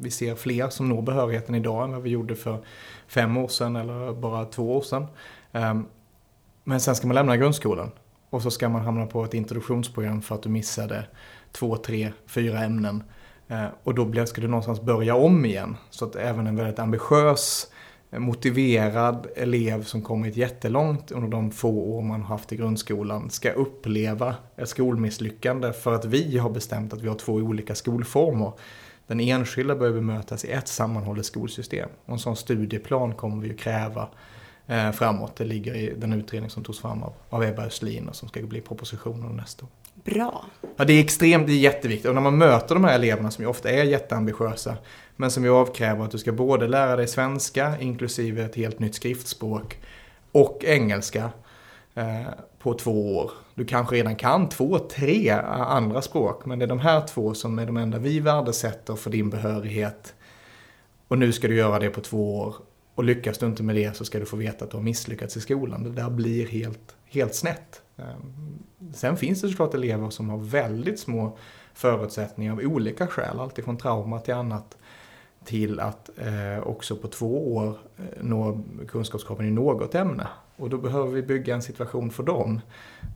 vi 0.00 0.10
ser 0.10 0.34
fler 0.34 0.68
som 0.68 0.88
når 0.88 1.02
behörigheten 1.02 1.54
idag 1.54 1.84
än 1.84 1.92
vad 1.92 2.02
vi 2.02 2.10
gjorde 2.10 2.36
för 2.36 2.64
fem 3.06 3.36
år 3.36 3.48
sedan 3.48 3.76
eller 3.76 4.12
bara 4.12 4.44
två 4.44 4.76
år 4.76 4.82
sedan. 4.82 5.06
Ehm, 5.52 5.86
men 6.64 6.80
sen 6.80 6.94
ska 6.94 7.06
man 7.06 7.14
lämna 7.14 7.36
grundskolan 7.36 7.90
och 8.30 8.42
så 8.42 8.50
ska 8.50 8.68
man 8.68 8.82
hamna 8.82 9.06
på 9.06 9.24
ett 9.24 9.34
introduktionsprogram 9.34 10.22
för 10.22 10.34
att 10.34 10.42
du 10.42 10.48
missade 10.48 11.06
två, 11.52 11.76
tre, 11.76 12.12
fyra 12.26 12.58
ämnen. 12.58 13.02
Eh, 13.48 13.66
och 13.84 13.94
då 13.94 14.26
ska 14.26 14.40
du 14.40 14.48
någonstans 14.48 14.80
börja 14.80 15.14
om 15.14 15.44
igen. 15.44 15.76
Så 15.90 16.04
att 16.04 16.16
även 16.16 16.46
en 16.46 16.56
väldigt 16.56 16.78
ambitiös, 16.78 17.70
eh, 18.10 18.18
motiverad 18.18 19.26
elev 19.36 19.84
som 19.84 20.02
kommit 20.02 20.36
jättelångt 20.36 21.10
under 21.10 21.28
de 21.28 21.50
få 21.50 21.96
år 21.96 22.02
man 22.02 22.22
haft 22.22 22.52
i 22.52 22.56
grundskolan 22.56 23.30
ska 23.30 23.50
uppleva 23.50 24.34
ett 24.56 24.68
skolmisslyckande 24.68 25.72
för 25.72 25.94
att 25.94 26.04
vi 26.04 26.38
har 26.38 26.50
bestämt 26.50 26.92
att 26.92 27.02
vi 27.02 27.08
har 27.08 27.16
två 27.16 27.32
olika 27.32 27.74
skolformer 27.74 28.52
den 29.06 29.20
enskilda 29.20 29.74
bör 29.74 29.92
bemötas 29.92 30.44
i 30.44 30.50
ett 30.50 30.68
sammanhållet 30.68 31.26
skolsystem. 31.26 31.88
Och 32.04 32.12
en 32.12 32.18
sån 32.18 32.36
studieplan 32.36 33.14
kommer 33.14 33.42
vi 33.42 33.48
ju 33.48 33.56
kräva 33.56 34.08
eh, 34.66 34.92
framåt. 34.92 35.36
Det 35.36 35.44
ligger 35.44 35.74
i 35.74 35.94
den 35.96 36.12
utredning 36.12 36.50
som 36.50 36.64
togs 36.64 36.78
fram 36.78 37.02
av, 37.02 37.12
av 37.30 37.42
Ebba 37.42 37.64
Östlin 37.64 38.08
och 38.08 38.16
som 38.16 38.28
ska 38.28 38.42
bli 38.42 38.60
propositionen 38.60 39.36
nästa 39.36 39.64
år. 39.64 39.70
Bra. 39.94 40.44
Ja, 40.76 40.84
det 40.84 40.92
är 40.92 41.00
extremt, 41.00 41.46
det 41.46 41.52
är 41.52 41.58
jätteviktigt. 41.58 42.08
Och 42.08 42.14
när 42.14 42.22
man 42.22 42.38
möter 42.38 42.74
de 42.74 42.84
här 42.84 42.94
eleverna 42.94 43.30
som 43.30 43.44
ju 43.44 43.50
ofta 43.50 43.70
är 43.70 43.84
jätteambitiösa, 43.84 44.76
men 45.16 45.30
som 45.30 45.44
ju 45.44 45.50
avkräver 45.50 46.04
att 46.04 46.10
du 46.10 46.18
ska 46.18 46.32
både 46.32 46.68
lära 46.68 46.96
dig 46.96 47.08
svenska, 47.08 47.80
inklusive 47.80 48.44
ett 48.44 48.56
helt 48.56 48.78
nytt 48.78 48.94
skriftspråk, 48.94 49.78
och 50.32 50.64
engelska 50.64 51.30
eh, 51.94 52.22
på 52.58 52.74
två 52.74 53.16
år. 53.16 53.30
Du 53.54 53.64
kanske 53.64 53.96
redan 53.96 54.16
kan 54.16 54.48
två, 54.48 54.78
tre 54.78 55.30
andra 55.30 56.02
språk, 56.02 56.46
men 56.46 56.58
det 56.58 56.64
är 56.64 56.68
de 56.68 56.80
här 56.80 57.06
två 57.06 57.34
som 57.34 57.58
är 57.58 57.66
de 57.66 57.76
enda 57.76 57.98
vi 57.98 58.20
värdesätter 58.20 58.96
för 58.96 59.10
din 59.10 59.30
behörighet. 59.30 60.14
Och 61.08 61.18
nu 61.18 61.32
ska 61.32 61.48
du 61.48 61.56
göra 61.56 61.78
det 61.78 61.90
på 61.90 62.00
två 62.00 62.38
år. 62.38 62.54
Och 62.94 63.04
lyckas 63.04 63.38
du 63.38 63.46
inte 63.46 63.62
med 63.62 63.76
det 63.76 63.96
så 63.96 64.04
ska 64.04 64.18
du 64.18 64.26
få 64.26 64.36
veta 64.36 64.64
att 64.64 64.70
du 64.70 64.76
har 64.76 64.84
misslyckats 64.84 65.36
i 65.36 65.40
skolan. 65.40 65.82
Det 65.82 65.90
där 65.90 66.10
blir 66.10 66.46
helt, 66.46 66.96
helt 67.06 67.34
snett. 67.34 67.82
Ehm, 67.96 68.92
sen 68.94 69.16
finns 69.16 69.40
det 69.40 69.48
såklart 69.48 69.74
elever 69.74 70.10
som 70.10 70.30
har 70.30 70.38
väldigt 70.38 71.00
små 71.00 71.38
förutsättningar 71.74 72.52
av 72.52 72.58
olika 72.58 73.06
skäl, 73.06 73.40
alltifrån 73.40 73.76
trauma 73.76 74.18
till 74.18 74.34
annat, 74.34 74.76
till 75.44 75.80
att 75.80 76.10
eh, 76.18 76.66
också 76.66 76.96
på 76.96 77.08
två 77.08 77.54
år 77.56 77.78
eh, 77.96 78.04
nå 78.20 78.60
kunskapskraven 78.88 79.46
i 79.46 79.50
något 79.50 79.94
ämne. 79.94 80.28
Och 80.56 80.70
då 80.70 80.78
behöver 80.78 81.10
vi 81.10 81.22
bygga 81.22 81.54
en 81.54 81.62
situation 81.62 82.10
för 82.10 82.22
dem. 82.22 82.60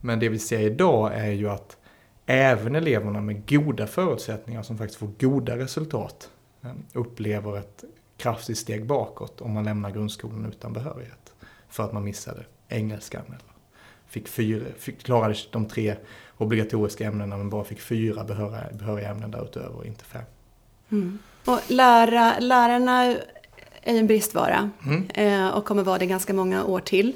Men 0.01 0.19
det 0.19 0.29
vi 0.29 0.39
ser 0.39 0.59
idag 0.59 1.13
är 1.13 1.31
ju 1.31 1.49
att 1.49 1.77
även 2.25 2.75
eleverna 2.75 3.21
med 3.21 3.49
goda 3.49 3.87
förutsättningar 3.87 4.61
som 4.61 4.77
faktiskt 4.77 4.99
får 4.99 5.11
goda 5.19 5.57
resultat 5.57 6.29
ehm, 6.61 6.83
upplever 6.93 7.57
ett 7.57 7.83
kraftigt 8.17 8.57
steg 8.57 8.85
bakåt 8.85 9.41
om 9.41 9.51
man 9.51 9.63
lämnar 9.63 9.91
grundskolan 9.91 10.45
utan 10.45 10.73
behörighet. 10.73 11.33
För 11.69 11.83
att 11.83 11.93
man 11.93 12.03
missade 12.03 12.45
engelskan 12.67 13.23
fick 14.09 14.27
fyra, 14.27 14.65
fick, 14.77 15.03
klarade 15.03 15.35
de 15.51 15.65
tre 15.65 15.95
obligatoriska 16.37 17.05
ämnena 17.05 17.37
men 17.37 17.49
bara 17.49 17.63
fick 17.63 17.81
fyra 17.81 18.23
behöriga, 18.23 18.63
behöriga 18.71 19.09
ämnen 19.09 19.31
därutöver 19.31 19.75
och 19.75 19.85
inte 19.85 20.03
fem. 20.03 20.23
Mm. 20.91 21.19
Och 21.45 21.59
lära, 21.67 22.39
lärarna 22.39 23.05
är 23.05 23.19
en 23.81 24.07
bristvara 24.07 24.69
mm. 24.85 25.07
Eh, 25.13 25.49
och 25.49 25.65
kommer 25.65 25.83
vara 25.83 25.97
det 25.97 26.05
ganska 26.05 26.33
många 26.33 26.63
år 26.63 26.79
till. 26.79 27.13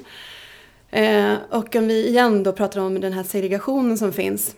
Eh, 0.90 1.34
och 1.50 1.76
om 1.76 1.86
vi 1.86 2.08
igen 2.08 2.42
då 2.42 2.52
pratar 2.52 2.80
om 2.80 3.00
den 3.00 3.12
här 3.12 3.22
segregationen 3.22 3.98
som 3.98 4.12
finns. 4.12 4.56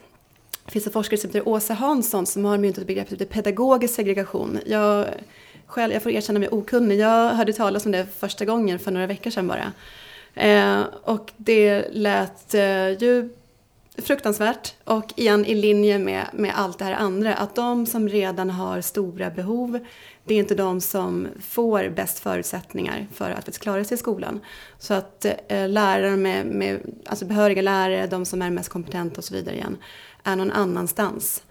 Det 0.65 0.73
finns 0.73 0.87
en 0.87 0.93
forskare 0.93 1.21
som 1.21 1.31
heter 1.31 1.49
Åsa 1.49 1.75
Hansson 1.75 2.27
som 2.27 2.45
har 2.45 2.59
myntat 2.59 2.87
begreppet 2.87 3.31
pedagogisk 3.31 3.95
segregation. 3.95 4.59
Jag, 4.67 5.07
själv, 5.67 5.93
jag 5.93 6.03
får 6.03 6.13
erkänna 6.13 6.39
mig 6.39 6.49
okunnig, 6.49 6.99
jag 6.99 7.31
hörde 7.31 7.53
talas 7.53 7.87
om 7.87 7.93
det 7.93 8.07
första 8.19 8.45
gången 8.45 8.79
för 8.79 8.91
några 8.91 9.07
veckor 9.07 9.31
sedan 9.31 9.49
bara. 9.49 9.73
Eh, 10.37 10.83
och 11.03 11.33
det 11.37 11.89
lät 11.93 12.55
eh, 12.55 12.91
ju 12.91 13.29
fruktansvärt 13.99 14.75
och 14.85 15.13
igen 15.17 15.45
i 15.45 15.55
linje 15.55 15.99
med, 15.99 16.27
med 16.33 16.53
allt 16.57 16.79
det 16.79 16.85
här 16.85 16.93
andra. 16.93 17.35
Att 17.35 17.55
de 17.55 17.87
som 17.87 18.09
redan 18.09 18.51
har 18.51 18.81
stora 18.81 19.31
behov, 19.31 19.79
det 20.25 20.35
är 20.35 20.39
inte 20.39 20.55
de 20.55 20.81
som 20.81 21.29
får 21.41 21.89
bäst 21.89 22.19
förutsättningar 22.19 23.07
för 23.15 23.31
att 23.31 23.59
klara 23.59 23.85
sig 23.85 23.95
i 23.95 23.99
skolan. 23.99 24.41
Så 24.79 24.95
att 24.95 25.25
eh, 25.49 25.69
lärare 25.69 26.17
med, 26.17 26.47
med, 26.47 26.81
alltså 27.07 27.25
behöriga 27.25 27.63
lärare, 27.63 28.07
de 28.07 28.25
som 28.25 28.43
är 28.43 28.51
mest 28.51 28.69
kompetenta 28.69 29.19
och 29.19 29.25
så 29.25 29.35
vidare 29.35 29.55
igen, 29.55 29.77
är 30.25 30.37
någon 30.37 30.53
annanstans. 30.53 31.43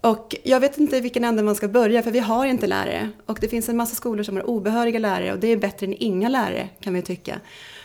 Och 0.00 0.36
jag 0.42 0.60
vet 0.60 0.78
inte 0.78 1.00
vilken 1.00 1.24
ände 1.24 1.42
man 1.42 1.54
ska 1.54 1.68
börja 1.68 2.02
för 2.02 2.10
vi 2.10 2.18
har 2.18 2.46
inte 2.46 2.66
lärare. 2.66 3.10
Och 3.26 3.38
det 3.40 3.48
finns 3.48 3.68
en 3.68 3.76
massa 3.76 3.94
skolor 3.94 4.22
som 4.22 4.36
har 4.36 4.50
obehöriga 4.50 4.98
lärare 4.98 5.32
och 5.32 5.38
det 5.38 5.48
är 5.48 5.56
bättre 5.56 5.86
än 5.86 5.94
inga 5.98 6.28
lärare 6.28 6.68
kan 6.80 6.94
vi 6.94 7.02
tycka. 7.02 7.40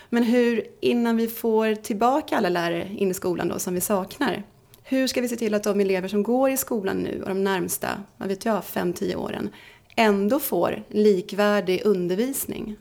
Men 0.09 0.23
hur, 0.23 0.63
innan 0.81 1.17
vi 1.17 1.27
får 1.27 1.75
tillbaka 1.75 2.37
alla 2.37 2.49
lärare 2.49 2.89
in 2.97 3.11
i 3.11 3.13
skolan 3.13 3.47
då 3.47 3.59
som 3.59 3.73
vi 3.73 3.81
saknar, 3.81 4.43
hur 4.83 5.07
ska 5.07 5.21
vi 5.21 5.27
se 5.27 5.35
till 5.35 5.53
att 5.53 5.63
de 5.63 5.79
elever 5.79 6.07
som 6.07 6.23
går 6.23 6.49
i 6.49 6.57
skolan 6.57 6.97
nu 6.97 7.21
och 7.21 7.29
de 7.29 7.43
närmsta, 7.43 7.89
vad 8.17 8.27
vet 8.27 8.45
jag, 8.45 8.61
5-10 8.61 9.15
åren, 9.15 9.49
ändå 9.95 10.39
får 10.39 10.83
likvärdig 10.89 11.81
undervisning? 11.85 12.75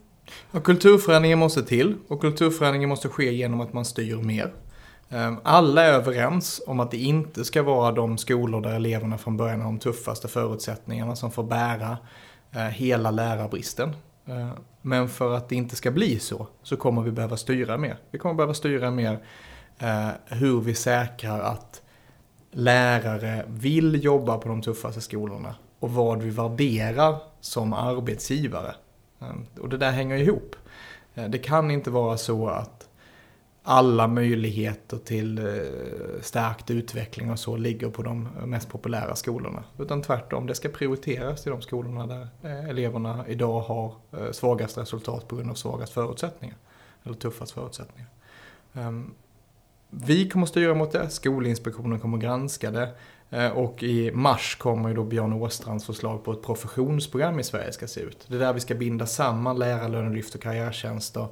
Ja, 0.50 0.60
kulturförändringen 0.60 1.38
måste 1.38 1.62
till 1.62 1.94
och 2.08 2.20
kulturförändringen 2.20 2.88
måste 2.88 3.08
ske 3.08 3.32
genom 3.32 3.60
att 3.60 3.72
man 3.72 3.84
styr 3.84 4.16
mer. 4.16 4.52
Ehm, 5.08 5.36
alla 5.42 5.82
är 5.82 5.92
överens 5.92 6.62
om 6.66 6.80
att 6.80 6.90
det 6.90 6.96
inte 6.96 7.44
ska 7.44 7.62
vara 7.62 7.92
de 7.92 8.18
skolor 8.18 8.60
där 8.60 8.74
eleverna 8.74 9.18
från 9.18 9.36
början 9.36 9.60
har 9.60 9.66
de 9.66 9.78
tuffaste 9.78 10.28
förutsättningarna 10.28 11.16
som 11.16 11.30
får 11.30 11.42
bära 11.42 11.98
eh, 12.52 12.60
hela 12.60 13.10
lärarbristen. 13.10 13.96
Ehm, 14.26 14.50
men 14.86 15.08
för 15.08 15.34
att 15.34 15.48
det 15.48 15.54
inte 15.54 15.76
ska 15.76 15.90
bli 15.90 16.18
så, 16.18 16.46
så 16.62 16.76
kommer 16.76 17.02
vi 17.02 17.10
behöva 17.10 17.36
styra 17.36 17.76
mer. 17.76 17.96
Vi 18.10 18.18
kommer 18.18 18.34
behöva 18.34 18.54
styra 18.54 18.90
mer 18.90 19.18
eh, 19.78 20.08
hur 20.26 20.60
vi 20.60 20.74
säkrar 20.74 21.40
att 21.40 21.82
lärare 22.50 23.44
vill 23.48 24.04
jobba 24.04 24.38
på 24.38 24.48
de 24.48 24.62
tuffaste 24.62 25.00
skolorna 25.00 25.54
och 25.78 25.90
vad 25.90 26.22
vi 26.22 26.30
värderar 26.30 27.16
som 27.40 27.72
arbetsgivare. 27.72 28.74
Eh, 29.20 29.60
och 29.60 29.68
det 29.68 29.76
där 29.76 29.90
hänger 29.90 30.16
ihop. 30.16 30.56
Eh, 31.14 31.28
det 31.28 31.38
kan 31.38 31.70
inte 31.70 31.90
vara 31.90 32.16
så 32.16 32.48
att 32.48 32.73
alla 33.66 34.06
möjligheter 34.06 34.98
till 34.98 35.38
eh, 35.38 35.44
stärkt 36.20 36.70
utveckling 36.70 37.30
och 37.30 37.38
så 37.38 37.56
ligger 37.56 37.90
på 37.90 38.02
de 38.02 38.28
mest 38.44 38.68
populära 38.68 39.16
skolorna. 39.16 39.64
Utan 39.78 40.02
tvärtom, 40.02 40.46
det 40.46 40.54
ska 40.54 40.68
prioriteras 40.68 41.46
i 41.46 41.50
de 41.50 41.62
skolorna 41.62 42.06
där 42.06 42.28
eh, 42.42 42.68
eleverna 42.68 43.24
idag 43.28 43.60
har 43.60 43.94
eh, 44.12 44.30
svagast 44.32 44.78
resultat 44.78 45.28
på 45.28 45.36
grund 45.36 45.50
av 45.50 45.54
svagast 45.54 45.92
förutsättningar. 45.92 46.56
Eller 47.04 47.14
tuffast 47.14 47.52
förutsättningar. 47.52 48.08
Ehm, 48.72 49.14
vi 49.90 50.28
kommer 50.28 50.46
styra 50.46 50.74
mot 50.74 50.92
det, 50.92 51.10
Skolinspektionen 51.10 52.00
kommer 52.00 52.18
granska 52.18 52.70
det. 52.70 52.90
Och 53.54 53.82
i 53.82 54.10
mars 54.12 54.56
kommer 54.56 54.88
ju 54.88 54.94
då 54.94 55.04
Björn 55.04 55.32
Åstrands 55.32 55.86
förslag 55.86 56.24
på 56.24 56.32
ett 56.32 56.42
professionsprogram 56.42 57.40
i 57.40 57.44
Sverige 57.44 57.72
ska 57.72 57.86
se 57.86 58.00
ut. 58.00 58.26
Det 58.28 58.34
är 58.34 58.38
där 58.38 58.52
vi 58.52 58.60
ska 58.60 58.74
binda 58.74 59.06
samman 59.06 59.58
lärarlönelyft 59.58 60.34
och 60.34 60.42
karriärtjänster 60.42 61.28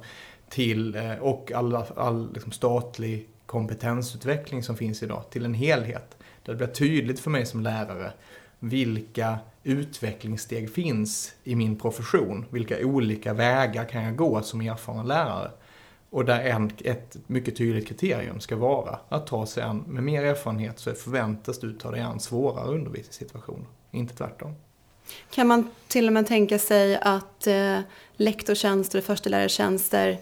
till, 0.53 0.95
eh, 0.95 1.15
och 1.15 1.51
all, 1.51 1.75
all 1.95 2.33
liksom 2.33 2.51
statlig 2.51 3.27
kompetensutveckling 3.45 4.63
som 4.63 4.77
finns 4.77 5.03
idag 5.03 5.23
till 5.29 5.45
en 5.45 5.53
helhet. 5.53 6.17
Där 6.43 6.53
det 6.53 6.57
blir 6.57 6.67
tydligt 6.67 7.19
för 7.19 7.29
mig 7.29 7.45
som 7.45 7.61
lärare 7.61 8.11
vilka 8.59 9.37
utvecklingssteg 9.63 10.73
finns 10.73 11.33
i 11.43 11.55
min 11.55 11.79
profession. 11.79 12.45
Vilka 12.49 12.85
olika 12.85 13.33
vägar 13.33 13.85
kan 13.85 14.03
jag 14.03 14.15
gå 14.15 14.41
som 14.41 14.61
erfaren 14.61 15.07
lärare? 15.07 15.51
Och 16.09 16.25
där 16.25 16.39
en, 16.39 16.71
ett 16.83 17.17
mycket 17.27 17.57
tydligt 17.57 17.87
kriterium 17.87 18.39
ska 18.39 18.55
vara 18.55 18.99
att 19.09 19.27
ta 19.27 19.45
sig 19.45 19.63
an, 19.63 19.83
med 19.87 20.03
mer 20.03 20.23
erfarenhet 20.23 20.79
så 20.79 20.93
förväntas 20.93 21.59
du 21.59 21.73
ta 21.73 21.91
dig 21.91 22.01
an 22.01 22.19
svårare 22.19 22.67
undervisningssituationer, 22.67 23.65
inte 23.91 24.15
tvärtom. 24.15 24.55
Kan 25.31 25.47
man 25.47 25.69
till 25.87 26.07
och 26.07 26.13
med 26.13 26.27
tänka 26.27 26.59
sig 26.59 26.99
att 27.01 27.47
eh, 27.47 27.79
lektortjänster 28.13 28.99
och 28.99 29.05
förstelärartjänster 29.05 30.17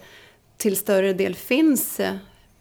till 0.62 0.76
större 0.76 1.12
del 1.12 1.34
finns 1.34 2.00
eh, 2.00 2.14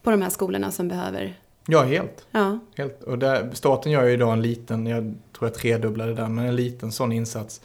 på 0.03 0.11
de 0.11 0.21
här 0.21 0.29
skolorna 0.29 0.71
som 0.71 0.87
behöver? 0.87 1.39
Ja, 1.67 1.83
helt. 1.83 2.25
Ja. 2.31 2.59
helt. 2.75 3.03
Och 3.03 3.19
där, 3.19 3.49
staten 3.53 3.91
gör 3.91 4.03
ju 4.03 4.13
idag 4.13 4.33
en 4.33 4.41
liten, 4.41 4.87
jag 4.87 5.15
tror 5.37 5.49
jag 5.49 5.53
tredubblade 5.53 6.13
den, 6.13 6.35
men 6.35 6.45
en 6.45 6.55
liten 6.55 6.91
sån 6.91 7.11
insats. 7.11 7.61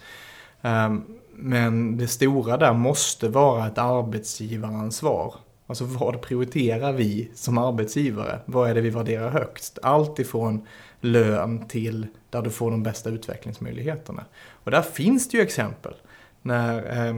Um, 0.62 1.04
men 1.32 1.96
det 1.96 2.08
stora 2.08 2.56
där 2.56 2.72
måste 2.72 3.28
vara 3.28 3.66
ett 3.66 3.78
arbetsgivaransvar. 3.78 5.34
Alltså 5.66 5.84
vad 5.84 6.20
prioriterar 6.20 6.92
vi 6.92 7.30
som 7.34 7.58
arbetsgivare? 7.58 8.38
Vad 8.44 8.70
är 8.70 8.74
det 8.74 8.80
vi 8.80 8.90
värderar 8.90 9.30
högst? 9.30 9.78
Allt 9.82 10.18
ifrån 10.18 10.66
lön 11.00 11.68
till 11.68 12.06
där 12.30 12.42
du 12.42 12.50
får 12.50 12.70
de 12.70 12.82
bästa 12.82 13.10
utvecklingsmöjligheterna. 13.10 14.24
Och 14.64 14.70
där 14.70 14.82
finns 14.82 15.28
det 15.28 15.36
ju 15.36 15.42
exempel. 15.42 15.94
När 16.42 17.06
eh, 17.08 17.16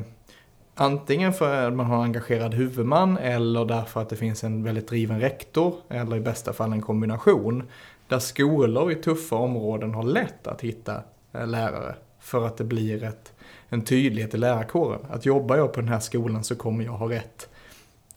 Antingen 0.81 1.33
för 1.33 1.67
att 1.67 1.75
man 1.75 1.87
har 1.87 1.97
en 1.97 2.03
engagerad 2.03 2.55
huvudman 2.55 3.19
eller 3.19 3.65
därför 3.65 4.03
att 4.03 4.09
det 4.09 4.17
finns 4.17 4.45
en 4.45 4.63
väldigt 4.63 4.89
driven 4.89 5.21
rektor 5.21 5.75
eller 5.89 6.17
i 6.17 6.21
bästa 6.21 6.53
fall 6.53 6.73
en 6.73 6.83
kombination. 6.83 7.63
Där 8.09 8.19
skolor 8.19 8.93
i 8.93 8.95
tuffa 8.95 9.37
områden 9.37 9.95
har 9.95 10.03
lätt 10.03 10.47
att 10.47 10.61
hitta 10.61 11.03
eh, 11.33 11.47
lärare 11.47 11.95
för 12.21 12.47
att 12.47 12.57
det 12.57 12.65
blir 12.65 13.05
ett, 13.05 13.33
en 13.69 13.83
tydlighet 13.83 14.35
i 14.35 14.37
lärarkåren. 14.37 15.01
Att 15.11 15.27
jobbar 15.27 15.57
jag 15.57 15.73
på 15.73 15.81
den 15.81 15.89
här 15.89 16.01
skolan 16.01 16.45
så 16.45 16.57
kommer 16.57 16.85
jag 16.85 16.93
ha 16.93 17.11
rätt 17.11 17.49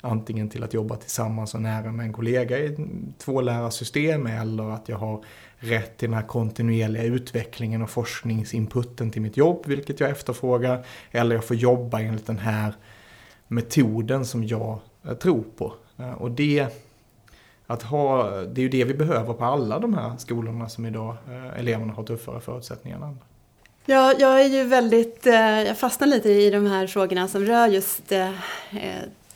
antingen 0.01 0.49
till 0.49 0.63
att 0.63 0.73
jobba 0.73 0.95
tillsammans 0.95 1.53
och 1.53 1.61
nära 1.61 1.91
med 1.91 2.05
en 2.05 2.13
kollega 2.13 2.59
i 2.59 2.77
två 3.17 3.41
lärarsystem 3.41 4.27
eller 4.27 4.69
att 4.69 4.89
jag 4.89 4.97
har 4.97 5.23
rätt 5.61 5.97
till 5.97 6.09
den 6.09 6.17
här 6.17 6.27
kontinuerliga 6.27 7.03
utvecklingen 7.03 7.81
och 7.81 7.89
forskningsinputen 7.89 9.11
till 9.11 9.21
mitt 9.21 9.37
jobb, 9.37 9.63
vilket 9.67 9.99
jag 9.99 10.09
efterfrågar. 10.09 10.85
Eller 11.11 11.35
jag 11.35 11.45
får 11.45 11.55
jobba 11.55 11.99
enligt 11.99 12.27
den 12.27 12.37
här 12.37 12.73
metoden 13.47 14.25
som 14.25 14.43
jag 14.43 14.79
eh, 15.05 15.13
tror 15.13 15.43
på. 15.57 15.73
Eh, 15.97 16.13
och 16.13 16.31
det, 16.31 16.67
att 17.67 17.83
ha, 17.83 18.29
det 18.29 18.61
är 18.61 18.63
ju 18.63 18.69
det 18.69 18.83
vi 18.83 18.93
behöver 18.93 19.33
på 19.33 19.45
alla 19.45 19.79
de 19.79 19.93
här 19.93 20.17
skolorna 20.17 20.69
som 20.69 20.85
idag 20.85 21.15
eh, 21.29 21.59
eleverna 21.59 21.93
har 21.93 22.03
tuffare 22.03 22.41
förutsättningar 22.41 22.97
än 22.97 23.03
andra. 23.03 23.25
Ja, 23.85 24.13
jag 24.19 24.41
är 24.41 24.47
ju 24.47 24.63
väldigt, 24.63 25.25
jag 25.65 25.77
fastnar 25.77 26.07
lite 26.07 26.29
i 26.29 26.49
de 26.49 26.65
här 26.65 26.87
frågorna 26.87 27.27
som 27.27 27.45
rör 27.45 27.67
just 27.67 28.11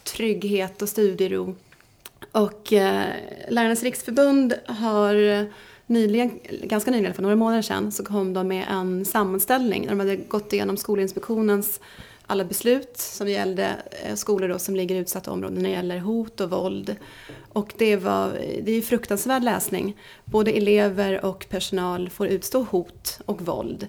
trygghet 0.03 0.81
och 0.81 0.89
studiero. 0.89 1.55
Och 2.31 2.67
Lärarnas 3.49 3.83
riksförbund 3.83 4.53
har 4.67 5.47
nyligen, 5.87 6.39
ganska 6.63 6.91
nyligen, 6.91 7.13
för 7.13 7.21
några 7.21 7.35
månader 7.35 7.61
sedan, 7.61 7.91
så 7.91 8.03
kom 8.05 8.33
de 8.33 8.47
med 8.47 8.65
en 8.69 9.05
sammanställning 9.05 9.81
där 9.81 9.89
de 9.89 9.99
hade 9.99 10.15
gått 10.15 10.53
igenom 10.53 10.77
Skolinspektionens 10.77 11.79
alla 12.27 12.45
beslut 12.45 12.97
som 12.97 13.29
gällde 13.29 13.75
eh, 14.03 14.15
skolor 14.15 14.47
då 14.47 14.59
som 14.59 14.75
ligger 14.75 14.95
i 14.95 14.99
utsatta 14.99 15.31
områden 15.31 15.57
när 15.63 15.69
det 15.69 15.75
gäller 15.75 15.99
hot 15.99 16.41
och 16.41 16.49
våld. 16.49 16.95
Och 17.53 17.73
det, 17.77 17.95
var, 17.95 18.31
det 18.63 18.71
är 18.71 18.81
fruktansvärd 18.81 19.43
läsning. 19.43 19.97
Både 20.25 20.51
elever 20.51 21.25
och 21.25 21.45
personal 21.49 22.09
får 22.09 22.27
utstå 22.27 22.61
hot 22.61 23.19
och 23.25 23.41
våld. 23.41 23.87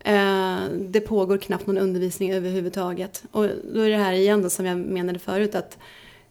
Eh, 0.00 0.58
det 0.80 1.00
pågår 1.00 1.38
knappt 1.38 1.66
någon 1.66 1.78
undervisning 1.78 2.32
överhuvudtaget. 2.32 3.24
Och 3.30 3.48
då 3.72 3.80
är 3.80 3.90
det 3.90 3.96
här 3.96 4.12
igen 4.12 4.42
då 4.42 4.50
som 4.50 4.66
jag 4.66 4.78
menade 4.78 5.18
förut 5.18 5.54
att 5.54 5.78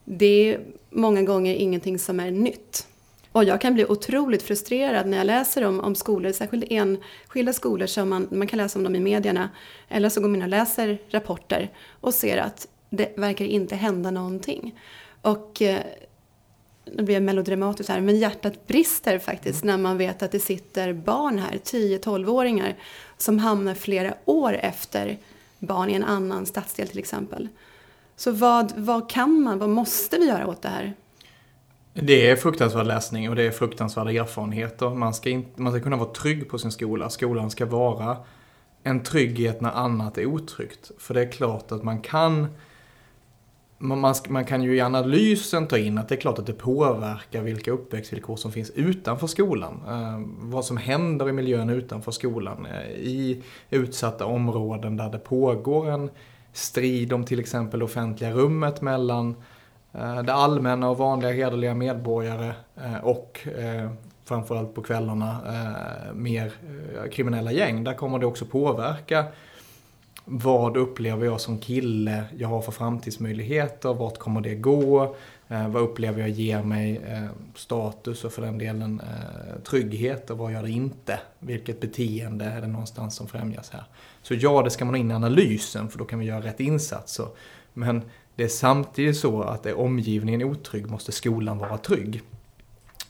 det 0.06 0.26
är 0.26 0.60
många 0.90 1.22
gånger 1.22 1.56
ingenting 1.56 2.00
som 2.00 2.20
är 2.20 2.32
nytt. 2.32 2.88
Och 3.34 3.44
jag 3.44 3.62
kan 3.62 3.74
bli 3.74 3.86
otroligt 3.86 4.44
frustrerad 4.44 5.08
när 5.08 5.18
jag 5.18 5.28
läser 5.28 5.64
om, 5.64 5.80
om 5.80 5.96
skolor, 5.96 6.32
särskilt 6.32 6.66
enskilda 6.70 7.54
skolor 7.54 7.88
som 7.88 8.10
man, 8.10 8.28
man 8.32 8.48
kan 8.48 8.58
läsa 8.58 8.80
om 8.80 8.84
dem 8.84 8.96
i 8.96 9.00
medierna. 9.00 9.50
Eller 9.90 10.10
så 10.10 10.22
går 10.22 10.28
man 10.28 10.42
och 10.42 10.48
läser 10.48 10.98
rapporter 11.10 11.72
och 12.02 12.14
ser 12.14 12.38
att 12.38 12.68
det 12.90 13.18
verkar 13.18 13.46
inte 13.46 13.76
hända 13.76 14.12
någonting. 14.12 14.80
Och 15.22 15.62
eh, 15.62 15.80
nu 16.86 17.04
blir 17.04 17.16
jag 17.16 17.24
melodramatisk 17.24 17.90
här, 17.90 18.02
men 18.02 18.20
hjärtat 18.20 18.68
brister 18.68 19.20
faktiskt 19.20 19.64
när 19.64 19.78
man 19.78 19.98
vet 19.98 20.24
att 20.24 20.32
det 20.32 20.40
sitter 20.40 20.94
barn 20.94 21.40
här, 21.40 21.52
10-12-åringar, 21.52 22.76
som 23.18 23.40
hamnar 23.40 23.76
flera 23.76 24.14
år 24.26 24.54
efter 24.54 25.18
barn 25.60 25.90
i 25.90 25.94
en 25.94 26.04
annan 26.04 26.46
stadsdel 26.46 26.88
till 26.88 27.00
exempel. 27.00 27.48
Så 28.16 28.32
vad, 28.32 28.74
vad 28.76 29.10
kan 29.10 29.42
man, 29.42 29.60
vad 29.60 29.70
måste 29.70 30.18
vi 30.18 30.28
göra 30.28 30.48
åt 30.48 30.62
det 30.62 30.70
här? 30.70 30.94
Det 31.94 32.30
är 32.30 32.36
fruktansvärd 32.36 32.88
läsning 32.88 33.30
och 33.30 33.36
det 33.36 33.44
är 33.44 33.52
fruktansvärda 33.52 34.12
erfarenheter. 34.12 34.90
Man 34.90 35.14
ska, 35.14 35.30
inte, 35.30 35.62
man 35.62 35.74
ska 35.74 35.82
kunna 35.82 35.96
vara 35.96 36.14
trygg 36.14 36.50
på 36.50 36.58
sin 36.58 36.72
skola. 36.72 37.10
Skolan 37.10 37.52
ska 37.52 37.66
vara 37.66 38.18
en 38.84 39.04
trygghet 39.04 39.62
när 39.62 39.72
annat 39.72 40.18
är 40.18 40.26
otryggt. 40.26 40.92
För 40.98 41.14
det 41.14 41.22
är 41.22 41.32
klart 41.32 41.72
att 41.72 41.84
man 41.84 42.02
kan 42.02 42.48
man, 43.78 44.14
man, 44.30 44.46
kan 44.46 44.64
ju 44.64 44.76
i 44.76 44.82
analysen 44.82 45.68
ta 45.68 45.78
in 45.78 45.98
att 45.98 46.10
det 46.10 46.16
är 46.16 46.20
klart 46.20 46.40
att 46.40 46.46
det 46.46 46.54
påverkar 46.54 47.42
vilka 47.42 47.72
uppväxtvillkor 47.72 48.36
som 48.36 48.52
finns 48.52 48.70
utanför 48.70 49.28
skolan. 49.28 49.82
Eh, 49.88 50.22
vad 50.40 50.66
som 50.66 50.78
händer 50.78 51.30
i 51.30 51.32
miljön 51.32 51.70
utanför 51.70 52.12
skolan. 52.12 52.66
Eh, 52.66 52.92
I 52.92 53.42
utsatta 53.70 54.26
områden 54.26 54.98
där 54.98 55.10
det 55.10 55.20
pågår 55.20 55.90
en 55.90 56.10
strid 56.54 57.14
om 57.14 57.26
till 57.26 57.40
exempel 57.40 57.84
offentliga 57.84 58.32
rummet 58.32 58.82
mellan 58.82 59.30
eh, 59.30 59.36
Eh, 59.94 60.24
det 60.24 60.34
allmänna 60.34 60.90
och 60.90 60.98
vanliga 60.98 61.32
hederliga 61.32 61.74
medborgare 61.74 62.54
eh, 62.76 62.98
och 63.04 63.48
eh, 63.58 63.92
framförallt 64.26 64.76
på 64.76 64.82
kvällarna 64.82 65.38
mer 66.14 66.52
kriminella 67.12 67.52
gäng. 67.52 67.84
Där 67.84 67.94
kommer 67.94 68.20
det 68.20 68.26
också 68.26 68.46
påverka 68.46 69.26
vad 70.26 70.78
upplever 70.78 71.26
jag 71.26 71.42
som 71.42 71.58
kille 71.58 72.24
jag 72.38 72.48
har 72.48 72.62
för 72.62 72.72
framtidsmöjligheter? 72.72 73.94
Vart 73.94 74.18
kommer 74.18 74.42
det 74.42 74.56
gå? 74.56 75.16
Eh, 75.48 75.68
vad 75.68 75.84
upplever 75.84 76.22
jag 76.22 76.30
ger 76.30 76.64
mig 76.64 77.02
eh, 77.08 77.26
status 77.56 78.24
och 78.24 78.34
för 78.34 78.42
den 78.42 78.58
delen 78.58 79.02
eh, 79.02 79.62
trygghet 79.64 80.30
och 80.30 80.38
vad 80.38 80.52
gör 80.54 80.64
det 80.64 80.72
inte? 80.72 81.20
Vilket 81.40 81.82
beteende 81.82 82.46
är 82.46 82.62
det 82.62 82.68
någonstans 82.68 83.16
som 83.16 83.28
främjas 83.28 83.70
här? 83.70 83.84
Så 84.22 84.34
ja, 84.34 84.62
det 84.62 84.70
ska 84.70 84.86
man 84.86 84.94
ha 84.94 85.00
in 85.00 85.12
i 85.12 85.14
analysen 85.14 85.90
för 85.90 86.00
då 86.00 86.06
kan 86.06 86.20
vi 86.20 86.26
göra 86.26 86.42
rätt 86.42 86.60
insatser. 86.60 87.28
Men 87.74 88.02
det 88.36 88.44
är 88.44 88.48
samtidigt 88.48 89.18
så 89.18 89.42
att 89.42 89.66
är 89.66 89.80
omgivningen 89.80 90.44
otrygg 90.44 90.90
måste 90.90 91.12
skolan 91.12 91.58
vara 91.58 91.78
trygg. 91.78 92.22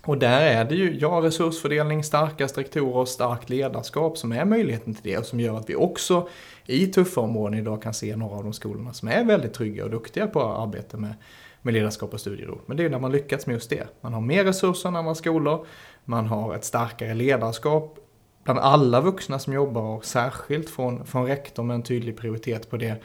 Och 0.06 0.18
där 0.18 0.42
är 0.42 0.66
det 0.66 0.76
ju, 0.76 0.98
ja, 1.00 1.22
resursfördelning, 1.24 2.04
starka 2.04 2.48
strukturer 2.48 2.96
och 2.96 3.08
starkt 3.08 3.50
ledarskap 3.50 4.18
som 4.18 4.32
är 4.32 4.46
möjligheten 4.46 4.94
till 4.94 5.12
det 5.12 5.18
och 5.18 5.26
som 5.26 5.40
gör 5.40 5.58
att 5.58 5.70
vi 5.70 5.76
också 5.76 6.28
i 6.66 6.88
tuffa 6.88 7.22
områden 7.22 7.60
idag 7.60 7.82
kan 7.82 7.94
se 7.94 8.16
några 8.16 8.38
av 8.38 8.44
de 8.44 8.54
skolorna 8.54 8.94
som 8.94 9.08
är 9.08 9.24
väldigt 9.24 9.54
trygga 9.54 9.84
och 9.84 9.90
duktiga 9.90 10.28
på 10.28 10.44
arbete 10.44 10.98
med, 10.98 11.14
med 11.62 11.74
ledarskap 11.74 12.14
och 12.14 12.20
studiero. 12.20 12.62
Men 12.66 12.78
det 12.78 12.84
är 12.84 12.86
ju 12.86 12.90
när 12.90 13.00
man 13.00 13.12
lyckats 13.12 13.48
med 13.48 13.54
just 13.54 13.70
det. 13.70 13.88
Man 14.02 14.14
har 14.14 14.22
mer 14.22 14.44
resurser 14.44 14.90
än 14.90 14.96
andra 14.96 15.16
skolor, 15.16 15.66
man 16.06 16.28
har 16.28 16.56
ett 16.56 16.66
starkare 16.66 17.14
ledarskap 17.14 18.00
bland 18.44 18.60
alla 18.60 19.02
vuxna 19.02 19.40
som 19.40 19.54
jobbar 19.54 19.82
och 19.82 20.06
särskilt 20.06 20.70
från, 20.70 21.06
från 21.06 21.26
rektor 21.26 21.64
med 21.64 21.76
en 21.76 21.84
tydlig 21.84 22.18
prioritet 22.18 22.70
på 22.70 22.78
det. 22.78 22.96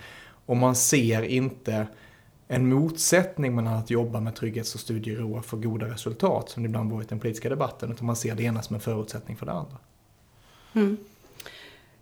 Och 0.46 0.56
man 0.56 0.74
ser 0.74 1.22
inte 1.22 1.86
en 2.48 2.68
motsättning 2.68 3.54
mellan 3.54 3.74
att 3.74 3.90
jobba 3.90 4.20
med 4.20 4.34
trygghets 4.34 4.74
och 4.74 4.80
studiero 4.80 5.38
och 5.38 5.44
få 5.44 5.56
goda 5.56 5.86
resultat, 5.86 6.50
som 6.50 6.62
det 6.62 6.66
ibland 6.66 6.92
varit 6.92 7.06
i 7.06 7.08
den 7.08 7.20
politiska 7.20 7.48
debatten, 7.48 7.92
utan 7.92 8.06
man 8.06 8.16
ser 8.16 8.34
det 8.34 8.42
ena 8.42 8.62
som 8.62 8.74
en 8.74 8.80
förutsättning 8.80 9.36
för 9.36 9.46
det 9.46 9.52
andra. 9.52 9.76
Mm. 10.72 10.96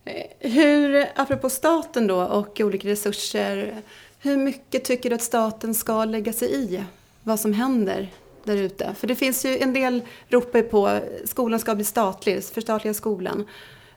Eh, 0.04 0.50
hur, 0.50 1.06
apropå 1.16 1.50
staten 1.50 2.06
då 2.06 2.22
och 2.22 2.60
olika 2.60 2.88
resurser, 2.88 3.82
hur 4.18 4.36
mycket 4.36 4.84
tycker 4.84 5.10
du 5.10 5.16
att 5.16 5.22
staten 5.22 5.74
ska 5.74 6.04
lägga 6.04 6.32
sig 6.32 6.54
i 6.54 6.84
vad 7.22 7.40
som 7.40 7.52
händer 7.52 8.12
där 8.44 8.56
ute? 8.56 8.94
För 8.94 9.06
det 9.06 9.14
finns 9.14 9.44
ju 9.44 9.58
en 9.58 9.72
del 9.72 10.02
ropar 10.28 10.62
på 10.62 11.00
skolan 11.24 11.60
ska 11.60 11.74
bli 11.74 11.84
statlig, 11.84 12.44
förstatliga 12.44 12.94
skolan. 12.94 13.44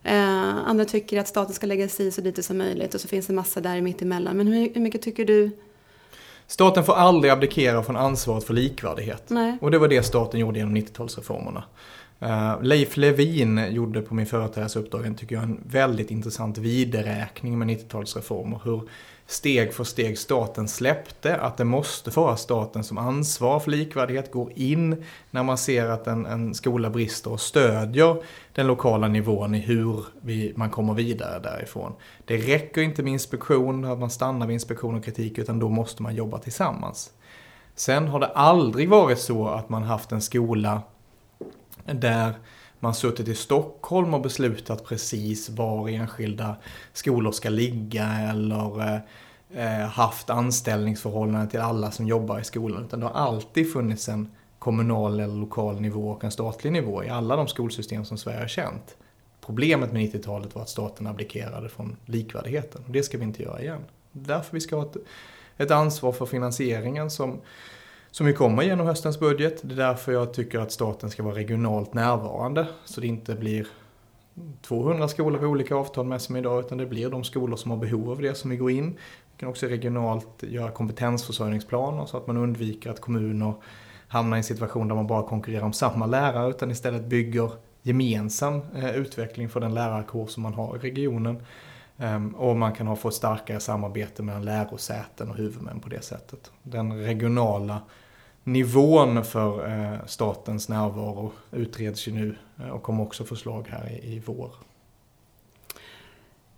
Eh, 0.03 0.67
andra 0.67 0.85
tycker 0.85 1.19
att 1.19 1.27
staten 1.27 1.53
ska 1.53 1.67
lägga 1.67 1.89
sig 1.89 2.07
i 2.07 2.11
så 2.11 2.21
lite 2.21 2.43
som 2.43 2.57
möjligt 2.57 2.93
och 2.93 3.01
så 3.01 3.07
finns 3.07 3.27
det 3.27 3.33
massa 3.33 3.61
där 3.61 3.81
mitt 3.81 4.01
emellan. 4.01 4.37
Men 4.37 4.47
hur, 4.47 4.73
hur 4.73 4.81
mycket 4.81 5.01
tycker 5.01 5.25
du 5.25 5.51
Staten 6.49 6.83
får 6.83 6.93
aldrig 6.93 7.31
abdikera 7.31 7.83
från 7.83 7.95
ansvaret 7.95 8.43
för 8.43 8.53
likvärdighet. 8.53 9.23
Nej. 9.27 9.57
Och 9.61 9.71
det 9.71 9.77
var 9.77 9.87
det 9.87 10.03
staten 10.03 10.39
gjorde 10.39 10.59
genom 10.59 10.77
90-talsreformerna. 10.77 11.63
Uh, 12.23 12.63
Leif 12.63 12.97
Levin 12.97 13.73
gjorde 13.73 14.01
på 14.01 14.15
min 14.15 14.25
företrädares 14.25 14.75
uppdrag, 14.75 15.17
tycker 15.17 15.35
jag, 15.35 15.43
en 15.43 15.59
väldigt 15.65 16.11
intressant 16.11 16.57
videräkning 16.57 17.59
med 17.59 17.67
90-talsreformer. 17.67 18.59
Hur 18.63 18.81
steg 19.29 19.73
för 19.73 19.83
steg 19.83 20.17
staten 20.17 20.67
släppte 20.67 21.35
att 21.37 21.57
det 21.57 21.63
måste 21.63 22.09
vara 22.09 22.37
staten 22.37 22.83
som 22.83 22.97
ansvar 22.97 23.59
för 23.59 23.71
likvärdighet, 23.71 24.31
går 24.31 24.51
in 24.55 25.05
när 25.31 25.43
man 25.43 25.57
ser 25.57 25.85
att 25.85 26.07
en, 26.07 26.25
en 26.25 26.53
skola 26.53 26.89
brister 26.89 27.31
och 27.31 27.41
stödjer 27.41 28.23
den 28.53 28.67
lokala 28.67 29.07
nivån 29.07 29.55
i 29.55 29.59
hur 29.59 30.05
vi, 30.21 30.53
man 30.55 30.69
kommer 30.69 30.93
vidare 30.93 31.39
därifrån. 31.39 31.93
Det 32.25 32.37
räcker 32.37 32.81
inte 32.81 33.03
med 33.03 33.13
inspektion, 33.13 33.85
att 33.85 33.99
man 33.99 34.09
stannar 34.09 34.47
vid 34.47 34.53
inspektion 34.53 34.95
och 34.95 35.03
kritik, 35.03 35.37
utan 35.37 35.59
då 35.59 35.69
måste 35.69 36.03
man 36.03 36.15
jobba 36.15 36.37
tillsammans. 36.37 37.11
Sen 37.75 38.07
har 38.07 38.19
det 38.19 38.27
aldrig 38.27 38.89
varit 38.89 39.19
så 39.19 39.47
att 39.47 39.69
man 39.69 39.83
haft 39.83 40.11
en 40.11 40.21
skola 40.21 40.81
där 41.85 42.33
man 42.79 42.93
suttit 42.93 43.27
i 43.27 43.35
Stockholm 43.35 44.13
och 44.13 44.21
beslutat 44.21 44.85
precis 44.85 45.49
var 45.49 45.89
enskilda 45.89 46.55
skolor 46.93 47.31
ska 47.31 47.49
ligga 47.49 48.05
eller 48.05 49.01
eh, 49.53 49.87
haft 49.87 50.29
anställningsförhållanden 50.29 51.49
till 51.49 51.59
alla 51.59 51.91
som 51.91 52.07
jobbar 52.07 52.39
i 52.39 52.43
skolan. 52.43 52.85
Utan 52.85 52.99
det 52.99 53.05
har 53.05 53.13
alltid 53.13 53.73
funnits 53.73 54.09
en 54.09 54.31
kommunal 54.59 55.19
eller 55.19 55.35
lokal 55.35 55.81
nivå 55.81 56.09
och 56.09 56.23
en 56.23 56.31
statlig 56.31 56.71
nivå 56.71 57.03
i 57.03 57.09
alla 57.09 57.35
de 57.35 57.47
skolsystem 57.47 58.05
som 58.05 58.17
Sverige 58.17 58.39
har 58.39 58.47
känt. 58.47 58.97
Problemet 59.41 59.91
med 59.91 60.01
90-talet 60.01 60.55
var 60.55 60.61
att 60.61 60.69
staten 60.69 61.07
abdikerade 61.07 61.69
från 61.69 61.95
likvärdigheten. 62.05 62.83
Det 62.87 63.03
ska 63.03 63.17
vi 63.17 63.23
inte 63.23 63.43
göra 63.43 63.61
igen. 63.61 63.81
Därför 64.11 64.53
vi 64.53 64.61
ska 64.61 64.75
ha 64.75 64.85
ett, 64.85 64.97
ett 65.57 65.71
ansvar 65.71 66.11
för 66.11 66.25
finansieringen 66.25 67.11
som, 67.11 67.41
som 68.11 68.27
ju 68.27 68.33
kommer 68.33 68.63
genom 68.63 68.87
höstens 68.87 69.19
budget. 69.19 69.59
Det 69.61 69.73
är 69.73 69.77
därför 69.77 70.11
jag 70.11 70.33
tycker 70.33 70.59
att 70.59 70.71
staten 70.71 71.09
ska 71.09 71.23
vara 71.23 71.35
regionalt 71.35 71.93
närvarande. 71.93 72.67
Så 72.85 73.01
det 73.01 73.07
inte 73.07 73.35
blir 73.35 73.67
200 74.61 75.07
skolor 75.07 75.39
vi 75.39 75.45
olika 75.45 75.75
avtal 75.75 76.05
med 76.05 76.21
som 76.21 76.35
idag, 76.35 76.59
utan 76.59 76.77
det 76.77 76.85
blir 76.85 77.09
de 77.09 77.23
skolor 77.23 77.57
som 77.57 77.71
har 77.71 77.77
behov 77.77 78.11
av 78.11 78.21
det 78.21 78.35
som 78.35 78.49
vi 78.49 78.57
går 78.57 78.71
in. 78.71 78.97
Vi 79.31 79.37
kan 79.37 79.49
också 79.49 79.65
regionalt 79.65 80.43
göra 80.43 80.71
kompetensförsörjningsplaner 80.71 82.05
så 82.05 82.17
att 82.17 82.27
man 82.27 82.37
undviker 82.37 82.89
att 82.89 83.01
kommuner 83.01 83.53
hamnar 84.07 84.37
i 84.37 84.39
en 84.39 84.43
situation 84.43 84.87
där 84.87 84.95
man 84.95 85.07
bara 85.07 85.23
konkurrerar 85.23 85.63
om 85.65 85.73
samma 85.73 86.05
lärare, 86.05 86.49
utan 86.49 86.71
istället 86.71 87.05
bygger 87.05 87.51
gemensam 87.81 88.61
eh, 88.75 88.95
utveckling 88.95 89.49
för 89.49 89.59
den 89.59 89.73
lärarkår 89.73 90.27
som 90.27 90.43
man 90.43 90.53
har 90.53 90.75
i 90.75 90.79
regionen. 90.79 91.43
Um, 92.01 92.35
och 92.35 92.55
man 92.55 92.73
kan 92.73 92.87
ha 92.87 92.95
få 92.95 93.11
starkare 93.11 93.59
samarbete 93.59 94.23
mellan 94.23 94.45
lärosäten 94.45 95.29
och 95.29 95.35
huvudmän 95.35 95.79
på 95.79 95.89
det 95.89 96.01
sättet. 96.01 96.51
Den 96.63 96.97
regionala 96.97 97.81
nivån 98.43 99.25
för 99.25 99.67
eh, 99.67 100.05
statens 100.05 100.69
närvaro 100.69 101.31
utreds 101.51 102.07
ju 102.07 102.11
nu 102.11 102.35
eh, 102.59 102.69
och 102.69 102.83
kommer 102.83 103.03
också 103.03 103.23
förslag 103.23 103.67
här 103.69 103.89
i, 104.03 104.21
vår. 104.25 104.51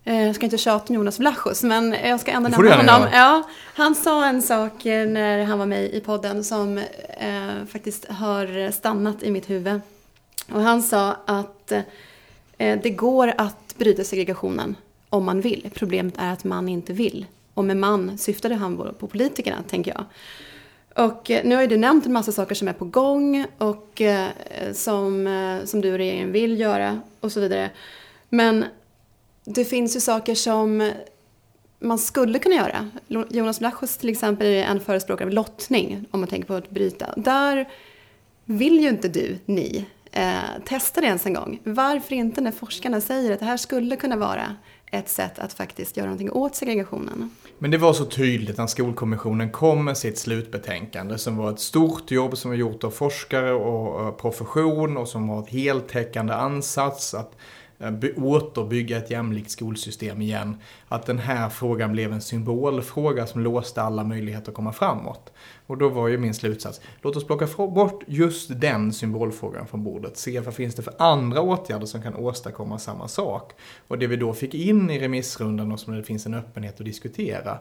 Eh, 0.04 0.22
jag 0.22 0.36
ska 0.36 0.46
inte 0.46 0.58
tjata 0.58 0.86
om 0.90 0.96
Jonas 0.96 1.20
Vlachos, 1.20 1.64
men 1.64 1.96
jag 2.04 2.20
ska 2.20 2.32
ändå 2.32 2.50
nämna 2.50 2.94
honom. 2.94 3.10
Ja, 3.14 3.44
han 3.76 3.96
sa 3.96 4.26
en 4.26 4.42
sak 4.42 4.86
när 4.86 5.44
han 5.44 5.60
var 5.60 5.66
med 5.66 5.84
i 5.84 6.00
podden 6.00 6.44
som 6.44 6.78
eh, 6.78 7.66
faktiskt 7.68 8.06
har 8.06 8.72
stannat 8.72 9.24
i 9.24 9.32
mitt 9.32 9.50
huvud. 9.50 9.82
Och 10.52 10.62
han 10.62 10.84
sa 10.84 11.16
att 11.26 11.72
eh, 12.58 12.80
det 12.84 12.90
går 12.90 13.34
att 13.38 13.76
bryta 13.78 14.04
segregationen 14.04 14.76
om 15.12 15.26
man 15.26 15.42
vill. 15.42 15.70
Problemet 15.74 16.14
är 16.18 16.34
att 16.34 16.44
man 16.44 16.70
inte 16.70 16.94
vill. 16.94 17.26
Och 17.54 17.66
med 17.66 17.78
man 17.78 18.18
syftade 18.18 18.56
han 18.56 18.78
på 19.00 19.08
politikerna, 19.08 19.64
tänker 19.68 19.92
jag. 19.92 20.06
Och 21.06 21.32
eh, 21.32 21.46
nu 21.46 21.56
har 21.56 21.62
ju 21.62 21.68
du 21.68 21.78
nämnt 21.78 22.06
en 22.06 22.14
massa 22.14 22.32
saker 22.32 22.56
som 22.56 22.68
är 22.68 22.74
på 22.74 22.86
gång 22.86 23.46
och 23.58 24.02
eh, 24.02 24.28
som, 24.74 25.28
eh, 25.28 25.66
som 25.66 25.82
du 25.82 25.92
och 25.92 25.98
regeringen 25.98 26.32
vill 26.32 26.60
göra 26.60 27.02
och 27.20 27.32
så 27.32 27.40
vidare. 27.40 27.70
Men 28.30 28.66
det 29.46 29.66
finns 29.66 29.96
ju 29.96 30.00
saker 30.00 30.36
som 30.36 30.92
man 31.80 32.00
skulle 32.00 32.40
kunna 32.40 32.56
göra. 32.56 32.90
Jonas 33.30 33.60
Blachos 33.60 33.98
till 33.98 34.10
exempel 34.10 34.48
är 34.48 34.64
en 34.64 34.80
förespråkare 34.80 35.28
av 35.28 35.34
lottning, 35.34 36.06
om 36.12 36.20
man 36.20 36.30
tänker 36.30 36.48
på 36.48 36.54
att 36.54 36.70
bryta. 36.70 37.14
Där 37.18 37.70
vill 38.46 38.80
ju 38.80 38.90
inte 38.90 39.08
du, 39.08 39.38
ni, 39.46 39.86
eh, 40.12 40.40
testa 40.66 41.02
det 41.02 41.08
ens 41.08 41.26
en 41.26 41.34
gång. 41.34 41.60
Varför 41.64 42.16
inte 42.16 42.42
när 42.42 42.52
forskarna 42.52 43.02
säger 43.02 43.32
att 43.32 43.40
det 43.40 43.46
här 43.46 43.58
skulle 43.58 43.96
kunna 43.96 44.16
vara 44.16 44.56
ett 44.92 45.10
sätt 45.10 45.40
att 45.40 45.54
faktiskt 45.54 45.98
göra 45.98 46.06
någonting 46.08 46.32
åt 46.32 46.56
segregationen. 46.56 47.36
Men 47.60 47.72
det 47.72 47.78
var 47.78 47.94
så 47.94 48.06
tydligt 48.06 48.58
när 48.58 48.68
Skolkommissionen 48.68 49.52
kom 49.52 49.86
med 49.86 49.98
sitt 49.98 50.18
slutbetänkande 50.18 51.18
som 51.18 51.38
var 51.38 51.52
ett 51.52 51.60
stort 51.60 52.12
jobb 52.12 52.38
som 52.38 52.52
var 52.52 52.56
gjort 52.56 52.84
av 52.84 52.92
forskare 52.92 53.54
och 53.54 54.18
profession 54.18 54.98
och 54.98 55.08
som 55.08 55.28
var 55.28 55.44
ett 55.44 55.50
heltäckande 55.50 56.34
ansats 56.34 57.14
att 57.14 57.36
Eh, 57.82 57.94
återbygga 58.24 58.98
ett 58.98 59.12
jämlikt 59.12 59.52
skolsystem 59.52 60.22
igen. 60.22 60.58
Att 60.88 61.06
den 61.06 61.18
här 61.18 61.50
frågan 61.50 61.92
blev 61.92 62.14
en 62.14 62.22
symbolfråga 62.22 63.28
som 63.28 63.42
låste 63.42 63.82
alla 63.82 64.04
möjligheter 64.04 64.52
att 64.52 64.56
komma 64.56 64.74
framåt. 64.74 65.34
Och 65.68 65.78
då 65.78 65.90
var 65.90 66.08
ju 66.08 66.18
min 66.18 66.34
slutsats, 66.34 66.82
låt 67.02 67.16
oss 67.16 67.28
plocka 67.28 67.48
bort 67.58 68.04
just 68.08 68.62
den 68.62 68.94
symbolfrågan 68.94 69.68
från 69.68 69.84
bordet. 69.84 70.18
Se 70.18 70.40
vad 70.40 70.54
finns 70.54 70.76
det 70.76 70.82
för 70.82 70.94
andra 70.98 71.42
åtgärder 71.42 71.86
som 71.86 72.02
kan 72.02 72.16
åstadkomma 72.16 72.80
samma 72.80 73.08
sak. 73.08 73.52
Och 73.88 73.98
det 73.98 74.08
vi 74.08 74.16
då 74.16 74.34
fick 74.34 74.54
in 74.54 74.90
i 74.90 75.00
remissrundan 75.00 75.72
och 75.72 75.80
som 75.80 75.96
det 75.96 76.04
finns 76.04 76.26
en 76.26 76.34
öppenhet 76.34 76.80
att 76.80 76.86
diskutera 76.86 77.58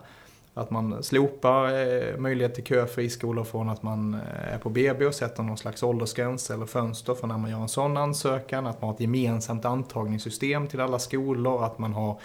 att 0.55 0.71
man 0.71 1.03
slopar 1.03 1.65
eh, 1.65 2.17
möjlighet 2.17 2.55
till 2.55 2.65
kö 2.65 2.87
friskolor 2.87 3.45
från 3.45 3.69
att 3.69 3.83
man 3.83 4.15
eh, 4.15 4.55
är 4.55 4.59
på 4.59 4.71
BB 4.71 5.07
och 5.07 5.15
sätter 5.15 5.43
någon 5.43 5.59
slags 5.59 5.83
åldersgräns 5.83 6.51
eller 6.51 6.67
fönster 6.67 7.15
för 7.15 7.27
när 7.27 7.39
man 7.39 7.51
gör 7.51 7.59
en 7.59 7.69
sån 7.69 7.97
ansökan. 7.97 8.67
Att 8.67 8.81
man 8.81 8.89
har 8.89 8.95
ett 8.95 9.01
gemensamt 9.01 9.65
antagningssystem 9.65 10.67
till 10.67 10.81
alla 10.81 10.99
skolor. 10.99 11.65
Att 11.65 11.79
man 11.79 11.93
har 11.93 12.21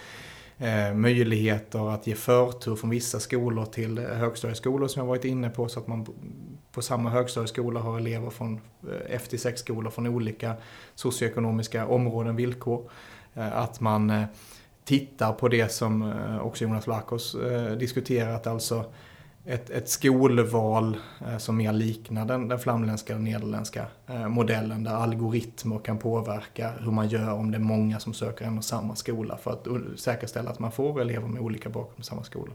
eh, 0.58 0.94
möjligheter 0.94 1.90
att 1.90 2.06
ge 2.06 2.14
förtur 2.14 2.76
från 2.76 2.90
vissa 2.90 3.20
skolor 3.20 3.64
till 3.64 3.98
högstadieskolor 3.98 4.88
som 4.88 5.00
jag 5.00 5.06
varit 5.06 5.24
inne 5.24 5.50
på. 5.50 5.68
Så 5.68 5.80
att 5.80 5.86
man 5.86 6.06
på 6.72 6.82
samma 6.82 7.10
högstadieskola 7.10 7.80
har 7.80 7.98
elever 7.98 8.30
från 8.30 8.54
eh, 8.54 8.90
F-6-skolor 9.08 9.90
från 9.90 10.06
olika 10.06 10.54
socioekonomiska 10.94 11.86
områden, 11.86 12.36
villkor. 12.36 12.90
Att 13.34 13.80
man 13.80 14.26
tittar 14.86 15.32
på 15.32 15.48
det 15.48 15.72
som 15.72 16.02
eh, 16.02 16.38
också 16.38 16.64
Jonas 16.64 16.86
Larkos 16.86 17.34
eh, 17.34 17.72
diskuterat, 17.72 18.46
alltså 18.46 18.84
ett, 19.44 19.70
ett 19.70 19.88
skolval 19.88 20.96
eh, 21.26 21.38
som 21.38 21.56
mer 21.56 21.72
liknar 21.72 22.26
den, 22.26 22.48
den 22.48 22.58
flamländska 22.58 23.14
och 23.14 23.20
nederländska 23.20 23.86
modellen 24.28 24.84
där 24.84 24.94
algoritmer 24.94 25.78
kan 25.78 25.98
påverka 25.98 26.72
hur 26.80 26.90
man 26.90 27.08
gör 27.08 27.32
om 27.32 27.50
det 27.50 27.56
är 27.56 27.60
många 27.60 28.00
som 28.00 28.14
söker 28.14 28.44
en 28.44 28.58
och 28.58 28.64
samma 28.64 28.96
skola 28.96 29.36
för 29.36 29.50
att 29.50 29.66
säkerställa 30.00 30.50
att 30.50 30.58
man 30.58 30.72
får 30.72 31.00
elever 31.00 31.28
med 31.28 31.42
olika 31.42 31.68
bakgrund 31.68 31.96
på 31.96 32.02
samma 32.02 32.24
skola. 32.24 32.52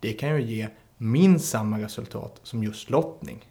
Det 0.00 0.12
kan 0.12 0.28
ju 0.28 0.42
ge 0.42 0.68
minst 0.96 1.48
samma 1.48 1.78
resultat 1.78 2.40
som 2.42 2.64
just 2.64 2.90
lottning. 2.90 3.46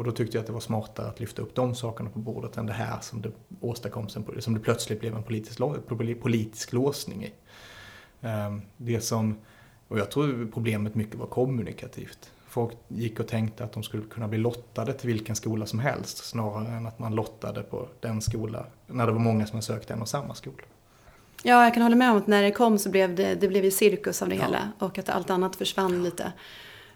Och 0.00 0.04
då 0.04 0.12
tyckte 0.12 0.36
jag 0.36 0.40
att 0.40 0.46
det 0.46 0.52
var 0.52 0.60
smartare 0.60 1.08
att 1.08 1.20
lyfta 1.20 1.42
upp 1.42 1.54
de 1.54 1.74
sakerna 1.74 2.10
på 2.10 2.18
bordet 2.18 2.56
än 2.56 2.66
det 2.66 2.72
här 2.72 3.00
som 3.00 3.22
det 3.22 3.30
åstadkoms, 3.60 4.16
som 4.38 4.54
det 4.54 4.60
plötsligt 4.60 5.00
blev 5.00 5.16
en 5.16 5.22
politisk, 5.22 5.60
politisk 6.20 6.72
låsning 6.72 7.24
i. 7.24 7.32
Ehm, 8.20 8.62
det 8.76 9.00
som, 9.00 9.38
och 9.88 9.98
jag 9.98 10.10
tror 10.10 10.50
problemet 10.52 10.94
mycket 10.94 11.14
var 11.14 11.26
kommunikativt. 11.26 12.32
Folk 12.48 12.72
gick 12.88 13.20
och 13.20 13.28
tänkte 13.28 13.64
att 13.64 13.72
de 13.72 13.82
skulle 13.82 14.02
kunna 14.02 14.28
bli 14.28 14.38
lottade 14.38 14.92
till 14.92 15.06
vilken 15.06 15.36
skola 15.36 15.66
som 15.66 15.78
helst 15.78 16.24
snarare 16.24 16.68
än 16.68 16.86
att 16.86 16.98
man 16.98 17.14
lottade 17.14 17.62
på 17.62 17.88
den 18.00 18.20
skola 18.20 18.66
när 18.86 19.06
det 19.06 19.12
var 19.12 19.20
många 19.20 19.46
som 19.46 19.62
sökte 19.62 19.92
en 19.92 20.02
och 20.02 20.08
samma 20.08 20.34
skola. 20.34 20.62
Ja, 21.42 21.64
jag 21.64 21.74
kan 21.74 21.82
hålla 21.82 21.96
med 21.96 22.10
om 22.10 22.16
att 22.16 22.26
när 22.26 22.42
det 22.42 22.50
kom 22.50 22.78
så 22.78 22.90
blev 22.90 23.14
det, 23.14 23.34
det 23.34 23.48
blev 23.48 23.64
ju 23.64 23.70
cirkus 23.70 24.22
av 24.22 24.28
det 24.28 24.34
ja. 24.34 24.42
hela 24.42 24.72
och 24.78 24.98
att 24.98 25.08
allt 25.08 25.30
annat 25.30 25.56
försvann 25.56 26.02
lite. 26.02 26.32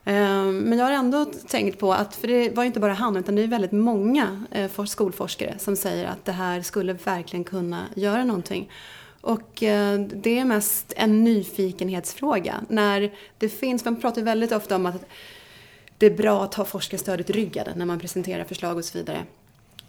Ehm, 0.04 0.58
men 0.58 0.78
jag 0.78 0.86
har 0.86 0.92
ändå 0.92 1.24
tänkt 1.24 1.78
på 1.78 1.92
att, 1.92 2.14
för 2.14 2.28
det 2.28 2.50
var 2.50 2.62
ju 2.62 2.66
inte 2.66 2.80
bara 2.80 2.92
han 2.92 3.16
utan 3.16 3.34
det 3.34 3.42
är 3.42 3.46
väldigt 3.46 3.72
många 3.72 4.44
eh, 4.50 4.84
skolforskare 4.84 5.54
som 5.58 5.76
säger 5.76 6.06
att 6.06 6.24
det 6.24 6.32
här 6.32 6.62
skulle 6.62 6.92
verkligen 6.92 7.44
kunna 7.44 7.84
göra 7.94 8.24
någonting. 8.24 8.70
Och 9.20 9.62
eh, 9.62 10.00
det 10.00 10.38
är 10.38 10.44
mest 10.44 10.92
en 10.96 11.24
nyfikenhetsfråga. 11.24 12.60
När 12.68 13.12
det 13.38 13.48
finns, 13.48 13.84
man 13.84 14.00
pratar 14.00 14.22
väldigt 14.22 14.52
ofta 14.52 14.76
om 14.76 14.86
att 14.86 15.04
det 15.98 16.06
är 16.06 16.16
bra 16.16 16.44
att 16.44 16.54
ha 16.54 16.64
forskarstödet 16.64 17.30
ryggat 17.30 17.76
när 17.76 17.86
man 17.86 17.98
presenterar 17.98 18.44
förslag 18.44 18.76
och 18.76 18.84
så 18.84 18.98
vidare. 18.98 19.24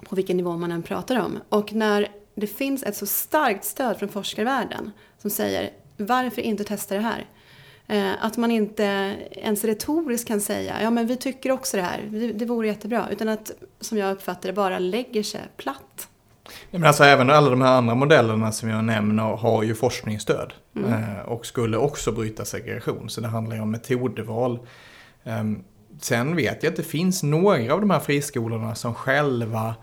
På 0.10 0.16
vilken 0.16 0.38
nivå 0.38 0.58
man 0.58 0.72
än 0.72 0.84
pratar 0.84 1.20
om. 1.20 1.40
Och 1.50 1.74
när 1.74 2.08
det 2.36 2.48
finns 2.48 2.84
ett 2.84 2.96
så 2.96 3.06
starkt 3.06 3.66
stöd 3.66 4.00
från 4.00 4.10
forskarvärlden 4.10 4.92
som 5.22 5.30
säger 5.30 5.70
varför 5.98 6.42
inte 6.42 6.64
testa 6.64 6.96
det 6.96 7.02
här? 7.02 7.26
Eh, 7.88 8.26
att 8.26 8.38
man 8.38 8.52
inte 8.52 8.84
ens 9.32 9.64
retoriskt 9.64 10.28
kan 10.28 10.42
säga 10.42 10.82
ja 10.82 10.90
men 10.90 11.08
vi 11.08 11.18
tycker 11.18 11.52
också 11.52 11.78
det 11.78 11.84
här, 11.84 12.02
det, 12.12 12.34
det 12.34 12.46
vore 12.46 12.68
jättebra. 12.68 13.08
Utan 13.12 13.30
att, 13.30 13.52
som 13.80 13.98
jag 13.98 14.12
uppfattar 14.12 14.50
det, 14.50 14.54
bara 14.54 14.80
lägger 14.80 15.24
sig 15.24 15.42
platt. 15.58 16.08
Men 16.72 16.84
alltså 16.84 17.04
även 17.04 17.30
alla 17.30 17.50
de 17.50 17.62
här 17.62 17.78
andra 17.78 17.96
modellerna 17.96 18.52
som 18.52 18.70
jag 18.70 18.84
nämner 18.84 19.24
har 19.24 19.64
ju 19.64 19.76
forskningsstöd. 19.76 20.54
Mm. 20.76 20.94
Eh, 20.94 21.20
och 21.20 21.46
skulle 21.46 21.78
också 21.78 22.12
bryta 22.12 22.46
segregation. 22.46 23.10
Så 23.10 23.22
det 23.22 23.28
handlar 23.28 23.56
ju 23.56 23.62
om 23.62 23.72
metodval. 23.72 24.60
Ehm, 25.24 25.64
sen 26.02 26.36
vet 26.36 26.64
jag 26.64 26.72
att 26.72 26.78
det 26.78 26.84
finns 26.84 27.24
några 27.24 27.74
av 27.74 27.82
de 27.82 27.90
här 27.90 28.00
friskolorna 28.00 28.76
som 28.76 28.94
själva 28.94 29.76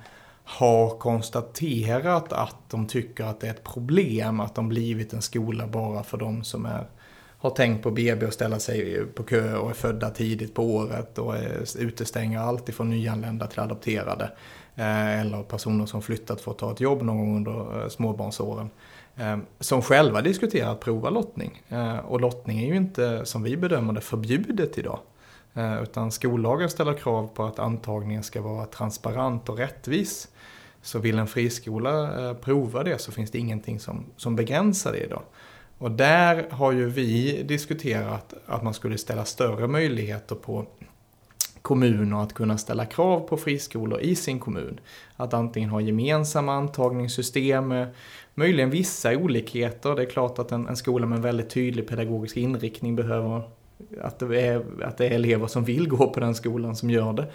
har 0.45 0.99
konstaterat 0.99 2.33
att 2.33 2.71
de 2.71 2.87
tycker 2.87 3.25
att 3.25 3.41
det 3.41 3.47
är 3.47 3.51
ett 3.51 3.65
problem 3.65 4.41
att 4.41 4.55
de 4.55 4.69
blivit 4.69 5.13
en 5.13 5.23
skola 5.23 5.67
bara 5.67 6.03
för 6.03 6.19
de 6.19 6.45
som 6.45 6.67
är 6.67 6.87
har 7.43 7.51
tänkt 7.51 7.83
på 7.83 7.91
BB 7.91 8.27
och 8.27 8.33
ställa 8.33 8.59
sig 8.59 9.07
på 9.15 9.23
kö 9.23 9.57
och 9.57 9.71
är 9.71 9.75
födda 9.75 10.11
tidigt 10.11 10.55
på 10.55 10.63
året 10.63 11.19
och 11.19 11.35
utestänger 11.79 12.41
allt 12.41 12.69
ifrån 12.69 12.91
nyanlända 12.91 13.47
till 13.47 13.61
adopterade. 13.61 14.31
Eh, 14.75 15.21
eller 15.21 15.43
personer 15.43 15.87
som 15.87 16.03
flyttat 16.03 16.41
för 16.41 16.51
att 16.51 16.59
ta 16.59 16.73
ett 16.73 16.81
jobb 16.81 17.03
någon 17.03 17.19
gång 17.19 17.37
under 17.37 17.83
eh, 17.83 17.89
småbarnsåren. 17.89 18.71
Eh, 19.17 19.39
som 19.61 19.83
själva 19.83 20.21
diskuterar 20.21 20.73
att 20.73 20.81
prova 20.81 21.11
lottning. 21.11 21.63
Och 22.05 22.21
lottning 22.21 22.61
är 22.61 22.67
ju 22.67 22.77
inte, 22.77 23.27
som 23.27 23.43
vi 23.43 23.57
bedömer 23.57 23.93
det, 23.93 24.01
förbjudet 24.01 24.79
idag. 24.79 24.99
Utan 25.83 26.13
skollagen 26.13 26.71
ställer 26.71 26.95
krav 26.95 27.31
på 27.35 27.45
att 27.45 27.59
antagningen 27.59 28.23
ska 28.23 28.43
vara 28.43 28.67
transparent 28.67 29.49
och 29.49 29.59
rättvis. 29.59 30.29
Så 30.83 30.99
vill 30.99 31.19
en 31.19 31.27
friskola 31.27 32.35
prova 32.35 32.83
det 32.83 32.99
så 32.99 33.13
finns 33.13 33.31
det 33.31 33.39
ingenting 33.39 33.81
som, 33.81 34.05
som 34.17 34.37
begränsar 34.37 34.93
det 34.93 34.99
idag. 34.99 35.23
Och 35.83 35.91
där 35.91 36.47
har 36.51 36.73
ju 36.73 36.89
vi 36.89 37.43
diskuterat 37.43 38.35
att 38.47 38.63
man 38.63 38.75
skulle 38.75 38.99
ställa 38.99 39.25
större 39.25 39.67
möjligheter 39.67 40.35
på 40.35 40.67
kommuner 41.63 42.23
att 42.23 42.35
kunna 42.35 42.59
ställa 42.59 42.87
krav 42.87 43.21
på 43.21 43.37
friskolor 43.37 44.01
i 44.01 44.15
sin 44.15 44.39
kommun. 44.39 44.81
Att 45.17 45.35
antingen 45.35 45.71
ha 45.71 45.81
gemensamma 45.81 46.55
antagningssystem, 46.55 47.85
möjligen 48.35 48.71
vissa 48.71 49.17
olikheter. 49.17 49.95
Det 49.95 50.03
är 50.03 50.11
klart 50.11 50.39
att 50.39 50.53
en, 50.53 50.69
en 50.69 50.77
skola 50.77 51.07
med 51.07 51.17
en 51.17 51.23
väldigt 51.23 51.51
tydlig 51.51 51.89
pedagogisk 51.89 52.37
inriktning 52.37 52.97
behöver 52.97 53.43
att 54.01 54.19
det, 54.19 54.41
är, 54.41 54.65
att 54.83 54.99
det 54.99 55.07
är 55.07 55.11
elever 55.11 55.47
som 55.47 55.65
vill 55.65 55.89
gå 55.89 56.09
på 56.09 56.21
den 56.21 56.35
skolan 56.35 56.77
som 56.77 56.91
gör 56.91 57.13
det. 57.13 57.31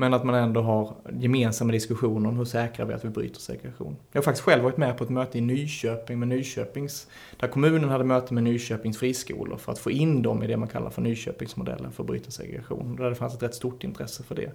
Men 0.00 0.14
att 0.14 0.24
man 0.24 0.34
ändå 0.34 0.60
har 0.60 0.94
gemensamma 1.12 1.72
diskussioner 1.72 2.28
om 2.28 2.36
hur 2.36 2.44
säkrar 2.44 2.86
vi 2.86 2.94
att 2.94 3.04
vi 3.04 3.08
bryter 3.08 3.40
segregation. 3.40 3.96
Jag 4.12 4.20
har 4.20 4.24
faktiskt 4.24 4.44
själv 4.44 4.62
varit 4.62 4.76
med 4.76 4.96
på 4.96 5.04
ett 5.04 5.10
möte 5.10 5.38
i 5.38 5.40
Nyköping 5.40 6.18
med 6.18 6.28
Nyköpings, 6.28 7.08
där 7.36 7.48
kommunen 7.48 7.90
hade 7.90 8.04
möte 8.04 8.34
med 8.34 8.42
Nyköpings 8.42 8.98
friskolor 8.98 9.56
för 9.56 9.72
att 9.72 9.78
få 9.78 9.90
in 9.90 10.22
dem 10.22 10.42
i 10.42 10.46
det 10.46 10.56
man 10.56 10.68
kallar 10.68 10.90
för 10.90 11.02
Nyköpingsmodellen 11.02 11.92
för 11.92 12.02
att 12.02 12.06
bryta 12.06 12.30
segregation. 12.30 12.96
Där 12.96 13.08
det 13.08 13.14
fanns 13.14 13.34
ett 13.34 13.42
rätt 13.42 13.54
stort 13.54 13.84
intresse 13.84 14.22
för 14.22 14.34
det. 14.34 14.52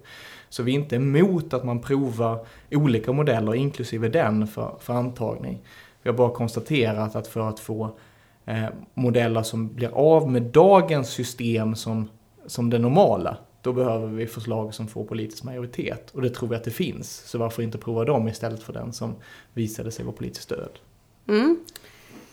Så 0.49 0.63
vi 0.63 0.71
är 0.71 0.75
inte 0.75 0.95
emot 0.95 1.53
att 1.53 1.63
man 1.63 1.79
provar 1.79 2.45
olika 2.71 3.11
modeller, 3.11 3.55
inklusive 3.55 4.09
den, 4.09 4.47
för, 4.47 4.75
för 4.79 4.93
antagning. 4.93 5.61
Vi 6.03 6.09
har 6.09 6.17
bara 6.17 6.31
konstaterat 6.31 7.15
att 7.15 7.27
för 7.27 7.49
att 7.49 7.59
få 7.59 7.97
eh, 8.45 8.65
modeller 8.93 9.43
som 9.43 9.75
blir 9.75 9.89
av 9.93 10.31
med 10.31 10.41
dagens 10.41 11.09
system 11.09 11.75
som, 11.75 12.09
som 12.45 12.69
det 12.69 12.79
normala, 12.79 13.37
då 13.63 13.73
behöver 13.73 14.07
vi 14.07 14.27
förslag 14.27 14.73
som 14.73 14.87
får 14.87 15.05
politisk 15.05 15.43
majoritet. 15.43 16.11
Och 16.11 16.21
det 16.21 16.29
tror 16.29 16.49
vi 16.49 16.55
att 16.55 16.63
det 16.63 16.71
finns. 16.71 17.23
Så 17.25 17.37
varför 17.37 17.63
inte 17.63 17.77
prova 17.77 18.05
dem 18.05 18.27
istället 18.27 18.63
för 18.63 18.73
den 18.73 18.93
som 18.93 19.15
visade 19.53 19.91
sig 19.91 20.05
vara 20.05 20.15
politiskt 20.15 20.43
stöd. 20.43 20.79
Mm. 21.27 21.59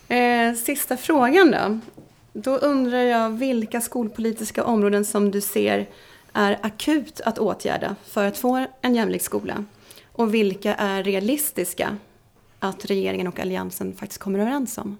Eh, 0.09 0.57
sista 0.57 0.97
frågan 0.97 1.51
då. 1.51 1.79
Då 2.33 2.57
undrar 2.57 3.03
jag 3.03 3.31
vilka 3.31 3.81
skolpolitiska 3.81 4.65
områden 4.65 5.05
som 5.05 5.31
du 5.31 5.41
ser 5.41 5.89
är 6.33 6.59
akut 6.63 7.21
att 7.21 7.39
åtgärda 7.39 7.97
för 8.05 8.25
att 8.25 8.39
få 8.39 8.67
en 8.81 8.95
jämlik 8.95 9.23
skola? 9.23 9.65
Och 10.13 10.35
vilka 10.35 10.75
är 10.75 11.03
realistiska 11.03 11.97
att 12.59 12.85
regeringen 12.85 13.27
och 13.27 13.41
Alliansen 13.41 13.95
faktiskt 13.95 14.21
kommer 14.21 14.39
överens 14.39 14.79
om? 14.79 14.99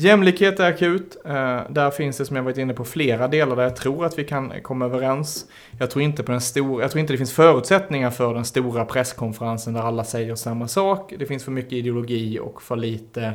Jämlikhet 0.00 0.60
är 0.60 0.68
akut. 0.68 1.16
Eh, 1.24 1.60
där 1.70 1.90
finns 1.90 2.16
det 2.16 2.26
som 2.26 2.36
jag 2.36 2.42
varit 2.42 2.58
inne 2.58 2.74
på 2.74 2.84
flera 2.84 3.28
delar 3.28 3.56
där 3.56 3.62
jag 3.62 3.76
tror 3.76 4.04
att 4.04 4.18
vi 4.18 4.24
kan 4.24 4.52
komma 4.62 4.84
överens. 4.84 5.46
Jag 5.78 5.90
tror 5.90 6.02
inte, 6.02 6.22
på 6.22 6.32
den 6.32 6.40
stor, 6.40 6.82
jag 6.82 6.90
tror 6.90 7.00
inte 7.00 7.12
det 7.12 7.16
finns 7.16 7.32
förutsättningar 7.32 8.10
för 8.10 8.34
den 8.34 8.44
stora 8.44 8.84
presskonferensen 8.84 9.74
där 9.74 9.80
alla 9.80 10.04
säger 10.04 10.34
samma 10.34 10.68
sak. 10.68 11.14
Det 11.18 11.26
finns 11.26 11.44
för 11.44 11.52
mycket 11.52 11.72
ideologi 11.72 12.38
och 12.38 12.62
för 12.62 12.76
lite 12.76 13.32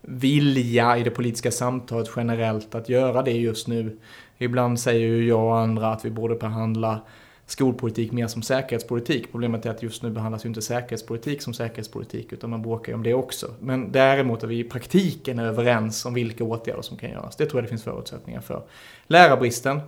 vilja 0.00 0.98
i 0.98 1.02
det 1.02 1.10
politiska 1.10 1.50
samtalet 1.50 2.10
generellt 2.16 2.74
att 2.74 2.88
göra 2.88 3.22
det 3.22 3.32
just 3.32 3.68
nu. 3.68 3.98
Ibland 4.38 4.80
säger 4.80 5.06
ju 5.08 5.28
jag 5.28 5.44
och 5.44 5.58
andra 5.58 5.92
att 5.92 6.04
vi 6.04 6.10
borde 6.10 6.34
behandla 6.34 7.00
skolpolitik 7.46 8.12
mer 8.12 8.26
som 8.26 8.42
säkerhetspolitik. 8.42 9.30
Problemet 9.30 9.66
är 9.66 9.70
att 9.70 9.82
just 9.82 10.02
nu 10.02 10.10
behandlas 10.10 10.44
ju 10.44 10.48
inte 10.48 10.62
säkerhetspolitik 10.62 11.42
som 11.42 11.54
säkerhetspolitik 11.54 12.32
utan 12.32 12.50
man 12.50 12.62
bråkar 12.62 12.92
ju 12.92 12.94
om 12.94 13.02
det 13.02 13.14
också. 13.14 13.54
Men 13.60 13.92
däremot 13.92 14.42
är 14.42 14.46
vi 14.46 14.58
i 14.58 14.64
praktiken 14.64 15.38
överens 15.38 16.04
om 16.04 16.14
vilka 16.14 16.44
åtgärder 16.44 16.82
som 16.82 16.96
kan 16.96 17.10
göras. 17.10 17.36
Det 17.36 17.46
tror 17.46 17.58
jag 17.58 17.64
det 17.64 17.68
finns 17.68 17.82
förutsättningar 17.82 18.40
för. 18.40 18.62
Lärarbristen, 19.06 19.80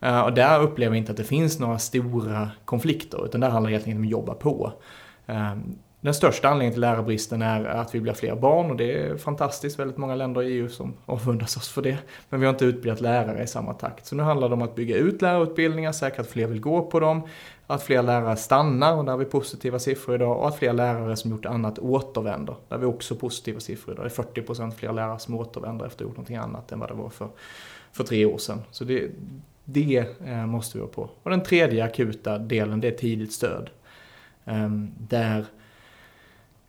eh, 0.00 0.20
och 0.20 0.34
där 0.34 0.62
upplever 0.62 0.92
vi 0.92 0.98
inte 0.98 1.10
att 1.10 1.16
det 1.16 1.24
finns 1.24 1.58
några 1.58 1.78
stora 1.78 2.50
konflikter 2.64 3.24
utan 3.24 3.40
där 3.40 3.50
handlar 3.50 3.70
det 3.70 3.76
helt 3.76 3.86
enkelt 3.86 3.98
om 3.98 4.04
att 4.04 4.10
jobba 4.10 4.34
på. 4.34 4.72
Eh, 5.26 5.54
den 6.04 6.14
största 6.14 6.48
anledningen 6.48 6.72
till 6.72 6.80
lärarbristen 6.80 7.42
är 7.42 7.64
att 7.64 7.94
vi 7.94 8.00
blir 8.00 8.12
fler 8.12 8.36
barn 8.36 8.70
och 8.70 8.76
det 8.76 9.02
är 9.02 9.16
fantastiskt. 9.16 9.78
Väldigt 9.78 9.96
många 9.96 10.14
länder 10.14 10.42
i 10.42 10.46
EU 10.46 10.68
som 10.68 10.94
avundas 11.06 11.56
oss 11.56 11.68
för 11.68 11.82
det. 11.82 11.98
Men 12.28 12.40
vi 12.40 12.46
har 12.46 12.52
inte 12.52 12.64
utbildat 12.64 13.00
lärare 13.00 13.42
i 13.42 13.46
samma 13.46 13.74
takt. 13.74 14.06
Så 14.06 14.16
nu 14.16 14.22
handlar 14.22 14.48
det 14.48 14.54
om 14.54 14.62
att 14.62 14.74
bygga 14.74 14.96
ut 14.96 15.22
lärarutbildningar, 15.22 15.92
säkra 15.92 16.22
att 16.22 16.28
fler 16.28 16.46
vill 16.46 16.60
gå 16.60 16.82
på 16.82 17.00
dem, 17.00 17.22
att 17.66 17.82
fler 17.82 18.02
lärare 18.02 18.36
stannar, 18.36 18.96
och 18.96 19.04
där 19.04 19.12
har 19.12 19.18
vi 19.18 19.24
positiva 19.24 19.78
siffror 19.78 20.14
idag, 20.14 20.38
och 20.38 20.48
att 20.48 20.56
fler 20.56 20.72
lärare 20.72 21.16
som 21.16 21.30
gjort 21.30 21.46
annat 21.46 21.78
återvänder. 21.78 22.56
Där 22.68 22.76
har 22.76 22.80
vi 22.80 22.86
också 22.86 23.16
positiva 23.16 23.60
siffror 23.60 23.94
idag. 23.94 24.04
Det 24.04 24.40
är 24.40 24.42
40% 24.42 24.70
fler 24.70 24.92
lärare 24.92 25.18
som 25.18 25.34
återvänder 25.34 25.86
efter 25.86 25.96
att 25.96 26.00
ha 26.00 26.08
gjort 26.08 26.16
någonting 26.16 26.36
annat 26.36 26.72
än 26.72 26.78
vad 26.78 26.88
det 26.88 26.94
var 26.94 27.10
för, 27.10 27.28
för 27.92 28.04
tre 28.04 28.24
år 28.24 28.38
sedan. 28.38 28.62
Så 28.70 28.84
det, 28.84 29.10
det 29.64 30.06
eh, 30.26 30.46
måste 30.46 30.78
vi 30.78 30.80
vara 30.80 30.92
på. 30.92 31.10
Och 31.22 31.30
den 31.30 31.42
tredje 31.42 31.84
akuta 31.84 32.38
delen, 32.38 32.80
det 32.80 32.88
är 32.88 32.98
tidigt 32.98 33.32
stöd. 33.32 33.70
Ehm, 34.44 34.90
där 34.98 35.44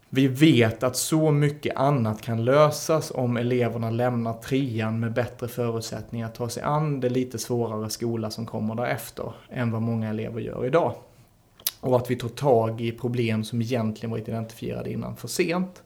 vi 0.10 0.28
vet 0.28 0.84
att 0.84 0.96
så 0.96 1.32
mycket 1.32 1.76
annat 1.76 2.22
kan 2.22 2.46
lösas 2.46 3.12
om 3.16 3.38
eleverna 3.38 3.90
lämnar 3.90 4.34
trean 4.34 5.00
med 5.00 5.14
bättre 5.14 5.48
förutsättningar 5.48 6.28
att 6.28 6.36
ta 6.36 6.50
sig 6.50 6.64
an 6.64 7.00
det 7.00 7.10
lite 7.10 7.40
svårare 7.40 7.90
skola 7.90 8.30
som 8.30 8.46
kommer 8.46 8.76
därefter 8.76 9.34
än 9.50 9.72
vad 9.72 9.82
många 9.82 10.10
elever 10.10 10.42
gör 10.42 10.66
idag. 10.66 10.94
Och 11.82 11.96
att 11.96 12.12
vi 12.12 12.16
tar 12.16 12.30
tag 12.30 12.82
i 12.82 12.92
problem 12.92 13.44
som 13.44 13.62
egentligen 13.62 14.12
varit 14.12 14.28
identifierade 14.28 14.92
innan 14.92 15.16
för 15.16 15.28
sent. 15.28 15.84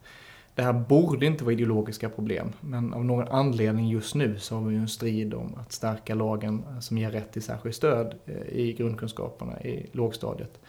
Det 0.55 0.63
här 0.63 0.73
borde 0.73 1.25
inte 1.25 1.43
vara 1.43 1.53
ideologiska 1.53 2.09
problem, 2.09 2.51
men 2.61 2.93
av 2.93 3.05
någon 3.05 3.27
anledning 3.27 3.87
just 3.89 4.15
nu 4.15 4.39
så 4.39 4.55
har 4.55 4.61
vi 4.61 4.73
ju 4.73 4.81
en 4.81 4.87
strid 4.87 5.33
om 5.33 5.55
att 5.55 5.71
stärka 5.71 6.15
lagen 6.15 6.63
eh, 6.69 6.79
som 6.79 6.97
ger 6.97 7.11
rätt 7.11 7.33
till 7.33 7.41
särskilt 7.41 7.75
stöd 7.75 8.15
eh, 8.25 8.59
i 8.59 8.73
grundkunskaperna 8.73 9.61
i 9.61 9.89
lågstadiet 9.91 10.59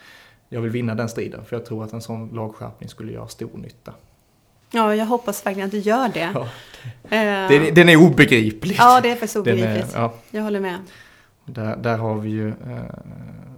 jag 0.53 0.61
vill 0.61 0.71
vinna 0.71 0.95
den 0.95 1.09
striden 1.09 1.45
för 1.45 1.55
jag 1.55 1.65
tror 1.65 1.83
att 1.83 1.93
en 1.93 2.01
sån 2.01 2.29
lagskärpning 2.29 2.89
skulle 2.89 3.11
göra 3.11 3.27
stor 3.27 3.49
nytta. 3.57 3.93
Ja, 4.71 4.95
jag 4.95 5.05
hoppas 5.05 5.45
verkligen 5.45 5.65
att 5.65 5.71
du 5.71 5.79
gör 5.79 6.09
det. 6.13 6.29
Ja, 6.33 6.47
det. 7.09 7.55
Uh, 7.55 7.63
den, 7.63 7.73
den, 7.73 7.89
är 7.89 7.95
obegriplig. 7.95 8.75
Ja, 8.79 9.01
det 9.01 9.09
är 9.09 9.27
så 9.27 9.39
obegripligt. 9.39 9.95
Är, 9.95 9.99
ja. 9.99 10.13
Jag 10.31 10.43
håller 10.43 10.59
med. 10.59 10.79
Där, 11.45 11.75
där 11.75 11.97
har 11.97 12.15
vi 12.15 12.29
ju, 12.29 12.47
uh, 12.47 12.55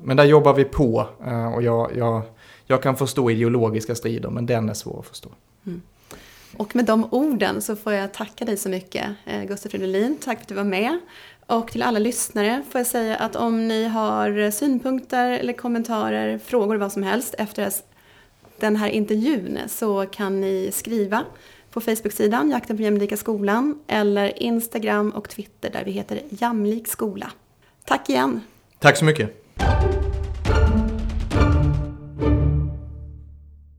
men 0.03 0.17
där 0.17 0.23
jobbar 0.23 0.53
vi 0.53 0.63
på 0.63 1.07
uh, 1.27 1.53
och 1.53 1.63
jag, 1.63 1.97
jag, 1.97 2.21
jag 2.65 2.83
kan 2.83 2.97
förstå 2.97 3.31
ideologiska 3.31 3.95
strider 3.95 4.29
men 4.29 4.45
den 4.45 4.69
är 4.69 4.73
svår 4.73 4.99
att 4.99 5.05
förstå. 5.05 5.29
Mm. 5.65 5.81
Och 6.57 6.75
med 6.75 6.85
de 6.85 7.07
orden 7.11 7.61
så 7.61 7.75
får 7.75 7.93
jag 7.93 8.13
tacka 8.13 8.45
dig 8.45 8.57
så 8.57 8.69
mycket, 8.69 9.07
Gustaf 9.47 9.71
Fridolin. 9.71 10.17
Tack 10.23 10.37
för 10.37 10.43
att 10.43 10.47
du 10.47 10.55
var 10.55 10.63
med. 10.63 10.99
Och 11.47 11.71
till 11.71 11.81
alla 11.83 11.99
lyssnare 11.99 12.63
får 12.71 12.79
jag 12.79 12.87
säga 12.87 13.15
att 13.15 13.35
om 13.35 13.67
ni 13.67 13.87
har 13.87 14.51
synpunkter 14.51 15.31
eller 15.31 15.53
kommentarer, 15.53 16.37
frågor, 16.37 16.75
vad 16.75 16.91
som 16.91 17.03
helst 17.03 17.35
efter 17.37 17.71
den 18.59 18.75
här 18.75 18.89
intervjun 18.89 19.59
så 19.67 20.05
kan 20.05 20.41
ni 20.41 20.69
skriva 20.73 21.25
på 21.71 21.81
Facebook-sidan 21.81 22.49
Jakten 22.49 22.77
på 22.77 22.83
jämlika 22.83 23.17
skolan 23.17 23.79
eller 23.87 24.43
Instagram 24.43 25.09
och 25.09 25.29
Twitter 25.29 25.69
där 25.69 25.83
vi 25.85 25.91
heter 25.91 26.21
Jamlik 26.29 26.87
skola. 26.87 27.31
Tack 27.85 28.09
igen! 28.09 28.41
Tack 28.79 28.97
så 28.97 29.05
mycket! 29.05 29.43